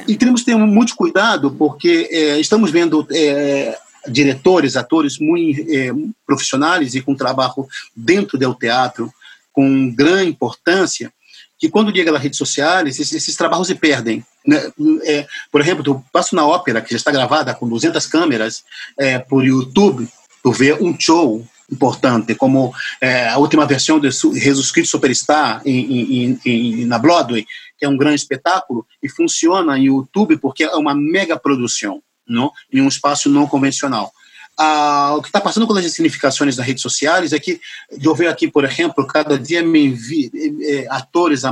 E 0.09 0.17
temos 0.17 0.41
que 0.41 0.47
ter 0.47 0.57
muito 0.57 0.97
cuidado 0.97 1.51
porque 1.51 2.09
é, 2.11 2.41
estamos 2.41 2.71
vendo 2.71 3.07
é, 3.13 3.79
diretores 4.09 4.77
atores 4.77 5.19
muito 5.19 5.61
é, 5.71 5.91
profissionais 6.27 6.95
e 6.95 7.01
com 7.01 7.15
trabalho 7.15 7.67
dentro 7.95 8.39
do 8.39 8.55
teatro 8.55 9.13
com 9.53 9.93
grande 9.95 10.31
importância 10.31 11.13
que 11.59 11.69
quando 11.69 11.95
chega 11.95 12.13
nas 12.13 12.23
redes 12.23 12.39
sociais, 12.39 12.87
esses, 12.89 13.13
esses 13.13 13.37
trabalhos 13.37 13.67
se 13.67 13.75
perdem. 13.75 14.25
Né? 14.47 14.71
É, 15.05 15.27
por 15.51 15.61
exemplo, 15.61 15.83
tu 15.83 16.05
passa 16.13 16.37
na 16.37 16.47
ópera, 16.47 16.81
que 16.81 16.91
já 16.91 16.97
está 16.97 17.11
gravada 17.11 17.55
com 17.55 17.69
200 17.69 18.07
câmeras, 18.07 18.65
é, 18.99 19.19
por 19.19 19.45
YouTube, 19.45 20.09
tu 20.43 20.53
vê 20.53 20.73
um 20.75 20.99
show 20.99 21.45
importante, 21.71 22.35
como 22.35 22.73
é, 23.01 23.29
a 23.29 23.37
última 23.39 23.67
versão 23.67 24.01
de 24.01 24.11
Jesus 24.11 24.71
Cristo 24.71 24.93
Superstar 24.93 25.61
em, 25.65 26.31
em, 26.31 26.41
em, 26.45 26.85
na 26.87 26.99
Broadway, 26.99 27.45
que 27.77 27.85
é 27.85 27.89
um 27.89 27.97
grande 27.97 28.17
espetáculo, 28.17 28.87
e 29.03 29.09
funciona 29.09 29.79
em 29.79 29.87
YouTube 29.87 30.39
porque 30.39 30.65
é 30.65 30.75
uma 30.77 30.95
mega 30.95 31.39
produção, 31.39 32.01
não? 32.27 32.51
em 32.73 32.81
um 32.81 32.89
espaço 32.89 33.29
não 33.29 33.47
convencional 33.47 34.13
ah, 34.61 35.15
o 35.17 35.23
que 35.23 35.29
está 35.29 35.41
passando 35.41 35.69
com 35.69 35.73
as 35.73 35.93
significações 35.93 36.57
nas 36.57 36.67
redes 36.67 36.83
sociais 36.83 37.33
é 37.33 37.39
que 37.39 37.61
eu 38.03 38.13
vejo 38.13 38.29
aqui, 38.29 38.51
por 38.51 38.65
exemplo, 38.65 39.07
cada 39.07 39.39
dia 39.39 39.63
me 39.63 39.87
envi, 39.87 40.33
eh, 40.61 40.85
atores 40.91 41.45
a, 41.45 41.51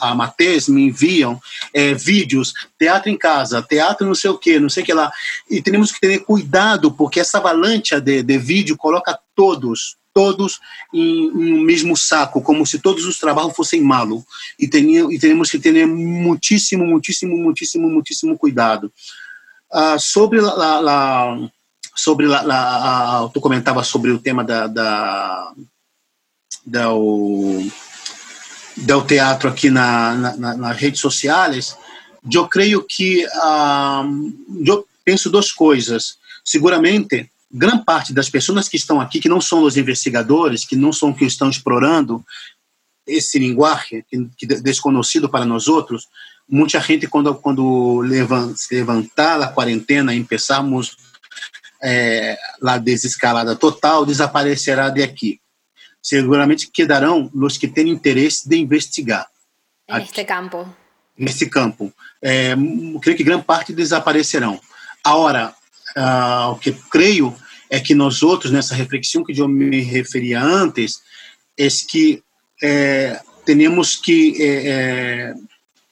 amateurs 0.00 0.68
me 0.68 0.86
enviam 0.86 1.40
eh, 1.74 1.94
vídeos, 1.94 2.54
teatro 2.78 3.10
em 3.10 3.18
casa, 3.18 3.60
teatro 3.60 4.06
não 4.06 4.14
sei 4.14 4.30
o 4.30 4.38
que, 4.38 4.60
não 4.60 4.68
sei 4.68 4.84
o 4.84 4.86
que 4.86 4.94
lá. 4.94 5.10
E 5.50 5.60
temos 5.60 5.90
que 5.90 5.98
ter 5.98 6.20
cuidado, 6.20 6.92
porque 6.92 7.18
essa 7.18 7.38
avalanche 7.38 8.00
de, 8.00 8.22
de 8.22 8.38
vídeo 8.38 8.76
coloca 8.76 9.18
todos, 9.34 9.96
todos 10.14 10.60
em, 10.92 11.32
um 11.32 11.60
mesmo 11.60 11.96
saco, 11.96 12.40
como 12.40 12.64
se 12.64 12.78
todos 12.78 13.04
os 13.04 13.18
trabalhos 13.18 13.56
fossem 13.56 13.82
malo. 13.82 14.24
E, 14.56 14.68
tenha, 14.68 15.08
e 15.10 15.18
temos 15.18 15.50
que 15.50 15.58
ter 15.58 15.84
muitíssimo, 15.88 16.86
muitíssimo, 16.86 17.36
muitíssimo, 17.36 17.90
muitíssimo 17.90 18.38
cuidado. 18.38 18.92
Ah, 19.72 19.98
sobre 19.98 20.38
a 20.38 21.50
sobre 21.94 22.26
lá, 22.26 23.28
tu 23.32 23.40
comentava 23.40 23.82
sobre 23.84 24.10
o 24.10 24.18
tema 24.18 24.42
da, 24.42 24.66
da, 24.66 25.52
da 26.66 26.92
o, 26.92 27.66
do 28.76 29.02
teatro 29.02 29.48
aqui 29.48 29.70
na, 29.70 30.14
na, 30.14 30.56
nas 30.56 30.76
redes 30.76 31.00
sociais, 31.00 31.76
eu 32.32 32.48
creio 32.48 32.82
que 32.82 33.24
uh, 33.26 34.64
eu 34.66 34.86
penso 35.04 35.30
duas 35.30 35.52
coisas. 35.52 36.16
Seguramente, 36.44 37.30
grande 37.50 37.84
parte 37.84 38.12
das 38.12 38.28
pessoas 38.28 38.68
que 38.68 38.76
estão 38.76 39.00
aqui, 39.00 39.20
que 39.20 39.28
não 39.28 39.40
são 39.40 39.62
os 39.62 39.76
investigadores, 39.76 40.64
que 40.64 40.76
não 40.76 40.92
são 40.92 41.12
que 41.12 41.24
estão 41.24 41.48
explorando 41.48 42.24
esse 43.06 43.38
linguagem 43.38 44.02
que, 44.08 44.28
que 44.36 44.46
desconhecido 44.46 45.28
para 45.28 45.44
nós 45.44 45.68
outros, 45.68 46.08
muita 46.48 46.80
gente 46.80 47.06
quando 47.06 47.34
quando 47.34 48.00
levantar 48.00 49.40
a 49.42 49.48
quarentena 49.48 50.14
e 50.14 50.24
começarmos 50.24 50.96
é, 51.82 52.36
la 52.60 52.78
desescalada 52.78 53.56
total 53.56 54.06
desaparecerá 54.06 54.90
de 54.90 55.02
aqui. 55.02 55.40
Seguramente 56.02 56.70
quedarão 56.70 57.30
os 57.34 57.56
que 57.56 57.68
têm 57.68 57.88
interesse 57.88 58.48
de 58.48 58.56
investigar. 58.56 59.26
Neste 59.88 60.24
campo. 60.24 60.68
Neste 61.16 61.46
campo. 61.46 61.92
É, 62.22 62.54
creio 63.00 63.16
que 63.16 63.24
grande 63.24 63.44
parte 63.44 63.72
desaparecerão. 63.72 64.60
Agora, 65.02 65.54
uh, 65.96 66.50
o 66.50 66.56
que 66.56 66.72
creio 66.90 67.34
é 67.70 67.80
que 67.80 67.94
nós 67.94 68.22
outros, 68.22 68.52
nessa 68.52 68.74
reflexão 68.74 69.24
que 69.24 69.38
eu 69.38 69.48
me 69.48 69.80
referia 69.80 70.42
antes, 70.42 71.02
é 71.58 71.68
que 71.88 72.22
é, 72.62 73.20
temos 73.44 73.96
que 73.96 74.36
é, 74.40 74.66
é, 74.66 75.34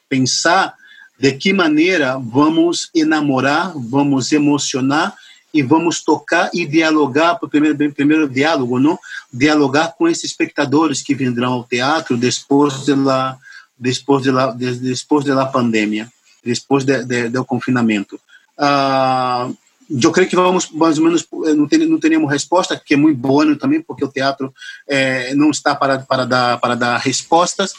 pensar 0.08 0.74
de 1.18 1.32
que 1.32 1.52
maneira 1.52 2.18
vamos 2.18 2.90
enamorar, 2.94 3.72
vamos 3.76 4.32
emocionar 4.32 5.14
e 5.53 5.62
vamos 5.62 6.03
tocar 6.03 6.50
e 6.55 6.66
dialogar, 6.66 7.38
primeiro, 7.38 7.92
primeiro 7.92 8.28
diálogo, 8.28 8.78
não? 8.78 8.98
Dialogar 9.32 9.94
com 9.96 10.09
esses 10.09 10.24
espectadores 10.24 11.03
que 11.03 11.14
vendrão 11.14 11.53
ao 11.53 11.64
teatro 11.64 12.16
depois 12.16 12.86
da 12.86 13.36
depois 13.78 14.24
da 14.24 14.53
depois 14.53 15.24
da 15.24 15.46
pandemia, 15.46 16.11
depois 16.44 16.84
de, 16.84 17.05
de, 17.05 17.28
do 17.28 17.44
confinamento. 17.44 18.18
Uh, 18.59 19.55
eu 19.90 20.12
creio 20.12 20.30
que 20.30 20.36
vamos 20.36 20.70
mais 20.70 20.96
ou 20.96 21.05
menos 21.05 21.26
não, 21.57 21.66
tem, 21.66 21.86
não 21.86 21.98
teremos 21.98 22.30
resposta, 22.30 22.80
que 22.82 22.94
é 22.94 22.96
muito 22.96 23.18
boa 23.18 23.57
também, 23.57 23.82
porque 23.82 24.05
o 24.05 24.09
teatro 24.09 24.55
é, 24.88 25.34
não 25.34 25.50
está 25.50 25.74
para 25.74 25.98
para 25.98 26.24
dar 26.24 26.59
para 26.59 26.74
dar 26.74 26.96
respostas, 26.98 27.74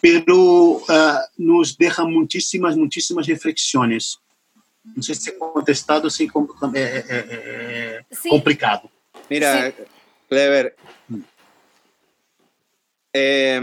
pero 0.00 0.76
uh, 0.76 1.20
nos 1.38 1.74
deixa 1.76 2.04
muitíssimas 2.04 2.76
muitíssimas 2.76 3.26
reflexões 3.26 4.19
não 4.84 5.02
sei 5.02 5.14
se 5.14 5.30
é 5.30 5.32
contestado 5.32 6.06
assim 6.06 6.28
é, 6.74 6.80
é, 6.80 7.04
é, 7.08 8.04
é 8.10 8.28
complicado. 8.28 8.90
Mira, 9.28 9.72
Sim. 9.72 9.84
Clever, 10.28 10.76
eh, 13.12 13.60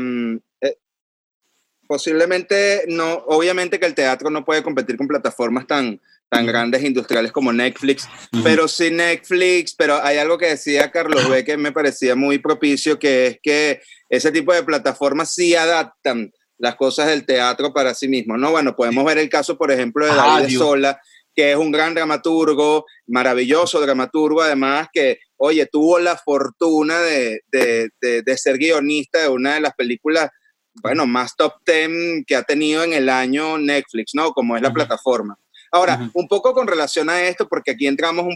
posiblemente 1.88 2.84
no, 2.88 3.24
obviamente 3.28 3.80
que 3.80 3.86
el 3.86 3.96
teatro 3.96 4.30
no 4.30 4.46
puede 4.46 4.62
competir 4.62 4.98
con 4.98 5.08
plataformas 5.08 5.66
tan, 5.66 6.00
tan 6.30 6.46
grandes 6.46 6.84
industriales 6.84 7.32
como 7.32 7.54
Netflix, 7.54 8.08
pero 8.44 8.68
sí 8.68 8.92
Netflix, 8.92 9.74
pero 9.74 10.04
hay 10.04 10.18
algo 10.18 10.38
que 10.38 10.48
decía 10.48 10.92
Carlos 10.92 11.28
B 11.30 11.44
que 11.44 11.58
me 11.58 11.72
parecía 11.72 12.16
muy 12.16 12.38
propicio, 12.38 13.00
que 13.00 13.28
es 13.28 13.40
que 13.42 13.82
ese 14.10 14.32
tipo 14.32 14.54
de 14.54 14.64
plataformas 14.64 15.34
sí 15.34 15.56
adaptan 15.56 16.32
las 16.58 16.76
cosas 16.76 17.08
del 17.08 17.26
teatro 17.26 17.74
para 17.74 17.94
sí 17.94 18.08
mismos, 18.08 18.40
¿no? 18.40 18.52
Bueno, 18.52 18.76
podemos 18.76 19.06
ver 19.06 19.18
el 19.18 19.30
caso, 19.30 19.58
por 19.58 19.72
ejemplo, 19.72 20.06
de 20.06 20.16
David 20.16 20.58
Sola, 20.58 21.00
que 21.36 21.52
es 21.52 21.58
un 21.58 21.72
gran 21.72 21.94
dramaturgo, 21.94 22.86
maravilloso 23.06 23.80
dramaturgo, 23.80 24.42
además 24.42 24.88
que, 24.92 25.20
oye, 25.38 25.68
tuvo 25.68 26.00
la 26.00 26.18
fortuna 26.18 27.00
de, 27.00 27.42
de, 27.52 27.90
de, 28.02 28.38
ser 28.38 28.58
guionista 28.58 29.22
de 29.22 29.30
una 29.30 29.54
de 29.54 29.62
las 29.62 29.74
películas, 29.76 30.32
bueno, 30.82 31.06
más 31.06 31.36
top 31.36 31.54
ten 31.64 32.24
que 32.26 32.36
ha 32.36 32.42
tenido 32.42 32.84
en 32.84 32.94
el 32.94 33.10
año 33.10 33.60
Netflix, 33.60 34.16
¿no? 34.16 34.32
Como 34.32 34.56
es 34.56 34.64
la 34.64 34.74
plataforma. 34.74 35.38
Ahora, 35.72 36.10
un 36.14 36.28
poco 36.28 36.54
con 36.54 36.66
relación 36.66 37.10
a 37.10 37.22
esto, 37.24 37.48
porque 37.48 37.72
aquí 37.72 37.88
entramos, 37.88 38.34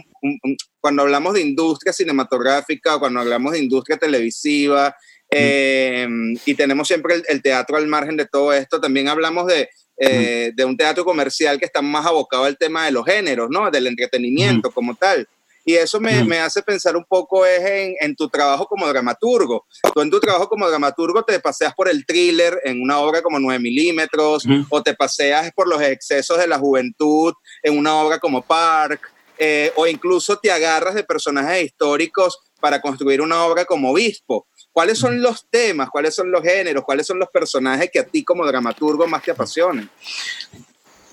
cuando 0.80 1.02
hablamos 1.02 1.34
de 1.34 1.40
industria 1.40 1.92
cinematográfica, 1.92 2.98
cuando 2.98 3.20
hablamos 3.20 3.52
de 3.52 3.60
industria 3.60 3.96
televisiva, 3.96 4.94
eh, 5.32 6.06
y 6.44 6.54
tenemos 6.54 6.86
siempre 6.86 7.22
el, 7.26 7.42
teatro 7.42 7.76
al 7.76 7.86
margen 7.86 8.16
de 8.16 8.26
todo 8.26 8.52
esto, 8.52 8.80
también 8.80 9.08
hablamos 9.08 9.46
de, 9.46 9.68
eh, 9.98 10.52
de 10.54 10.64
un 10.64 10.76
teatro 10.76 11.04
comercial 11.04 11.58
que 11.58 11.64
está 11.64 11.82
más 11.82 12.06
abocado 12.06 12.44
al 12.44 12.58
tema 12.58 12.84
de 12.84 12.92
los 12.92 13.04
géneros, 13.04 13.48
¿no? 13.50 13.70
Del 13.70 13.86
entretenimiento 13.86 14.70
como 14.70 14.94
tal. 14.94 15.26
Y 15.64 15.74
eso 15.74 16.00
me, 16.00 16.24
me, 16.24 16.40
hace 16.40 16.60
pensar 16.62 16.96
un 16.96 17.04
poco 17.04 17.46
es 17.46 17.60
en, 17.60 17.94
en, 18.00 18.16
tu 18.16 18.28
trabajo 18.28 18.66
como 18.66 18.88
dramaturgo. 18.88 19.64
Tú 19.94 20.00
en 20.00 20.10
tu 20.10 20.18
trabajo 20.18 20.48
como 20.48 20.68
dramaturgo 20.68 21.22
te 21.22 21.38
paseas 21.38 21.72
por 21.74 21.88
el 21.88 22.04
thriller 22.04 22.60
en 22.64 22.82
una 22.82 22.98
obra 22.98 23.22
como 23.22 23.38
9 23.38 23.60
milímetros, 23.60 24.44
o 24.68 24.82
te 24.82 24.94
paseas 24.94 25.52
por 25.52 25.68
los 25.68 25.80
excesos 25.80 26.38
de 26.38 26.48
la 26.48 26.58
juventud 26.58 27.32
en 27.62 27.78
una 27.78 27.94
obra 27.94 28.18
como 28.18 28.42
Park, 28.42 29.12
eh, 29.38 29.72
o 29.76 29.86
incluso 29.86 30.36
te 30.38 30.50
agarras 30.50 30.94
de 30.94 31.04
personajes 31.04 31.64
históricos 31.64 32.38
para 32.60 32.80
construir 32.80 33.20
una 33.20 33.44
obra 33.44 33.64
como 33.64 33.90
Obispo. 33.90 34.46
¿Cuáles 34.72 34.98
son 34.98 35.20
los 35.20 35.46
temas, 35.50 35.90
cuáles 35.90 36.14
son 36.14 36.30
los 36.30 36.42
géneros, 36.42 36.82
cuáles 36.84 37.06
son 37.06 37.18
los 37.18 37.28
personajes 37.28 37.90
que 37.92 37.98
a 37.98 38.04
ti 38.04 38.24
como 38.24 38.46
dramaturgo 38.46 39.06
más 39.06 39.22
te 39.22 39.30
apasionan? 39.30 39.90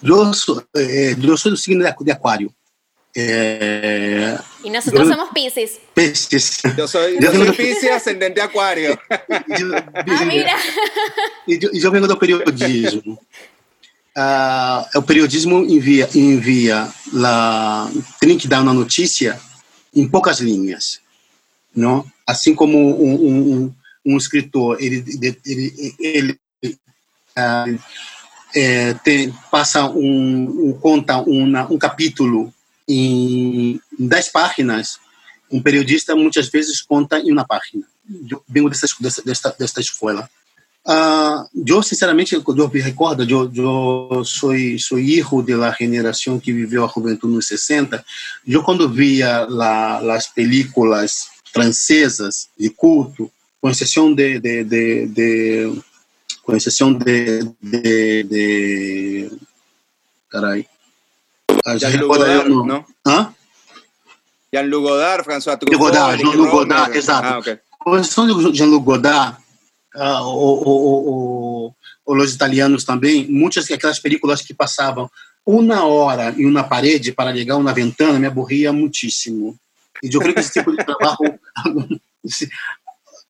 Yo, 0.02 0.34
soy, 0.34 0.64
eh, 0.74 1.16
yo 1.20 1.36
soy 1.36 1.52
el 1.52 1.58
signo 1.58 1.84
de 1.84 2.12
Acuario. 2.12 2.54
Eh, 3.14 4.38
y 4.64 4.70
nosotros 4.70 5.08
yo, 5.08 5.14
somos 5.14 5.30
Pisces. 5.34 5.80
Pisces. 5.94 6.62
Yo 6.78 6.88
soy, 6.88 7.18
yo 7.20 7.32
soy 7.34 7.52
Pisces 7.52 7.92
ascendente 7.92 8.42
Acuario. 8.42 8.98
yo, 9.58 9.68
ah, 9.94 10.26
mira. 10.26 10.56
E 11.48 11.60
eu, 11.62 11.72
eu 11.74 11.92
venho 11.92 12.08
do 12.08 12.18
periodismo. 12.18 13.20
Uh, 14.18 14.98
o 14.98 15.02
periodismo 15.02 15.60
envia, 15.64 16.10
envia 16.16 16.92
la, 17.14 17.90
tem 18.20 18.38
que 18.38 18.48
dar 18.48 18.62
uma 18.62 18.74
notícia 18.74 19.40
em 19.94 20.08
poucas 20.08 20.40
linhas, 20.40 21.00
não? 21.76 22.06
Assim 22.26 22.54
como 22.54 22.78
um, 22.78 23.66
um, 23.66 23.76
um 24.06 24.18
escritor, 24.18 24.78
ele, 24.80 25.04
ele, 25.46 25.94
ele 26.00 26.40
uh, 27.38 27.80
é, 28.56 28.94
tem, 28.96 29.34
passa 29.52 29.88
um, 29.88 30.70
um 30.70 30.74
conta 30.74 31.18
uma, 31.18 31.72
um 31.72 31.78
capítulo 31.78 32.54
em 32.88 33.80
10 33.98 34.30
páginas, 34.30 35.00
um 35.52 35.62
periodista 35.62 36.16
muitas 36.16 36.50
vezes 36.50 36.82
conta 36.82 37.20
em 37.20 37.32
uma 37.32 37.46
página. 37.46 37.84
Eu 38.30 38.44
venho 38.48 38.70
dessa, 38.70 38.88
desta, 39.24 39.56
desta 39.58 39.80
escola. 39.80 40.28
Uh, 40.88 41.46
eu, 41.68 41.84
sinceramente, 41.84 42.34
eu 42.34 42.70
me 42.70 42.80
recordo, 42.80 43.24
eu, 43.24 43.52
eu 43.54 44.24
sou, 44.26 44.54
sou 44.80 44.98
filho 44.98 45.44
da 45.44 45.76
geração 45.78 46.40
que 46.40 46.52
viveu 46.52 46.84
a 46.84 46.88
juventude 46.88 47.34
nos 47.34 47.48
60. 47.48 48.04
Eu, 48.48 48.64
quando 48.64 48.90
via 48.90 49.46
la, 49.48 50.16
as 50.16 50.28
películas 50.28 51.28
francesas 51.52 52.48
de 52.58 52.70
culto, 52.70 53.32
com 53.62 53.70
exceção 53.70 54.14
de, 54.14 54.40
de, 54.40 54.64
de, 54.64 55.08
de 55.08 55.82
com 56.44 56.56
exceção 56.56 56.94
de, 56.94 57.44
de, 57.62 58.24
de 58.24 59.32
carai, 60.30 60.66
Jean-Luc 61.78 62.08
Godard, 62.08 62.50
no. 62.50 62.66
¿no? 62.66 62.86
¿Ah? 63.06 63.34
Jean-Luc 64.54 64.84
Godard, 64.84 65.24
François 65.24 65.58
Truffaut. 65.58 65.78
Godard, 65.78 66.18
Jean-Luc 66.22 66.52
Godard, 66.52 66.96
exato. 66.96 67.28
Ah, 67.28 67.40
okay. 67.40 67.60
Com 67.78 67.98
exceção 67.98 68.28
de 68.28 68.58
Jean-Luc 68.58 68.84
Godard, 68.84 69.38
uh, 69.96 70.24
ou, 70.24 70.68
ou, 70.68 71.06
ou, 71.08 71.76
ou 72.06 72.18
os 72.18 72.34
italianos 72.34 72.84
também, 72.84 73.28
muitas 73.30 73.68
daquelas 73.68 74.00
películas 74.00 74.42
que 74.42 74.54
passavam 74.54 75.10
uma 75.46 75.86
hora 75.86 76.34
em 76.38 76.46
uma 76.46 76.64
parede 76.64 77.12
para 77.12 77.32
ligar 77.32 77.58
uma 77.58 77.74
ventana 77.74 78.20
me 78.20 78.28
aborria 78.28 78.72
muitíssimo. 78.72 79.58
E 80.04 80.10
creio 80.10 80.34
que 80.34 80.40
esse 80.40 80.54
tipo 80.54 80.72
de 80.72 80.78
trabalho. 80.78 81.40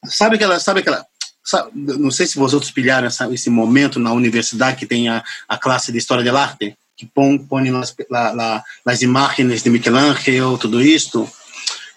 sabe 0.05 0.35
aquela. 0.35 0.59
Sabe 0.59 0.81
aquela 0.81 1.05
sabe, 1.43 1.71
não 1.73 2.11
sei 2.11 2.27
se 2.27 2.37
vocês 2.37 2.69
pilharam 2.69 3.07
essa, 3.07 3.31
esse 3.33 3.49
momento 3.49 3.99
na 3.99 4.11
universidade 4.11 4.77
que 4.77 4.85
tem 4.85 5.09
a, 5.09 5.23
a 5.47 5.57
classe 5.57 5.91
de 5.91 5.97
História 5.97 6.23
de 6.23 6.29
Arte 6.29 6.77
que 6.95 7.07
põe, 7.07 7.37
põe 7.39 7.71
las, 7.71 7.95
la, 8.09 8.33
la, 8.33 8.63
las 8.85 9.01
imagens 9.01 9.63
de 9.63 9.69
Michelangelo, 9.69 10.57
tudo 10.57 10.81
isto, 10.81 11.29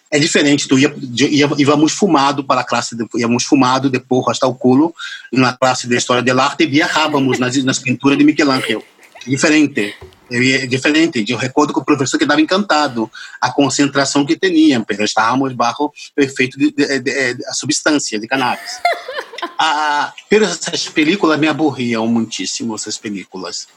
é 0.09 0.19
diferente. 0.19 0.69
Tu 0.69 0.79
ia, 0.79 0.95
íamos 1.59 1.93
fumado 1.93 2.45
para 2.45 2.61
a 2.61 2.65
classe, 2.65 2.95
de, 2.95 3.05
íamos 3.17 3.45
fumado 3.45 3.91
de 3.91 3.99
porro 3.99 4.31
hasta 4.31 4.47
o 4.47 4.55
culo 4.55 4.95
na 5.33 5.57
classe 5.57 5.89
de 5.89 5.97
História 5.97 6.23
de 6.23 6.31
Arte 6.31 6.63
e 6.63 6.67
viajávamos 6.67 7.41
nas, 7.41 7.57
nas 7.65 7.81
pinturas 7.81 8.17
de 8.17 8.25
Michelangelo. 8.25 8.85
Diferente. 9.27 9.95
É 10.33 10.67
diferente. 10.67 11.25
Eu 11.29 11.37
recordo 11.37 11.73
que 11.73 11.79
o 11.79 11.85
professor 11.85 12.17
que 12.17 12.25
estava 12.25 12.41
encantado 12.41 13.11
a 13.41 13.53
concentração 13.53 14.25
que 14.25 14.37
tinha, 14.37 14.81
porque 14.81 15.03
estávamos 15.03 15.53
bajo 15.53 15.93
o 16.17 16.21
efeito 16.21 16.59
de, 16.59 16.73
de, 16.73 17.01
de, 17.01 17.35
de, 17.35 17.47
a 17.47 17.53
substância 17.53 18.19
de 18.19 18.27
cannabis. 18.27 18.81
ah, 19.59 20.13
pero 20.29 20.45
essas 20.45 20.89
películas 20.89 21.39
me 21.39 21.49
aborriam 21.49 22.07
muitíssimo, 22.07 22.75
essas 22.75 22.97
películas. 22.97 23.69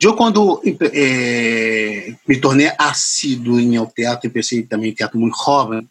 Eu, 0.00 0.14
quando 0.14 0.62
é, 0.92 2.14
me 2.26 2.40
tornei 2.40 2.72
assíduo 2.78 3.58
em 3.58 3.76
ao 3.76 3.86
teatro, 3.86 4.28
e 4.28 4.30
pensei 4.30 4.62
também 4.62 4.90
em 4.90 4.94
teatro 4.94 5.18
muito 5.18 5.36
jovem, 5.36 5.88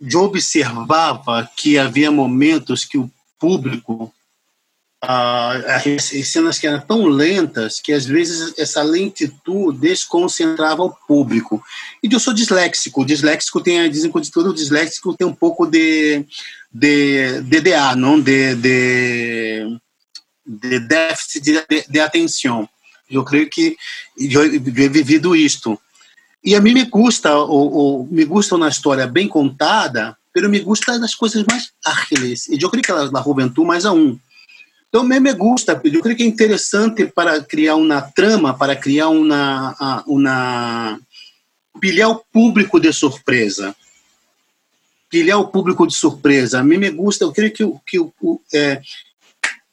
eu 0.00 0.22
observava 0.22 1.48
que 1.56 1.78
havia 1.78 2.10
momentos 2.10 2.84
que 2.84 2.96
o 2.96 3.10
público, 3.38 4.12
ah, 5.06 5.60
as 5.76 6.28
cenas 6.28 6.58
que 6.58 6.66
eram 6.66 6.80
tão 6.80 7.06
lentas, 7.06 7.80
que 7.80 7.92
às 7.92 8.04
vezes 8.04 8.54
essa 8.58 8.82
lentitude 8.82 9.78
desconcentrava 9.78 10.82
o 10.82 10.90
público. 10.90 11.62
E 12.02 12.12
eu 12.12 12.20
sou 12.20 12.32
disléxico, 12.34 13.02
o 13.02 13.06
disléxico 13.06 13.60
tem, 13.60 13.90
dizem 13.90 14.10
que 14.10 14.30
todo 14.30 14.54
disléxico 14.54 15.14
tem 15.14 15.26
um 15.26 15.34
pouco 15.34 15.66
de, 15.66 16.24
de 16.72 17.40
DDA, 17.42 17.94
não 17.96 18.20
de, 18.20 18.54
de, 18.54 19.78
de 20.46 20.80
déficit 20.80 21.40
de, 21.40 21.66
de, 21.68 21.84
de 21.88 22.00
atenção. 22.00 22.68
Eu 23.10 23.24
creio 23.24 23.48
que 23.48 23.76
eu, 24.18 24.44
he 24.44 24.58
vivido 24.58 25.36
isto. 25.36 25.78
E 26.44 26.54
a 26.54 26.60
mim 26.60 26.74
me 26.74 26.84
gusta, 26.84 27.34
ou, 27.36 28.06
me 28.10 28.24
gusta 28.24 28.56
uma 28.56 28.68
história 28.68 29.06
bem 29.06 29.26
contada, 29.26 30.16
mas 30.34 30.50
me 30.50 30.60
gusta 30.60 30.98
das 30.98 31.14
coisas 31.14 31.44
mais 31.48 31.70
ágiles. 31.84 32.48
E 32.48 32.60
eu 32.60 32.68
creio 32.68 32.84
que 32.84 32.92
na 33.10 33.22
juventude 33.22 33.66
mais 33.66 33.86
a 33.86 33.92
um. 33.92 34.18
Então, 34.94 35.02
me, 35.02 35.32
gusta, 35.32 35.72
eu 35.72 36.00
creio 36.00 36.16
que 36.16 36.22
é 36.22 36.26
interessante 36.26 37.04
para 37.04 37.42
criar 37.42 37.74
uma 37.74 38.00
trama, 38.00 38.56
para 38.56 38.76
criar 38.76 39.08
uma, 39.08 40.04
uma 40.06 41.00
pilhar 41.80 42.10
o 42.10 42.24
público 42.32 42.78
de 42.78 42.92
surpresa. 42.92 43.74
Pilhar 45.10 45.40
o 45.40 45.48
público 45.48 45.84
de 45.84 45.94
surpresa. 45.94 46.60
A 46.60 46.62
mim 46.62 46.78
me 46.78 46.90
gusta, 46.90 47.24
eu 47.24 47.32
creio 47.32 47.52
que, 47.52 47.64
que, 47.84 47.98
que 47.98 48.56
é, 48.56 48.80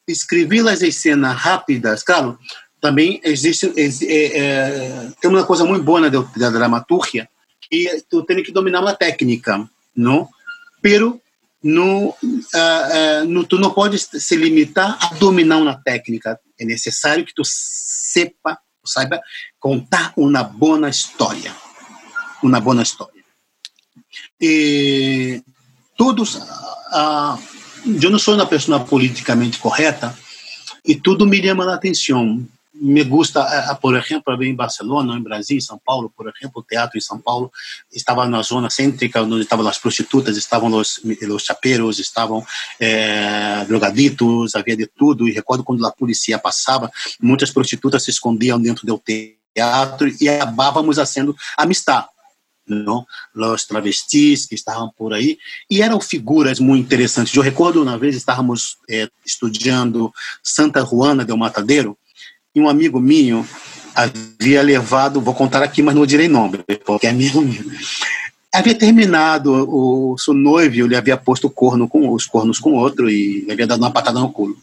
escrever 0.07 0.67
as 0.67 0.80
cenas 0.95 1.38
rápidas, 1.38 2.01
claro, 2.01 2.39
também 2.82 3.22
existe 3.24 3.72
é, 3.78 4.39
é, 4.39 5.11
tem 5.22 5.30
uma 5.30 5.45
coisa 5.45 5.63
muito 5.63 5.84
boa 5.84 6.09
da, 6.09 6.19
da 6.36 6.49
dramaturgia 6.49 7.30
que 7.69 8.03
tu 8.09 8.24
tem 8.24 8.41
que 8.41 8.51
dominar 8.51 8.82
uma 8.82 8.95
técnica 8.95 9.69
não 9.95 10.28
pero 10.82 11.20
no, 11.64 12.09
uh, 12.09 12.14
uh, 12.14 13.26
no, 13.28 13.45
tu 13.45 13.57
não 13.57 13.72
pode 13.72 13.97
se 13.99 14.36
limitar 14.36 14.97
a 15.01 15.14
dominar 15.16 15.57
uma 15.57 15.82
técnica. 15.82 16.39
É 16.59 16.66
necessário 16.66 17.26
que 17.26 17.34
tu 17.34 17.43
sepa 17.45 18.57
saiba 18.86 19.22
contar 19.59 20.14
uma 20.18 20.43
boa 20.43 20.89
história. 20.89 21.55
Uma 22.41 22.59
boa 22.59 22.82
história. 22.82 23.24
E 24.39 25.43
todos 25.95 26.36
uh, 26.36 27.38
eu 28.01 28.09
não 28.09 28.20
sou 28.20 28.36
uma 28.36 28.45
pessoa 28.45 28.80
politicamente 28.80 29.59
correta 29.59 30.18
e 30.86 30.95
tudo 30.95 31.26
me 31.26 31.41
chama 31.41 31.72
a 31.72 31.76
atenção 31.76 32.45
me 32.82 33.03
gusta, 33.03 33.41
eh, 33.41 33.75
por 33.75 33.95
exemplo, 33.95 34.43
em 34.43 34.55
Barcelona, 34.55 35.15
em 35.15 35.21
Brasil, 35.21 35.55
em 35.55 35.61
São 35.61 35.79
Paulo, 35.86 36.11
por 36.17 36.27
exemplo, 36.27 36.61
o 36.61 36.63
teatro 36.63 36.97
em 36.97 37.01
São 37.01 37.19
Paulo 37.19 37.51
estava 37.93 38.27
na 38.27 38.41
zona 38.41 38.71
cêntrica, 38.71 39.21
onde 39.21 39.41
estavam 39.41 39.67
as 39.67 39.77
prostitutas, 39.77 40.36
estavam 40.36 40.73
os, 40.73 40.99
os 41.03 41.43
chapeiros, 41.43 41.99
estavam 41.99 42.43
é, 42.79 43.63
drogaditos, 43.65 44.55
havia 44.55 44.75
de 44.75 44.88
tudo. 44.88 45.29
E 45.29 45.32
recordo 45.32 45.63
quando 45.63 45.86
a 45.86 45.91
polícia 45.91 46.39
passava, 46.39 46.91
muitas 47.21 47.51
prostitutas 47.51 48.03
se 48.03 48.09
escondiam 48.09 48.59
dentro 48.59 48.88
do 48.88 48.99
teatro 49.53 50.11
e 50.19 50.27
acabávamos 50.27 50.95
fazendo 50.95 51.36
amistade. 51.55 52.07
Não? 52.67 53.05
Os 53.36 53.65
travestis 53.65 54.47
que 54.47 54.55
estavam 54.55 54.91
por 54.97 55.13
aí 55.13 55.38
e 55.69 55.84
eram 55.84 56.01
figuras 56.01 56.59
muito 56.59 56.86
interessantes. 56.86 57.36
Eu 57.36 57.43
recordo 57.43 57.84
uma 57.84 57.97
vez 57.97 58.15
estávamos 58.15 58.77
é, 58.89 59.07
estudando 59.23 60.11
Santa 60.41 60.84
Juana 60.84 61.23
del 61.23 61.38
Matadeiro 61.38 61.95
e 62.54 62.60
um 62.60 62.70
amigo 62.70 62.99
meu 62.99 63.45
havia 63.95 64.62
levado, 64.62 65.22
vou 65.22 65.34
contar 65.34 65.62
aqui, 65.64 65.82
mas 65.82 65.95
não 65.95 66.06
direi 66.06 66.28
nome, 66.28 66.60
porque 66.86 67.08
é 67.08 67.10
amigo 67.10 67.41
meu. 67.41 67.64
Havia 68.54 68.76
terminado 68.76 69.52
o 69.70 70.18
seu 70.18 70.34
noivo, 70.34 70.76
ele 70.76 70.95
havia 70.95 71.16
posto 71.16 71.49
corno 71.49 71.88
com 71.88 72.14
os 72.14 72.26
cornos 72.26 72.60
com 72.60 72.74
outro 72.74 73.10
e 73.10 73.47
havia 73.49 73.66
dado 73.66 73.80
uma 73.80 73.91
patada 73.91 74.20
no 74.20 74.32
culo. 74.32 74.58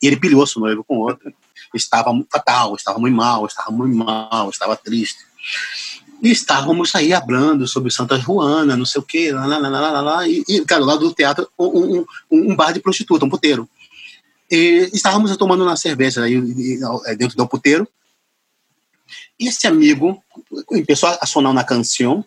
E 0.00 0.06
ele 0.06 0.16
pilhou 0.16 0.46
seu 0.46 0.60
noivo 0.60 0.82
com 0.82 0.96
outro. 0.98 1.32
Estava 1.74 2.10
fatal, 2.30 2.74
estava 2.74 2.98
muito 2.98 3.14
mal, 3.14 3.44
estava 3.46 3.70
muito 3.70 3.94
mal, 3.94 4.48
estava 4.48 4.76
triste. 4.76 5.18
E 6.22 6.30
estávamos 6.30 6.94
aí 6.94 7.12
hablando 7.12 7.66
sobre 7.66 7.90
Santa 7.90 8.18
Joana, 8.18 8.76
não 8.76 8.86
sei 8.86 9.00
o 9.00 9.04
quê, 9.04 9.32
lá, 9.32 9.44
lá, 9.44 9.58
lá, 9.58 9.90
lá, 9.90 10.00
lá, 10.00 10.28
e, 10.28 10.44
e, 10.48 10.64
cara, 10.64 10.84
lá 10.84 10.96
do 10.96 11.12
teatro, 11.12 11.48
um, 11.58 11.98
um, 11.98 12.06
um 12.30 12.56
bar 12.56 12.72
de 12.72 12.80
prostituta, 12.80 13.24
um 13.24 13.30
puteiro. 13.30 13.68
E 14.52 14.90
estávamos 14.92 15.34
tomando 15.38 15.64
uma 15.64 15.76
cerveja 15.76 16.24
aí 16.24 16.34
é, 17.06 17.16
dentro 17.16 17.38
do 17.38 17.48
puteiro. 17.48 17.88
E 19.40 19.48
esse 19.48 19.66
amigo 19.66 20.22
começou 20.66 21.08
a 21.08 21.24
sonar 21.24 21.50
uma 21.50 21.64
canção, 21.64 22.22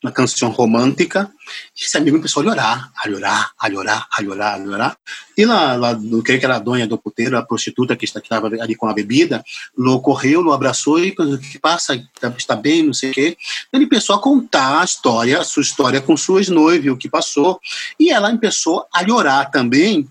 uma 0.00 0.12
canção 0.12 0.50
romântica. 0.50 1.28
E 1.76 1.84
esse 1.84 1.98
amigo 1.98 2.16
começou 2.18 2.44
a 2.44 2.46
llorar, 2.46 2.92
a 2.96 3.08
llorar, 3.08 3.50
a 3.58 3.66
llorar, 3.66 4.06
a 4.08 4.22
llorar, 4.22 4.54
a 4.54 4.56
llorar. 4.58 4.98
E 5.36 5.44
lá, 5.44 5.74
lá 5.74 5.90
eu 5.90 6.22
creio 6.22 6.38
que 6.38 6.46
era 6.46 6.54
a 6.54 6.60
dona 6.60 6.86
do 6.86 6.96
puteiro, 6.96 7.36
a 7.36 7.42
prostituta 7.42 7.96
que 7.96 8.04
estava 8.04 8.46
ali 8.46 8.76
com 8.76 8.86
a 8.86 8.94
bebida, 8.94 9.44
lo 9.76 10.00
correu, 10.00 10.40
lo 10.40 10.52
abraçou 10.52 11.00
e 11.00 11.10
o 11.10 11.38
que 11.40 11.58
passa? 11.58 12.00
Está 12.36 12.54
bem, 12.54 12.84
não 12.84 12.94
sei 12.94 13.10
o 13.10 13.14
quê. 13.14 13.36
Ele 13.72 13.88
começou 13.88 14.14
a 14.14 14.22
contar 14.22 14.80
a 14.80 14.84
história, 14.84 15.40
a 15.40 15.44
sua 15.44 15.64
história 15.64 16.00
com 16.00 16.16
suas 16.16 16.48
noivas, 16.48 16.92
o 16.92 16.96
que 16.96 17.08
passou. 17.08 17.60
E 17.98 18.10
ela 18.12 18.30
começou 18.30 18.86
a 18.92 19.02
llorar 19.02 19.50
também, 19.50 20.08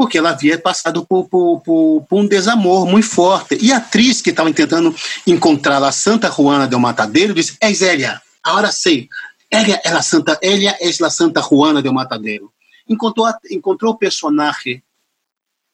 porque 0.00 0.16
ela 0.16 0.30
havia 0.30 0.58
passado 0.58 1.04
por, 1.04 1.28
por, 1.28 1.60
por, 1.60 2.06
por 2.08 2.18
um 2.18 2.26
desamor 2.26 2.86
muito 2.86 3.06
forte. 3.06 3.58
E 3.60 3.70
a 3.70 3.76
atriz 3.76 4.22
que 4.22 4.30
estava 4.30 4.50
tentando 4.50 4.96
encontrar 5.26 5.82
a 5.82 5.92
Santa 5.92 6.30
Juana 6.30 6.66
del 6.66 6.78
Matadeiro 6.78 7.34
disse: 7.34 7.54
É 7.60 7.70
Zélia, 7.70 8.18
agora 8.42 8.72
sei. 8.72 9.10
Ela 9.50 9.78
é 9.84 9.90
a 9.90 10.00
Santa, 10.00 10.38
ela 10.40 10.74
é 10.80 10.88
a 10.88 11.10
Santa 11.10 11.42
Juana 11.42 11.82
del 11.82 11.92
Matadeiro. 11.92 12.50
Encontrou, 12.88 13.26
encontrou 13.50 13.92
o 13.92 13.98
personagem 13.98 14.82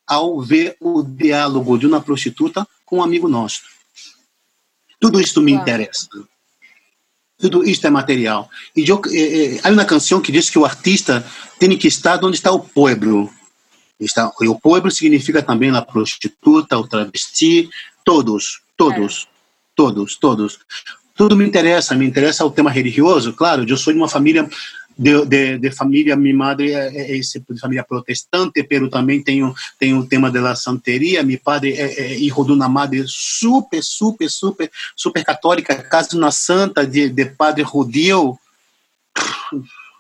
ao 0.05 0.41
ver 0.41 0.77
o 0.81 1.05
diálogo 1.05 1.79
de 1.79 1.87
uma 1.87 2.01
prostituta 2.01 2.67
com 2.85 2.97
um 2.97 3.05
amigo 3.05 3.29
nosso. 3.29 3.61
Tudo 4.99 5.21
isso 5.21 5.41
me 5.41 5.53
interessa. 5.53 6.09
Tudo 7.39 7.63
isso 7.63 7.87
é 7.87 7.91
material. 7.91 8.51
E 8.75 8.89
eu, 8.89 9.01
eh, 9.07 9.55
eh, 9.55 9.61
há 9.63 9.71
uma 9.71 9.85
canção 9.85 10.21
que 10.21 10.33
diz 10.33 10.51
que 10.51 10.59
o 10.59 10.65
artista 10.65 11.25
tem 11.61 11.79
que 11.79 11.87
estar 11.87 12.25
onde 12.25 12.39
está 12.39 12.51
o 12.51 12.59
povo. 12.59 13.31
Está, 13.99 14.31
o 14.41 14.61
povo 14.61 14.91
significa 14.91 15.43
também 15.43 15.71
a 15.71 15.81
prostituta, 15.81 16.77
o 16.79 16.87
travesti, 16.87 17.69
todos, 18.05 18.61
todos, 18.77 19.27
é. 19.27 19.37
todos, 19.75 20.17
todos. 20.17 20.59
Tudo 21.15 21.35
me 21.35 21.47
interessa, 21.47 21.95
me 21.95 22.05
interessa 22.05 22.45
o 22.45 22.51
tema 22.51 22.71
religioso, 22.71 23.33
claro, 23.33 23.65
eu 23.67 23.77
sou 23.77 23.93
de 23.93 23.99
uma 23.99 24.09
família 24.09 24.47
de, 24.99 25.27
de, 25.27 25.59
de, 25.59 25.71
família, 25.71 26.17
minha 26.17 26.35
madre 26.35 26.73
é, 26.73 27.13
é, 27.13 27.19
é 27.19 27.21
de 27.21 27.61
família 27.61 27.85
protestante, 27.85 28.63
pero 28.63 28.89
também 28.89 29.23
tenho 29.23 29.55
tenho 29.79 29.99
o 29.99 30.07
tema 30.07 30.31
da 30.31 30.55
santeria. 30.55 31.23
Meu 31.23 31.39
padre 31.39 31.75
é, 31.75 32.15
é 32.15 32.15
filho 32.15 32.45
de 32.45 32.53
uma 32.53 32.69
madre 32.69 33.05
super, 33.07 33.83
super, 33.83 34.31
super, 34.31 34.71
super 34.95 35.23
católica, 35.23 35.75
casa 35.83 36.19
na 36.19 36.31
santa 36.31 36.87
de, 36.87 37.11
de 37.11 37.27
padre 37.27 37.65
judeu 37.65 38.39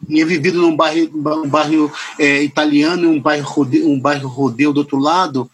tinha 0.04 0.26
vivido 0.26 0.60
num 0.60 0.76
bairro, 0.76 1.10
um 1.44 1.48
bairro 1.48 1.92
é, 2.18 2.42
italiano, 2.42 3.08
um 3.10 3.20
bairro, 3.20 3.68
um 3.84 4.00
bairro 4.00 4.28
rodeu 4.28 4.72
do 4.72 4.78
outro 4.78 4.98
lado. 4.98 5.50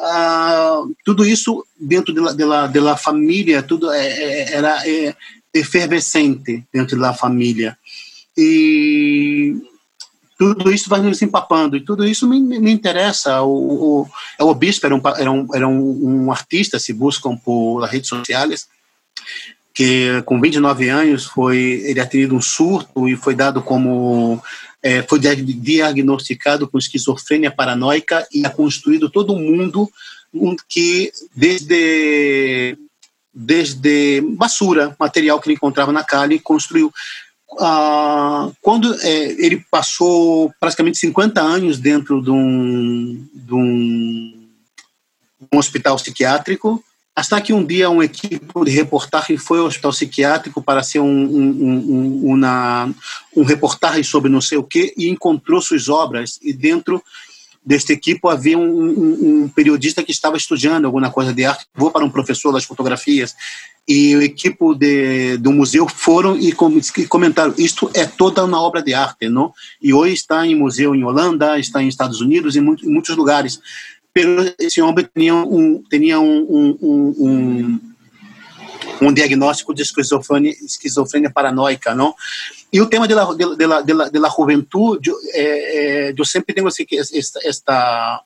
Ah, 0.00 0.82
tudo 1.04 1.24
isso 1.24 1.64
dentro 1.78 2.12
da 2.12 2.32
de 2.32 2.72
de 2.72 2.80
la 2.80 2.96
família, 2.96 3.62
tudo 3.62 3.90
é, 3.90 4.06
é, 4.06 4.52
era 4.54 4.88
é, 4.88 5.14
efervescente 5.54 6.64
dentro 6.72 6.98
da 6.98 7.14
família. 7.14 7.78
E 8.36 9.56
tudo 10.38 10.70
isso 10.70 10.90
vai 10.90 11.00
nos 11.00 11.22
empapando, 11.22 11.76
e 11.76 11.80
tudo 11.80 12.06
isso 12.06 12.28
me, 12.28 12.38
me 12.40 12.70
interessa. 12.70 13.40
O, 13.42 14.06
o, 14.38 14.44
o 14.44 14.54
bispo 14.54 14.84
era 14.84 14.94
um, 14.94 15.00
era, 15.16 15.30
um, 15.32 15.48
era 15.54 15.68
um, 15.68 16.24
um 16.26 16.32
artista, 16.32 16.78
se 16.78 16.92
buscam 16.92 17.36
por 17.36 17.80
redes 17.84 18.08
sociais, 18.08 18.68
que 19.76 20.22
com 20.22 20.40
29 20.40 20.88
anos 20.88 21.26
foi 21.26 21.58
ele 21.84 22.00
ha 22.00 22.06
tido 22.06 22.34
um 22.34 22.40
surto 22.40 23.06
e 23.06 23.14
foi 23.14 23.34
dado 23.34 23.60
como 23.60 24.42
é, 24.82 25.02
foi 25.02 25.20
diagnosticado 25.20 26.66
com 26.66 26.78
esquizofrenia 26.78 27.50
paranoica 27.50 28.26
e 28.32 28.46
ha 28.46 28.48
construído 28.48 29.10
todo 29.10 29.34
um 29.34 29.38
mundo 29.38 29.86
que 30.66 31.12
desde 31.34 32.78
desde 33.34 34.22
basura, 34.22 34.96
material 34.98 35.38
que 35.38 35.48
ele 35.48 35.56
encontrava 35.56 35.92
na 35.92 36.02
Cali, 36.02 36.38
construiu. 36.38 36.90
Ah, 37.60 38.50
quando 38.62 38.94
é, 39.02 39.32
ele 39.32 39.62
passou 39.70 40.50
praticamente 40.58 40.96
50 40.96 41.38
anos 41.38 41.78
dentro 41.78 42.22
de 42.22 42.30
um, 42.30 43.28
de 43.34 43.54
um, 43.54 44.48
um 45.52 45.58
hospital 45.58 45.96
psiquiátrico, 45.96 46.82
até 47.16 47.40
que 47.40 47.52
um 47.54 47.64
dia 47.64 47.88
uma 47.88 48.04
equipe 48.04 48.46
de 48.62 48.70
reportagem 48.70 49.38
foi 49.38 49.58
ao 49.58 49.64
hospital 49.64 49.90
psiquiátrico 49.90 50.62
para 50.62 50.82
ser 50.82 51.00
um, 51.00 51.06
um, 51.06 51.50
um, 51.70 52.26
uma, 52.26 52.94
um 53.34 53.42
reportagem 53.42 54.02
sobre 54.02 54.30
não 54.30 54.42
sei 54.42 54.58
o 54.58 54.62
que 54.62 54.92
e 54.98 55.08
encontrou 55.08 55.62
suas 55.62 55.88
obras. 55.88 56.38
E 56.42 56.52
dentro 56.52 57.02
desta 57.64 57.94
equipe 57.94 58.20
havia 58.28 58.58
um, 58.58 59.44
um, 59.44 59.48
periodista 59.48 60.02
que 60.02 60.12
estava 60.12 60.36
estudando 60.36 60.84
alguma 60.84 61.10
coisa 61.10 61.32
de 61.32 61.44
arte, 61.44 61.66
vou 61.74 61.90
para 61.90 62.04
um 62.04 62.10
professor 62.10 62.52
das 62.52 62.64
fotografias. 62.64 63.34
E 63.88 64.14
a 64.14 64.22
equipe 64.22 64.74
de, 64.76 65.36
do 65.38 65.52
museu 65.52 65.88
foram 65.88 66.36
e, 66.36 66.52
comentaram 67.08 67.54
isto 67.56 67.90
é 67.94 68.04
toda 68.04 68.44
uma 68.44 68.60
obra 68.60 68.82
de 68.82 68.92
arte, 68.92 69.28
não? 69.28 69.52
E 69.80 69.94
hoje 69.94 70.14
está 70.14 70.46
em 70.46 70.54
museu 70.54 70.94
em 70.94 71.04
Holanda, 71.04 71.58
está 71.58 71.82
em 71.82 71.88
Estados 71.88 72.20
Unidos, 72.20 72.56
muito, 72.56 72.84
em 72.84 72.92
muitos 72.92 73.16
lugares 73.16 73.60
pero 74.16 74.54
esse 74.58 74.80
homem 74.80 75.06
tinha 75.14 75.34
um, 75.34 75.82
tinha 75.90 76.18
um, 76.18 76.78
um, 76.80 77.14
um, 77.18 77.80
um 79.02 79.12
diagnóstico 79.12 79.74
de 79.74 79.82
esquizofrenia, 79.82 80.52
esquizofrenia 80.52 81.30
paranoica, 81.30 81.94
não? 81.94 82.14
E 82.72 82.80
o 82.80 82.86
tema 82.86 83.06
da 83.06 83.24
de, 83.34 83.44
de, 83.56 83.56
de, 83.56 84.10
de, 84.10 84.28
juventude, 84.34 85.10
é, 85.34 86.08
é, 86.08 86.14
eu 86.16 86.24
sempre 86.24 86.54
tenho 86.54 86.66
assim, 86.66 86.86
esta, 86.90 87.40
esta 87.46 88.22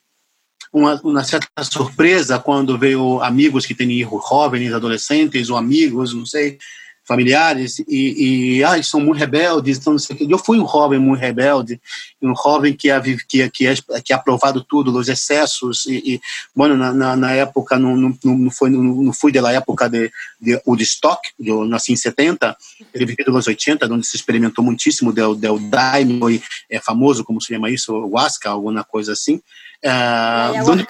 uma, 0.73 0.95
uma, 1.03 1.25
certa 1.25 1.49
surpresa 1.65 2.39
quando 2.39 2.79
veio 2.79 3.21
amigos 3.21 3.67
que 3.67 3.75
têm 3.75 4.09
jovens, 4.29 4.73
adolescentes 4.73 5.51
ou 5.51 5.57
amigos, 5.57 6.15
não 6.15 6.25
sei, 6.25 6.57
familiares 7.05 7.81
e, 7.81 8.59
e 8.59 8.65
ah, 8.65 8.81
são 8.83 9.01
muito 9.01 9.19
rebeldes, 9.19 9.79
então 9.79 9.95
não 9.95 9.99
sei 9.99 10.17
o. 10.17 10.31
Eu 10.31 10.39
fui 10.39 10.61
um 10.61 10.69
jovem 10.69 10.99
muito 10.99 11.21
rebelde, 11.21 11.81
um 12.23 12.35
jovem 12.37 12.73
que 12.73 12.91
é, 12.91 13.01
que, 13.01 13.51
que, 13.51 13.67
é, 13.67 13.75
que 14.05 14.13
é 14.13 14.17
aprovado 14.17 14.63
tudo, 14.63 14.97
os 14.97 15.09
excessos 15.09 15.87
e, 15.87 16.15
e 16.15 16.21
bueno, 16.55 16.77
na, 16.77 16.93
na, 16.93 17.17
na, 17.17 17.33
época 17.33 17.79
não, 17.79 17.97
não, 17.97 18.17
não 18.23 18.51
foi 18.51 18.71
não, 18.71 18.83
não 18.83 19.13
fui 19.13 19.33
da 19.33 19.53
época 19.53 19.89
de, 19.89 20.11
de 20.41 20.61
Woodstock, 20.67 21.21
eu 21.39 21.65
nasci 21.65 21.93
em 21.93 21.97
70, 21.97 22.57
ele 22.95 23.07
viveu 23.07 23.33
nos 23.33 23.47
80, 23.47 23.87
onde 23.87 24.07
se 24.07 24.17
experimentou 24.17 24.65
muitíssimo 24.65 25.13
del, 25.13 25.35
del 25.35 25.59
daime, 25.59 26.43
é 26.69 26.79
famoso 26.81 27.25
como 27.25 27.41
se 27.41 27.55
chama 27.55 27.71
isso, 27.71 27.93
o 27.93 28.19
Asca, 28.19 28.51
alguma 28.51 28.85
coisa 28.85 29.13
assim. 29.13 29.37
Uh, 29.83 30.55
é, 30.55 30.63
onde, 30.63 30.87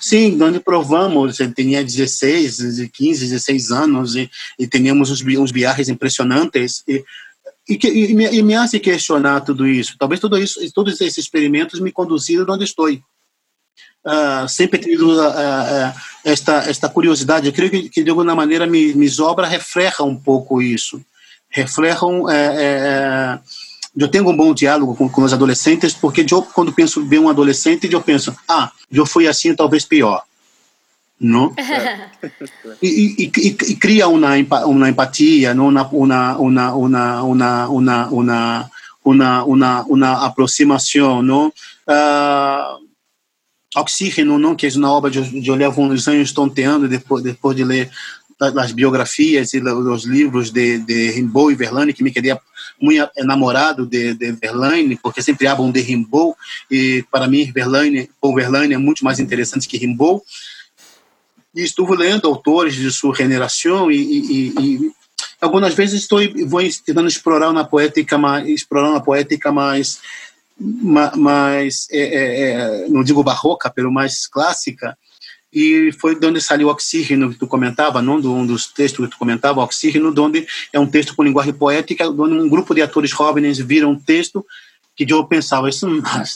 Sim, 0.00 0.40
onde 0.42 0.60
provamos, 0.60 1.38
eu 1.40 1.52
tinha 1.52 1.84
16, 1.84 2.90
15, 2.92 3.26
16 3.26 3.70
anos 3.70 4.16
e, 4.16 4.30
e 4.58 4.66
tínhamos 4.66 5.10
uns, 5.10 5.22
uns 5.22 5.50
viagens 5.50 5.88
impressionantes 5.88 6.82
e, 6.86 7.04
e, 7.68 7.76
que, 7.76 7.88
e, 7.88 8.14
me, 8.14 8.26
e 8.26 8.42
me 8.42 8.54
hace 8.54 8.80
questionar 8.80 9.40
tudo 9.40 9.66
isso. 9.66 9.96
Talvez 9.98 10.20
tudo 10.20 10.38
isso, 10.38 10.60
todos 10.72 11.00
esses 11.00 11.18
experimentos 11.18 11.80
me 11.80 11.92
conduziram 11.92 12.46
onde 12.48 12.64
estou. 12.64 12.88
Uh, 14.06 14.48
sempre 14.48 14.78
tido 14.78 15.18
uh, 15.18 15.28
uh, 15.28 15.92
esta 16.24 16.70
esta 16.70 16.88
curiosidade. 16.88 17.46
Eu 17.46 17.52
creio 17.52 17.70
que, 17.70 17.88
que 17.90 18.04
de 18.04 18.10
alguma 18.10 18.34
maneira 18.34 18.66
minhas 18.66 19.18
obras 19.18 19.50
reflejam 19.50 20.08
um 20.08 20.16
pouco 20.16 20.62
isso, 20.62 21.04
reflejam 21.50 22.28
eh, 22.30 22.54
eh, 22.58 23.38
eu 23.98 24.08
tenho 24.08 24.28
um 24.28 24.36
bom 24.36 24.54
diálogo 24.54 24.94
com, 24.94 25.08
com 25.08 25.22
os 25.22 25.32
adolescentes, 25.32 25.92
porque 25.92 26.24
eu, 26.30 26.42
quando 26.42 26.72
penso 26.72 27.04
ver 27.04 27.18
um 27.18 27.28
adolescente, 27.28 27.90
eu 27.90 28.00
penso, 28.00 28.34
ah, 28.48 28.70
eu 28.90 29.04
fui 29.04 29.26
assim, 29.26 29.54
talvez 29.54 29.84
pior. 29.84 30.22
¿no? 31.20 31.52
y, 32.80 33.24
y, 33.24 33.32
y, 33.34 33.76
cría 33.76 34.06
una, 34.06 34.34
una 34.66 34.88
empatía, 34.88 35.52
¿no? 35.52 35.66
Una, 35.66 35.88
una, 35.90 36.38
una, 36.38 36.74
una, 36.74 37.22
una, 37.22 37.68
una, 37.68 38.08
una, 38.08 38.70
una, 39.04 39.44
una, 39.44 39.84
una 39.88 40.24
aproximação, 40.24 41.22
não? 41.22 41.52
Uh, 41.88 42.88
Oxígeno, 43.76 44.38
não? 44.38 44.54
Que 44.54 44.66
é 44.66 44.70
uma 44.76 44.92
obra 44.92 45.10
que 45.10 45.18
eu, 45.18 45.54
levo 45.54 45.82
uns 45.82 46.06
anos 46.08 46.32
tonteando 46.32 46.88
depois, 46.88 47.22
depois 47.22 47.56
de 47.56 47.64
ler 47.64 47.90
as 48.40 48.70
biografias 48.70 49.52
e 49.52 49.60
os 49.60 50.04
livros 50.04 50.50
de, 50.50 50.78
de 50.78 51.10
Rimbaud 51.10 51.52
e 51.52 51.56
Verlaine, 51.56 51.92
que 51.92 52.04
me 52.04 52.12
queria 52.12 52.40
muito 52.80 53.10
enamorado 53.16 53.86
de, 53.86 54.14
de 54.14 54.32
Verlaine, 54.32 54.96
porque 54.96 55.22
sempre 55.22 55.46
hablam 55.46 55.70
de 55.70 55.80
Rimbaud, 55.80 56.34
e 56.70 57.04
para 57.10 57.26
mim 57.26 57.50
Verlaine, 57.52 58.10
Paul 58.20 58.34
Verlaine 58.34 58.74
é 58.74 58.78
muito 58.78 59.04
mais 59.04 59.18
interessante 59.18 59.68
que 59.68 59.78
Rimbaud. 59.78 60.22
E 61.54 61.62
estou 61.62 61.90
lendo 61.94 62.28
autores 62.28 62.74
de 62.74 62.90
sua 62.90 63.14
generação 63.14 63.90
e, 63.90 63.96
e, 63.96 64.54
e 64.60 64.92
algumas 65.40 65.74
vezes 65.74 66.02
estou 66.02 66.20
vou 66.46 66.60
tentando 66.84 67.08
explorar 67.08 67.50
uma 67.50 67.64
poética 67.64 68.18
mais 68.18 68.46
explorar 68.48 68.90
uma 68.90 69.02
poética 69.02 69.50
mais 69.50 69.98
mais 71.16 71.86
é, 71.90 72.00
é, 72.00 72.50
é, 72.50 72.88
não 72.88 73.02
digo 73.02 73.22
barroca, 73.22 73.70
pelo 73.70 73.92
mais 73.92 74.26
clássica 74.26 74.96
e 75.52 75.90
foi 75.98 76.14
de 76.14 76.26
onde 76.26 76.40
saiu 76.40 76.68
o 76.68 76.70
Oxígeno 76.70 77.30
que 77.30 77.38
tu 77.38 77.46
comentava, 77.46 78.02
não? 78.02 78.16
um 78.16 78.46
dos 78.46 78.66
textos 78.66 79.06
que 79.06 79.10
tu 79.10 79.18
comentava, 79.18 79.62
Oxígeno, 79.62 80.14
onde 80.22 80.46
é 80.72 80.78
um 80.78 80.86
texto 80.86 81.14
com 81.16 81.22
linguagem 81.22 81.54
poética, 81.54 82.08
onde 82.08 82.34
um 82.34 82.48
grupo 82.48 82.74
de 82.74 82.82
atores 82.82 83.10
jovens 83.10 83.58
viram 83.58 83.92
um 83.92 83.98
texto 83.98 84.44
que 84.94 85.10
eu 85.10 85.24
pensava, 85.24 85.68
isso 85.68 85.86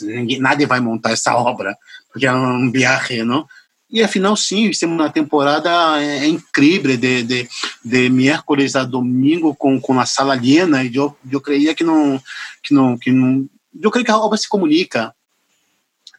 ninguém, 0.01 0.39
nadie 0.39 0.65
vai 0.65 0.79
montar 0.79 1.11
essa 1.11 1.35
obra, 1.35 1.77
porque 2.11 2.25
é 2.25 2.33
um 2.33 2.71
viagem, 2.71 3.23
não? 3.23 3.45
E 3.91 4.01
afinal, 4.01 4.35
sim, 4.35 4.71
uma 4.85 5.09
temporada 5.09 5.69
é, 6.01 6.19
é 6.19 6.27
incrível, 6.27 6.97
de, 6.97 7.23
de, 7.23 7.49
de 7.83 8.09
miércoles 8.09 8.75
a 8.75 8.83
domingo 8.83 9.53
com, 9.53 9.79
com 9.79 9.99
a 9.99 10.05
sala 10.05 10.35
llena, 10.35 10.83
e 10.83 10.95
eu, 10.95 11.15
eu 11.29 11.39
creia 11.39 11.75
que 11.75 11.83
não, 11.83 12.19
que 12.63 12.73
não, 12.73 12.97
que 12.97 13.11
não. 13.11 13.47
Eu 13.79 13.91
creio 13.91 14.05
que 14.05 14.11
a 14.11 14.17
obra 14.17 14.37
se 14.37 14.49
comunica, 14.49 15.13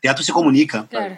teatro 0.01 0.23
se 0.23 0.31
comunica. 0.31 0.87
Claro. 0.89 1.17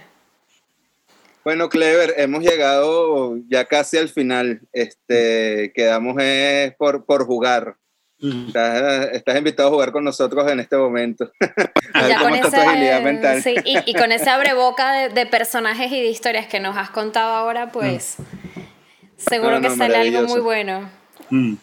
Bueno, 1.46 1.68
Clever, 1.68 2.14
hemos 2.16 2.42
llegado 2.42 3.36
ya 3.48 3.66
casi 3.66 3.98
al 3.98 4.08
final. 4.08 4.62
Este, 4.72 5.70
quedamos 5.76 6.16
es 6.18 6.74
por, 6.74 7.04
por 7.04 7.24
jugar. 7.24 7.76
Estás, 8.18 9.10
estás, 9.12 9.38
invitado 9.38 9.68
a 9.68 9.70
jugar 9.70 9.92
con 9.92 10.02
nosotros 10.02 10.50
en 10.50 10.58
este 10.58 10.76
momento. 10.76 11.30
ya 12.08 12.18
con 12.18 12.34
ese, 12.34 12.56
agilidad 12.56 13.00
mental. 13.00 13.42
Sí, 13.44 13.54
y, 13.64 13.78
y, 13.86 13.94
con 13.94 14.10
ese 14.10 14.28
abreboca 14.28 14.92
de, 14.92 15.08
de, 15.10 15.24
personajes 15.26 15.92
y 15.92 16.00
de 16.00 16.08
historias 16.08 16.48
que 16.48 16.58
nos 16.58 16.76
has 16.76 16.90
contado 16.90 17.32
ahora, 17.32 17.70
pues 17.70 18.16
mm. 18.18 19.10
seguro 19.30 19.52
no, 19.52 19.60
no, 19.60 19.68
que 19.68 19.76
sale 19.76 19.98
algo 19.98 20.26
muy 20.26 20.40
bueno. 20.40 20.90
Mm. 21.30 21.54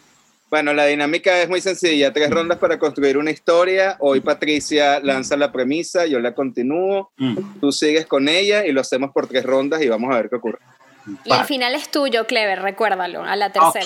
Bueno, 0.54 0.72
la 0.72 0.86
dinámica 0.86 1.42
es 1.42 1.48
muy 1.48 1.60
sencilla, 1.60 2.12
tres 2.12 2.30
rondas 2.30 2.58
para 2.58 2.78
construir 2.78 3.18
una 3.18 3.32
historia. 3.32 3.96
Hoy 3.98 4.20
Patricia 4.20 5.00
lanza 5.00 5.36
la 5.36 5.50
premisa, 5.50 6.06
yo 6.06 6.20
la 6.20 6.32
continúo, 6.32 7.10
mm. 7.16 7.58
tú 7.58 7.72
sigues 7.72 8.06
con 8.06 8.28
ella 8.28 8.64
y 8.64 8.70
lo 8.70 8.80
hacemos 8.80 9.10
por 9.10 9.26
tres 9.26 9.44
rondas 9.44 9.82
y 9.82 9.88
vamos 9.88 10.14
a 10.14 10.18
ver 10.18 10.30
qué 10.30 10.36
ocurre. 10.36 10.60
Y 11.24 11.32
el 11.32 11.44
final 11.44 11.74
es 11.74 11.90
tuyo, 11.90 12.28
Clever, 12.28 12.62
recuérdalo, 12.62 13.24
a 13.24 13.34
la 13.34 13.50
tercera. 13.50 13.84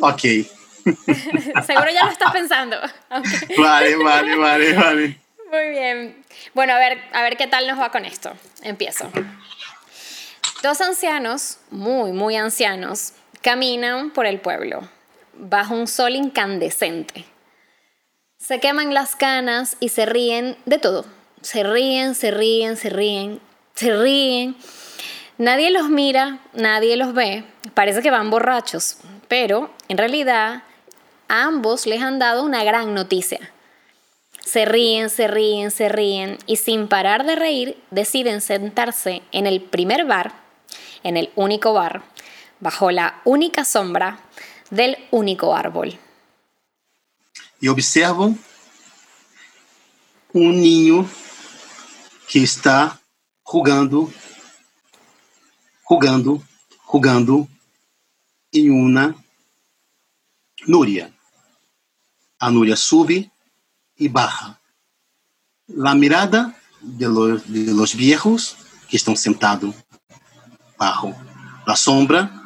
Ok, 0.00 0.16
ok. 0.18 0.20
Seguro 1.64 1.90
ya 1.92 2.04
lo 2.04 2.10
estás 2.10 2.32
pensando. 2.32 2.76
Vale, 3.56 3.94
vale, 3.94 4.36
vale, 4.36 4.72
vale. 4.72 5.20
Muy 5.48 5.68
bien. 5.70 6.24
Bueno, 6.54 6.72
a 6.72 6.80
ver, 6.80 6.98
a 7.12 7.22
ver 7.22 7.36
qué 7.36 7.46
tal 7.46 7.68
nos 7.68 7.78
va 7.78 7.92
con 7.92 8.04
esto. 8.04 8.32
Empiezo. 8.64 9.08
Dos 10.64 10.80
ancianos, 10.80 11.58
muy, 11.70 12.10
muy 12.10 12.34
ancianos, 12.34 13.12
caminan 13.42 14.10
por 14.10 14.26
el 14.26 14.40
pueblo 14.40 14.88
bajo 15.40 15.74
un 15.74 15.86
sol 15.86 16.14
incandescente. 16.14 17.24
Se 18.38 18.60
queman 18.60 18.94
las 18.94 19.16
canas 19.16 19.76
y 19.80 19.90
se 19.90 20.06
ríen 20.06 20.56
de 20.66 20.78
todo. 20.78 21.04
Se 21.42 21.62
ríen, 21.62 22.14
se 22.14 22.30
ríen, 22.30 22.76
se 22.76 22.90
ríen, 22.90 23.40
se 23.74 23.96
ríen. 23.96 24.56
Nadie 25.38 25.70
los 25.70 25.88
mira, 25.88 26.38
nadie 26.52 26.96
los 26.96 27.14
ve. 27.14 27.44
Parece 27.74 28.02
que 28.02 28.10
van 28.10 28.30
borrachos, 28.30 28.98
pero 29.28 29.70
en 29.88 29.98
realidad 29.98 30.62
ambos 31.28 31.86
les 31.86 32.02
han 32.02 32.18
dado 32.18 32.42
una 32.44 32.64
gran 32.64 32.94
noticia. 32.94 33.38
Se 34.44 34.64
ríen, 34.64 35.10
se 35.10 35.28
ríen, 35.28 35.70
se 35.70 35.88
ríen 35.88 36.38
y 36.46 36.56
sin 36.56 36.88
parar 36.88 37.24
de 37.24 37.36
reír 37.36 37.82
deciden 37.90 38.40
sentarse 38.40 39.22
en 39.32 39.46
el 39.46 39.60
primer 39.60 40.06
bar, 40.06 40.32
en 41.04 41.16
el 41.16 41.30
único 41.36 41.72
bar, 41.72 42.02
bajo 42.58 42.90
la 42.90 43.20
única 43.24 43.64
sombra 43.64 44.18
del 44.70 44.96
único 45.10 45.54
árbol. 45.54 45.98
Y 47.60 47.68
observo 47.68 48.34
un 50.32 50.60
niño 50.60 51.08
que 52.28 52.42
está 52.42 53.00
jugando, 53.42 54.10
jugando, 55.82 56.42
jugando 56.84 57.48
en 58.52 58.72
una 58.72 59.14
nuria. 60.66 61.12
A 62.38 62.50
nuria 62.50 62.76
sube 62.76 63.30
y 63.96 64.08
baja. 64.08 64.60
La 65.66 65.94
mirada 65.94 66.56
de 66.80 67.08
los, 67.08 67.52
de 67.52 67.74
los 67.74 67.94
viejos 67.94 68.56
que 68.88 68.96
están 68.96 69.16
sentados 69.16 69.74
bajo 70.78 71.14
la 71.66 71.76
sombra 71.76 72.39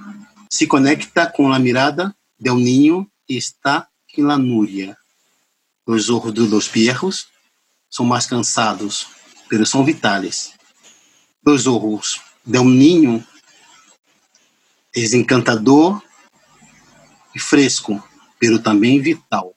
se 0.55 0.69
conecta 0.69 1.27
com 1.27 1.53
a 1.53 1.59
mirada 1.59 2.17
del 2.39 2.55
niño 2.55 3.11
que 3.27 3.37
está 3.37 3.91
em 4.17 4.23
la 4.23 4.39
núria. 4.39 4.97
Os 5.85 6.09
olhos 6.09 6.49
dos 6.49 6.69
viejos 6.69 7.27
são 7.91 8.07
mais 8.07 8.25
cansados, 8.25 9.09
pero 9.49 9.67
são 9.67 9.85
vitais. 9.85 10.55
Os 11.45 11.67
olhos 11.67 12.21
del 12.47 12.67
niño 12.67 13.27
é 14.95 15.01
encantador 15.17 16.01
e 17.35 17.41
fresco, 17.41 18.01
pero 18.39 18.63
também 18.63 19.01
vital. 19.01 19.57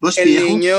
Los 0.00 0.16
el 0.16 0.44
niño 0.44 0.76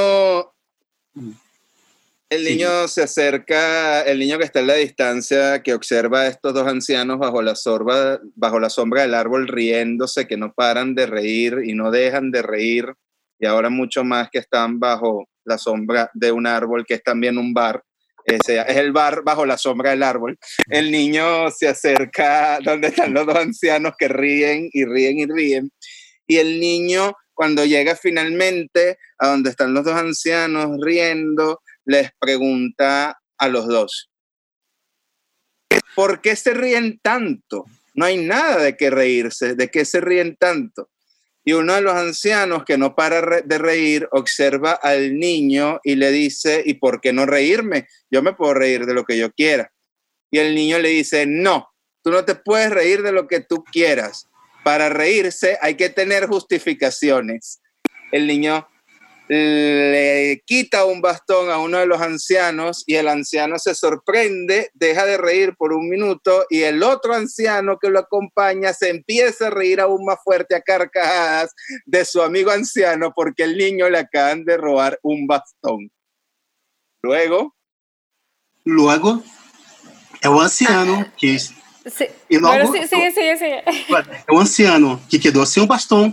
El 2.30 2.44
niño 2.44 2.90
se 2.90 3.04
acerca, 3.04 4.02
el 4.02 4.20
niño 4.20 4.38
que 4.38 4.44
está 4.44 4.60
en 4.60 4.68
la 4.68 4.74
distancia, 4.74 5.64
que 5.64 5.74
observa 5.74 6.22
a 6.22 6.28
estos 6.28 6.54
dos 6.54 6.68
ancianos 6.68 7.20
bajo 7.20 7.42
la, 7.42 7.56
sorba, 7.56 8.20
bajo 8.36 8.60
la 8.60 8.70
sombra 8.70 9.04
del 9.04 9.14
árbol 9.14 9.48
riéndose, 9.48 10.28
que 10.28 10.36
no 10.36 10.54
paran 10.54 10.94
de 10.94 11.06
reír 11.06 11.60
y 11.64 11.74
no 11.74 11.90
dejan 11.90 12.32
de 12.32 12.42
reír, 12.42 12.94
y 13.40 13.46
ahora 13.46 13.70
mucho 13.70 14.04
más 14.04 14.30
que 14.30 14.40
están 14.40 14.78
bajo 14.78 15.30
la 15.46 15.58
sombra 15.58 16.12
de 16.14 16.34
un 16.34 16.48
árbol, 16.48 16.86
que 16.86 16.96
es 16.96 17.04
también 17.04 17.38
un 17.38 17.54
bar. 17.54 17.82
es 18.26 18.50
el 18.50 18.92
bar 18.92 19.22
bajo 19.24 19.46
la 19.46 19.58
sombra 19.58 19.92
del 19.92 20.04
árbol. 20.04 20.38
El 20.70 20.92
niño 20.92 21.50
se 21.50 21.70
acerca 21.70 22.60
donde 22.64 22.90
están 22.90 23.14
los 23.14 23.26
dos 23.26 23.38
ancianos 23.38 23.94
que 23.98 24.10
ríen 24.10 24.70
y 24.74 24.84
ríen 24.84 25.20
y 25.20 25.26
ríen. 25.28 25.72
Y 26.28 26.36
el 26.38 26.60
niño, 26.60 27.14
cuando 27.34 27.64
llega 27.64 27.96
finalmente 27.96 28.98
a 29.18 29.30
donde 29.30 29.50
están 29.50 29.74
los 29.74 29.86
dos 29.86 29.96
ancianos 29.96 30.78
riendo, 30.82 31.62
les 31.88 32.12
pregunta 32.20 33.18
a 33.38 33.48
los 33.48 33.68
dos, 33.68 34.12
¿por 35.96 36.22
qué 36.22 36.36
se 36.36 36.54
ríen 36.54 37.00
tanto? 37.02 37.66
No 37.96 38.06
hay 38.06 38.18
nada 38.18 38.62
de 38.62 38.78
qué 38.78 38.90
reírse, 38.90 39.56
¿de 39.56 39.70
qué 39.70 39.86
se 39.86 40.02
ríen 40.02 40.36
tanto? 40.36 40.90
Y 41.46 41.54
uno 41.54 41.76
de 41.76 41.82
los 41.82 41.94
ancianos 41.94 42.66
que 42.66 42.78
no 42.78 42.94
para 42.94 43.42
de 43.42 43.58
reír 43.58 44.08
observa 44.12 44.74
al 44.74 45.18
niño 45.18 45.80
y 45.82 45.96
le 45.96 46.12
dice, 46.12 46.62
¿y 46.66 46.74
por 46.74 47.00
qué 47.00 47.14
no 47.14 47.26
reírme? 47.26 47.88
Yo 48.12 48.22
me 48.22 48.34
puedo 48.34 48.54
reír 48.54 48.86
de 48.86 48.94
lo 48.94 49.06
que 49.06 49.18
yo 49.18 49.32
quiera. 49.32 49.72
Y 50.30 50.40
el 50.40 50.54
niño 50.56 50.78
le 50.80 50.90
dice, 50.90 51.26
no, 51.26 51.70
tú 52.04 52.12
no 52.12 52.26
te 52.26 52.36
puedes 52.36 52.70
reír 52.70 53.02
de 53.02 53.14
lo 53.14 53.28
que 53.28 53.40
tú 53.40 53.64
quieras. 53.64 54.28
Para 54.66 54.90
reírse 54.90 55.58
hay 55.62 55.76
que 55.76 55.90
tener 55.90 56.28
justificaciones. 56.28 57.62
El 58.12 58.28
niño 58.28 58.68
le 59.30 60.42
quita 60.46 60.86
un 60.86 61.02
bastón 61.02 61.50
a 61.50 61.58
uno 61.58 61.80
de 61.80 61.86
los 61.86 62.02
ancianos 62.02 62.84
y 62.86 62.96
el 62.96 63.08
anciano 63.08 63.60
se 63.60 63.76
sorprende, 63.76 64.72
deja 64.74 65.06
de 65.06 65.18
reír 65.18 65.56
por 65.58 65.74
un 65.74 65.90
minuto 65.90 66.46
y 66.50 66.62
el 66.64 66.82
otro 66.84 67.14
anciano 67.14 67.78
que 67.80 67.90
lo 67.90 68.00
acompaña 68.00 68.74
se 68.74 68.90
empieza 68.90 69.48
a 69.48 69.50
reír 69.50 69.82
aún 69.82 70.06
más 70.06 70.20
fuerte 70.24 70.56
a 70.56 70.62
carcajadas 70.62 71.54
de 71.86 72.06
su 72.06 72.22
amigo 72.22 72.52
anciano 72.52 73.12
porque 73.16 73.44
el 73.44 73.58
niño 73.58 73.90
le 73.90 74.00
acaban 74.00 74.46
de 74.46 74.58
robar 74.58 75.00
un 75.04 75.28
bastón. 75.28 75.92
Luego. 77.02 77.56
Luego, 78.64 79.24
el 80.22 80.32
anciano 80.32 81.06
que... 81.18 81.40
Sí. 81.40 82.06
Logo, 82.30 82.74
sí, 82.74 82.82
sí, 82.86 82.98
sí, 83.14 83.46
o 84.30 84.40
anciano 84.40 85.02
que 85.10 85.20
quedou 85.20 85.46
sem 85.46 85.64
o 85.64 85.68
bastão 85.68 86.12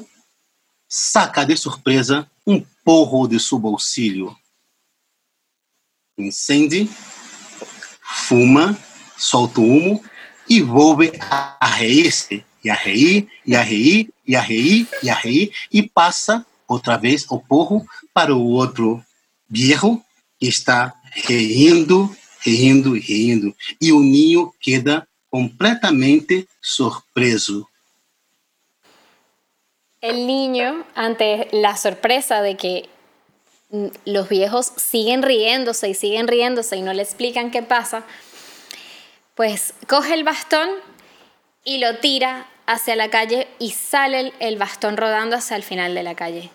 saca 0.89 1.45
de 1.45 1.57
surpresa 1.57 2.29
um 2.47 2.65
porro 2.85 3.27
de 3.27 3.41
seu 3.41 3.59
bolsillo. 3.59 4.37
Incende, 6.17 6.89
fuma, 8.01 8.79
solta 9.17 9.61
o 9.61 9.65
humo 9.65 10.05
e 10.49 10.61
volve 10.61 11.13
a 11.31 11.67
reír-se, 11.67 12.45
e 12.63 12.71
reír, 12.71 13.29
e 13.47 13.55
a 13.55 13.63
reír, 13.63 14.11
e 14.27 14.37
a 14.37 14.41
reír, 14.41 14.89
e 15.03 15.11
a 15.11 15.15
reír, 15.15 15.53
e 15.73 15.83
passa 15.83 16.47
outra 16.69 16.97
vez 16.97 17.27
o 17.31 17.39
porro 17.39 17.87
para 18.13 18.35
o 18.35 18.43
outro 18.43 19.03
viejo 19.49 20.03
que 20.39 20.47
está 20.47 20.95
rindo, 21.27 22.15
rindo, 22.41 22.95
rindo. 22.95 23.55
E 23.81 23.93
o 23.93 24.01
ninho 24.01 24.53
queda 24.61 25.07
completamente 25.31 26.49
sorpreso. 26.63 27.67
El 30.05 30.27
niño, 30.27 30.85
ante 30.95 31.49
la 31.51 31.79
sorpresa 31.79 32.43
de 32.43 32.59
que 32.59 32.91
los 34.05 34.29
viejos 34.29 34.71
siguen 34.77 35.23
riéndose 35.23 35.89
y 35.89 35.95
siguen 35.95 36.29
riéndose 36.29 36.77
y 36.77 36.83
no 36.83 36.93
le 36.93 37.03
explican 37.03 37.51
qué 37.51 37.63
pasa, 37.63 38.03
pues 39.35 39.73
coge 39.89 40.13
el 40.13 40.23
bastón 40.23 40.69
y 41.65 41.79
lo 41.79 41.97
tira 42.01 42.47
hacia 42.67 42.97
la 42.97 43.09
calle 43.09 43.49
y 43.59 43.71
sale 43.71 44.35
el 44.41 44.59
bastón 44.59 44.99
rodando 44.99 45.37
hacia 45.37 45.57
el 45.57 45.63
final 45.63 45.95
de 45.95 46.03
la 46.03 46.15
calle. 46.15 46.51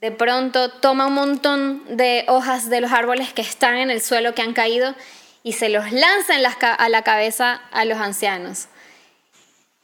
De 0.00 0.10
pronto 0.10 0.70
toma 0.70 1.04
un 1.04 1.14
montón 1.14 1.98
de 1.98 2.24
hojas 2.28 2.70
de 2.70 2.80
los 2.80 2.92
árboles 2.92 3.34
que 3.34 3.42
están 3.42 3.76
en 3.76 3.90
el 3.90 4.00
suelo, 4.00 4.34
que 4.34 4.40
han 4.40 4.54
caído, 4.54 4.94
y 5.42 5.52
se 5.52 5.68
los 5.68 5.92
lanza 5.92 6.36
a 6.78 6.88
la 6.88 7.02
cabeza 7.02 7.60
a 7.72 7.84
los 7.84 7.98
ancianos. 7.98 8.68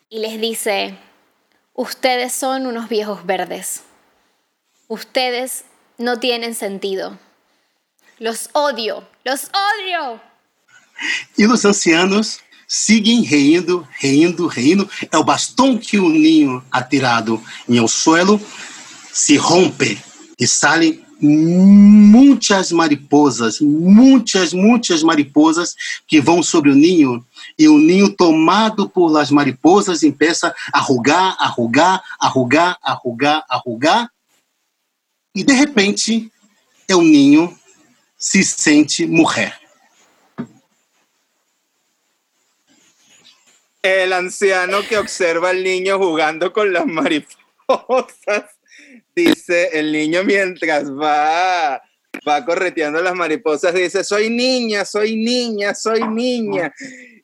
Y 0.09 0.21
les 0.21 0.41
dice, 0.41 0.97
ustedes 1.75 2.33
son 2.33 2.67
unos 2.67 2.89
viejos 2.89 3.27
verdes. 3.27 3.83
Ustedes 4.89 5.65
no 5.99 6.19
tienen 6.19 6.55
sentido. 6.55 7.19
Los 8.19 8.49
odio, 8.53 9.07
los 9.25 9.51
odio. 9.51 10.21
E 11.37 11.47
os 11.47 11.65
ancianos 11.65 12.39
seguem 12.67 13.23
rindo, 13.23 13.87
rindo, 14.01 14.47
rindo. 14.47 14.89
É 15.11 15.19
o 15.19 15.25
bastão 15.25 15.77
que 15.77 15.99
o 15.99 16.09
ninho 16.09 16.65
atirado 16.71 17.43
em 17.69 17.81
o 17.81 17.89
suelo 17.89 18.41
se 19.13 19.37
rompe 19.37 20.03
e 20.39 20.47
saem 20.47 21.04
muitas 21.21 22.73
mariposas, 22.73 23.61
muitas, 23.61 24.53
muitas 24.53 25.03
mariposas 25.03 25.75
que 26.07 26.21
vão 26.21 26.43
sobre 26.43 26.71
o 26.71 26.75
ninho. 26.75 27.25
E 27.59 27.69
o 27.69 27.79
ninho 27.79 28.15
tomado 28.15 28.89
por 28.89 29.11
las 29.11 29.31
mariposas 29.31 30.01
começa 30.01 30.55
a 30.73 30.81
rugar, 30.81 31.37
a 31.39 31.47
rugar, 31.47 32.03
a 32.21 32.29
rugar, 32.29 32.79
a 32.83 32.93
rugar, 32.93 33.45
a 33.49 33.57
rugar. 33.57 34.11
E 35.35 35.43
de 35.43 35.53
repente 35.53 36.31
o 36.93 37.03
ninho 37.03 37.57
se 38.17 38.43
sente 38.43 39.07
morrer. 39.07 39.55
El 43.83 44.15
anciano 44.15 44.83
que 44.83 44.97
observa 44.97 45.51
al 45.51 45.63
niño 45.63 45.99
jugando 45.99 46.53
con 46.53 46.73
las 46.73 46.87
mariposas 46.87 48.54
dice 49.15 49.71
el 49.73 49.93
niño 49.93 50.25
mientras 50.25 50.91
va, 50.91 51.83
va 52.27 52.45
correteando 52.45 53.01
las 53.01 53.15
mariposas, 53.15 53.75
dice, 53.75 54.05
soy 54.05 54.31
niña, 54.31 54.85
soy 54.85 55.17
niña, 55.17 55.75
soy 55.75 56.03
niña. 56.09 56.73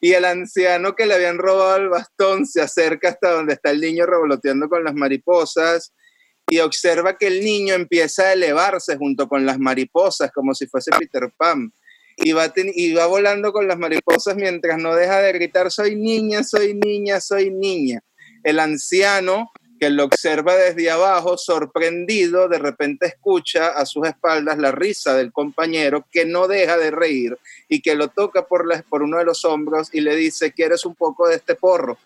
Y 0.01 0.13
el 0.13 0.25
anciano 0.25 0.95
que 0.95 1.07
le 1.07 1.15
habían 1.15 1.39
robado 1.39 1.77
el 1.77 1.89
bastón 1.89 2.47
se 2.47 2.63
acerca 2.63 3.11
hasta 3.11 3.33
donde 3.33 3.55
está 3.55 3.71
el 3.71 3.81
niño 3.81 4.07
revoloteando 4.07 4.69
con 4.69 4.85
las 4.85 4.95
mariposas 4.95 5.93
y 6.49 6.59
observa 6.61 7.17
que 7.17 7.29
el 7.29 7.45
niño 7.45 7.75
empieza 7.75 8.25
a 8.25 8.33
elevarse 8.33 8.97
junto 8.97 9.29
con 9.29 9.47
las 9.47 9.59
mariposas 9.59 10.33
como 10.33 10.55
si 10.55 10.67
fuese 10.67 10.91
Peter 10.99 11.31
Pan. 11.37 11.73
Y 12.17 12.33
va, 12.33 12.53
y 12.57 12.93
va 12.93 13.07
volando 13.07 13.53
con 13.53 13.67
las 13.67 13.79
mariposas 13.79 14.37
mientras 14.37 14.79
no 14.79 14.95
deja 14.95 15.21
de 15.21 15.33
gritar, 15.33 15.71
soy 15.71 15.97
niña, 15.97 16.43
soy 16.43 16.75
niña, 16.75 17.21
soy 17.21 17.51
niña. 17.51 18.03
El 18.43 18.59
anciano 18.59 19.51
que 19.81 19.89
lo 19.89 20.05
observa 20.05 20.55
desde 20.57 20.91
abajo, 20.91 21.39
sorprendido, 21.39 22.49
de 22.49 22.59
repente 22.59 23.07
escucha 23.07 23.69
a 23.69 23.87
sus 23.87 24.07
espaldas 24.07 24.59
la 24.59 24.73
risa 24.73 25.15
del 25.15 25.33
compañero 25.33 26.07
que 26.13 26.27
no 26.27 26.49
deja 26.49 26.77
de 26.77 26.91
reír 26.91 27.39
y 27.67 27.81
que 27.81 27.95
lo 27.95 28.09
toca 28.09 28.47
por, 28.47 28.67
por 28.91 29.03
uno 29.03 29.17
de 29.17 29.25
los 29.25 29.47
hombros 29.47 29.89
y 29.95 30.03
le 30.03 30.15
dice, 30.15 30.53
¿quieres 30.53 30.85
un 30.85 30.95
poco 30.95 31.29
de 31.29 31.37
este 31.37 31.55
porro? 31.55 31.99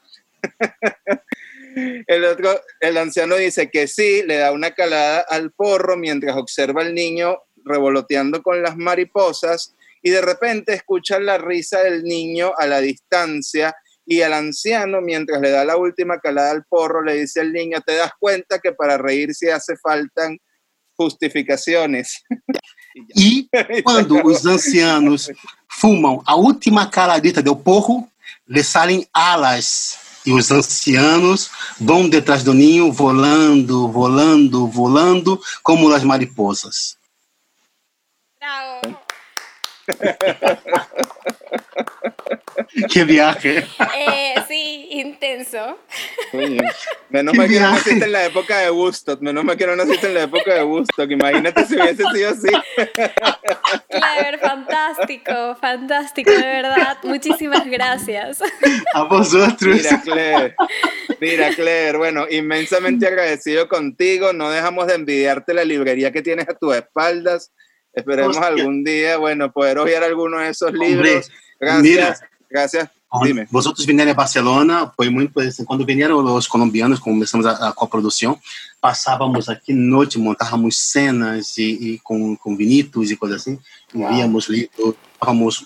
el 2.07 2.25
otro, 2.25 2.61
el 2.79 2.97
anciano 2.97 3.35
dice 3.35 3.69
que 3.69 3.89
sí, 3.89 4.23
le 4.23 4.37
da 4.37 4.53
una 4.53 4.71
calada 4.71 5.27
al 5.29 5.51
porro 5.51 5.97
mientras 5.97 6.37
observa 6.37 6.83
al 6.83 6.95
niño 6.95 7.39
revoloteando 7.65 8.41
con 8.41 8.63
las 8.63 8.77
mariposas 8.77 9.75
y 10.01 10.11
de 10.11 10.21
repente 10.21 10.75
escucha 10.75 11.19
la 11.19 11.39
risa 11.39 11.83
del 11.83 12.05
niño 12.05 12.53
a 12.57 12.69
la 12.69 12.81
distancia 12.81 13.75
y 14.07 14.21
el 14.21 14.33
anciano, 14.33 15.01
mientras 15.01 15.41
le 15.41 15.51
da 15.51 15.65
la 15.65 15.77
última 15.77 16.19
calada 16.19 16.51
al 16.51 16.65
porro, 16.65 17.03
le 17.03 17.15
dice 17.15 17.41
al 17.41 17.53
niño, 17.53 17.81
te 17.81 17.97
das 17.97 18.13
cuenta 18.19 18.59
que 18.59 18.73
para 18.73 18.99
reírse 18.99 19.53
hace 19.53 19.77
faltan 19.77 20.39
justificaciones. 20.97 22.23
E 23.17 23.49
quando 23.83 24.25
os 24.25 24.47
ancianos 24.47 25.31
fumam 25.69 26.23
a 26.25 26.37
última 26.37 26.89
caladita 26.89 27.43
do 27.43 27.57
porro, 27.57 28.09
lhe 28.47 28.63
saem 28.63 29.07
alas. 29.13 29.99
E 30.25 30.33
os 30.33 30.51
ancianos 30.51 31.51
vão 31.79 32.09
detrás 32.09 32.43
do 32.43 32.55
ninho, 32.55 32.93
volando, 32.93 33.89
volando, 33.89 34.67
volando, 34.69 35.41
como 35.63 35.93
as 35.93 36.05
mariposas. 36.05 36.97
Bravo. 38.39 39.04
Qué 42.93 43.05
viaje. 43.05 43.67
Eh, 43.97 44.35
sí, 44.49 44.89
intenso. 44.91 45.79
menos 47.11 47.35
mal 47.35 47.49
que 47.49 47.61
no 47.61 47.71
naciste 47.71 48.05
en 48.05 48.13
la 48.13 48.25
época 48.27 48.59
de 48.59 48.71
Woodstock, 48.71 49.21
menos 49.21 49.45
mal 49.45 49.57
que 49.57 49.67
no 49.67 49.77
naciste 49.77 50.07
en 50.07 50.15
la 50.15 50.23
época 50.23 50.55
de 50.55 50.63
Woodstock, 50.65 51.11
imagínate 51.11 51.67
si 51.67 51.77
hubiese 51.77 52.05
sido 52.13 52.31
así. 52.31 52.49
Clever, 53.89 54.39
fantástico, 54.41 55.57
fantástico, 55.61 56.31
de 56.31 56.39
verdad, 56.39 56.99
muchísimas 57.03 57.67
gracias. 57.67 58.41
A 58.95 59.05
vosotros. 59.05 59.77
Mira, 59.77 60.01
Claire, 60.03 60.55
mira, 61.21 61.55
Claire, 61.55 61.99
bueno, 61.99 62.27
inmensamente 62.31 63.07
agradecido 63.07 63.69
contigo, 63.69 64.33
no 64.33 64.51
dejamos 64.51 64.87
de 64.87 64.95
envidiarte 64.95 65.55
la 65.55 65.65
librería 65.65 66.13
que 66.13 66.23
tienes 66.23 66.49
a 66.49 66.55
tus 66.55 66.75
espaldas, 66.75 67.53
Esperemos 67.95 68.37
algún 68.37 68.83
día, 68.85 69.17
bueno, 69.19 69.53
poder 69.53 69.79
oír 69.79 69.97
alguno 69.97 70.39
de 70.39 70.49
esos 70.49 70.73
libros. 70.73 71.31
Gracias. 71.61 71.83
Mira, 71.83 72.17
gracias. 72.51 72.89
Dime. 73.23 73.47
Vosotros 73.51 73.87
vinieron 73.87 74.11
a 74.11 74.15
Barcelona, 74.15 74.93
foi 74.97 75.09
muito. 75.09 75.35
Quando 75.65 75.87
vieram 75.87 76.19
os 76.19 76.49
colombianos, 76.49 76.99
começamos 76.99 77.47
a, 77.47 77.69
a 77.69 77.73
coprodução, 77.73 78.41
passávamos 78.81 79.49
aqui 79.49 79.73
noite, 79.73 80.19
montávamos 80.19 80.81
cenas 80.81 81.57
e, 81.57 81.63
e 81.63 81.99
com, 82.03 82.37
com 82.37 82.57
vinitos 82.57 83.13
e 83.13 83.17
coisas 83.17 83.43
assim, 83.43 83.59
víamos 83.93 84.49
livros, 84.49 84.97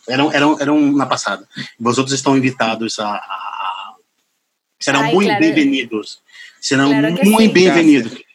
era, 0.07 0.24
era, 0.35 0.47
era 0.61 0.72
uma 0.72 1.07
passada. 1.07 1.49
Vosotros 1.81 2.14
estão 2.14 2.37
invitados 2.37 2.99
a... 2.99 3.14
a 3.14 3.95
serão 4.79 5.01
Ai, 5.01 5.14
muito 5.14 5.29
claro. 5.29 5.41
bem-vindos. 5.41 6.20
Serão 6.61 6.89
claro 6.91 7.14
muito 7.24 7.53
bem-vindos. 7.53 8.28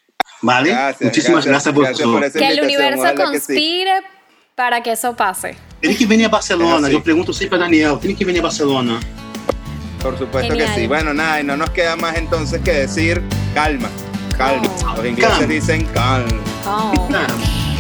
¿Vale? 0.44 0.70
Gracias, 0.72 1.02
Muchísimas 1.02 1.46
gracias, 1.46 1.74
gracias 1.74 2.06
por, 2.06 2.20
gracias 2.20 2.34
por 2.34 2.48
Que 2.48 2.54
el 2.54 2.64
universo 2.64 3.16
conspire 3.16 3.92
que 3.94 4.02
sí. 4.02 4.08
para 4.56 4.84
que 4.84 4.92
eso 4.92 5.16
pase. 5.16 5.56
Tiene 5.80 5.96
que 5.98 6.06
venir 6.06 6.26
a 6.26 6.30
Barcelona. 6.30 6.90
Yo 6.90 7.02
pregunto 7.02 7.34
siempre 7.34 7.58
a 7.58 7.62
Daniel, 7.62 7.98
tiene 8.00 8.16
que 8.16 8.26
venir 8.26 8.42
a 8.42 8.44
Barcelona. 8.44 9.00
Por 10.02 10.18
supuesto 10.18 10.52
Genial. 10.52 10.74
que 10.76 10.82
sí. 10.82 10.88
Bueno, 10.88 11.14
nada, 11.14 11.40
y 11.40 11.46
no 11.46 11.56
nos 11.56 11.70
queda 11.70 11.96
más 11.96 12.18
entonces 12.18 12.62
que 12.62 12.74
decir 12.74 13.24
calma, 13.54 13.90
calma. 14.38 14.68
Oh. 14.86 14.98
Los 14.98 15.06
ingleses 15.06 15.48
dicen 15.48 15.86
calma. 15.94 16.42
Oh. 16.68 17.08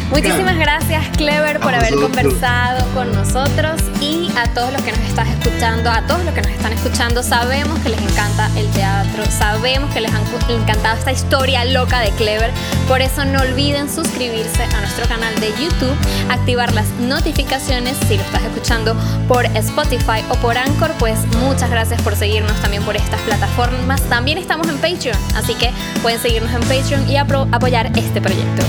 Muchísimas 0.09 0.57
gracias, 0.57 1.05
Clever, 1.17 1.59
por 1.59 1.73
haber 1.73 1.95
conversado 1.95 2.85
con 2.93 3.11
nosotros. 3.13 3.81
Y 4.01 4.29
a 4.37 4.53
todos 4.53 4.71
los 4.73 4.81
que 4.81 4.91
nos 4.91 5.01
están 5.01 5.27
escuchando, 5.27 5.89
a 5.89 6.01
todos 6.05 6.23
los 6.25 6.33
que 6.33 6.41
nos 6.41 6.51
están 6.51 6.73
escuchando, 6.73 7.23
sabemos 7.23 7.79
que 7.79 7.89
les 7.89 8.01
encanta 8.01 8.49
el 8.57 8.69
teatro, 8.71 9.23
sabemos 9.25 9.93
que 9.93 10.01
les 10.01 10.11
ha 10.13 10.19
encantado 10.49 10.97
esta 10.97 11.11
historia 11.11 11.65
loca 11.65 11.99
de 11.99 12.09
Clever, 12.11 12.51
por 12.87 13.01
eso 13.01 13.25
no 13.25 13.39
olviden 13.41 13.89
suscribirse 13.89 14.63
a 14.63 14.81
nuestro 14.81 15.07
canal 15.07 15.33
de 15.39 15.49
YouTube, 15.51 15.95
activar 16.29 16.73
las 16.73 16.87
notificaciones 16.99 17.95
si 18.07 18.17
lo 18.17 18.23
estás 18.23 18.43
escuchando 18.43 18.95
por 19.27 19.45
Spotify 19.45 20.23
o 20.29 20.35
por 20.35 20.57
Anchor, 20.57 20.91
pues 20.99 21.19
muchas 21.39 21.69
gracias 21.69 22.01
por 22.01 22.15
seguirnos 22.15 22.59
también 22.61 22.83
por 22.83 22.95
estas 22.95 23.21
plataformas. 23.21 24.01
También 24.03 24.37
estamos 24.37 24.67
en 24.67 24.77
Patreon, 24.77 25.17
así 25.35 25.53
que 25.55 25.71
pueden 26.01 26.19
seguirnos 26.19 26.51
en 26.53 26.61
Patreon 26.61 27.09
y 27.09 27.17
apoyar 27.17 27.91
este 27.97 28.21
proyecto. 28.21 28.63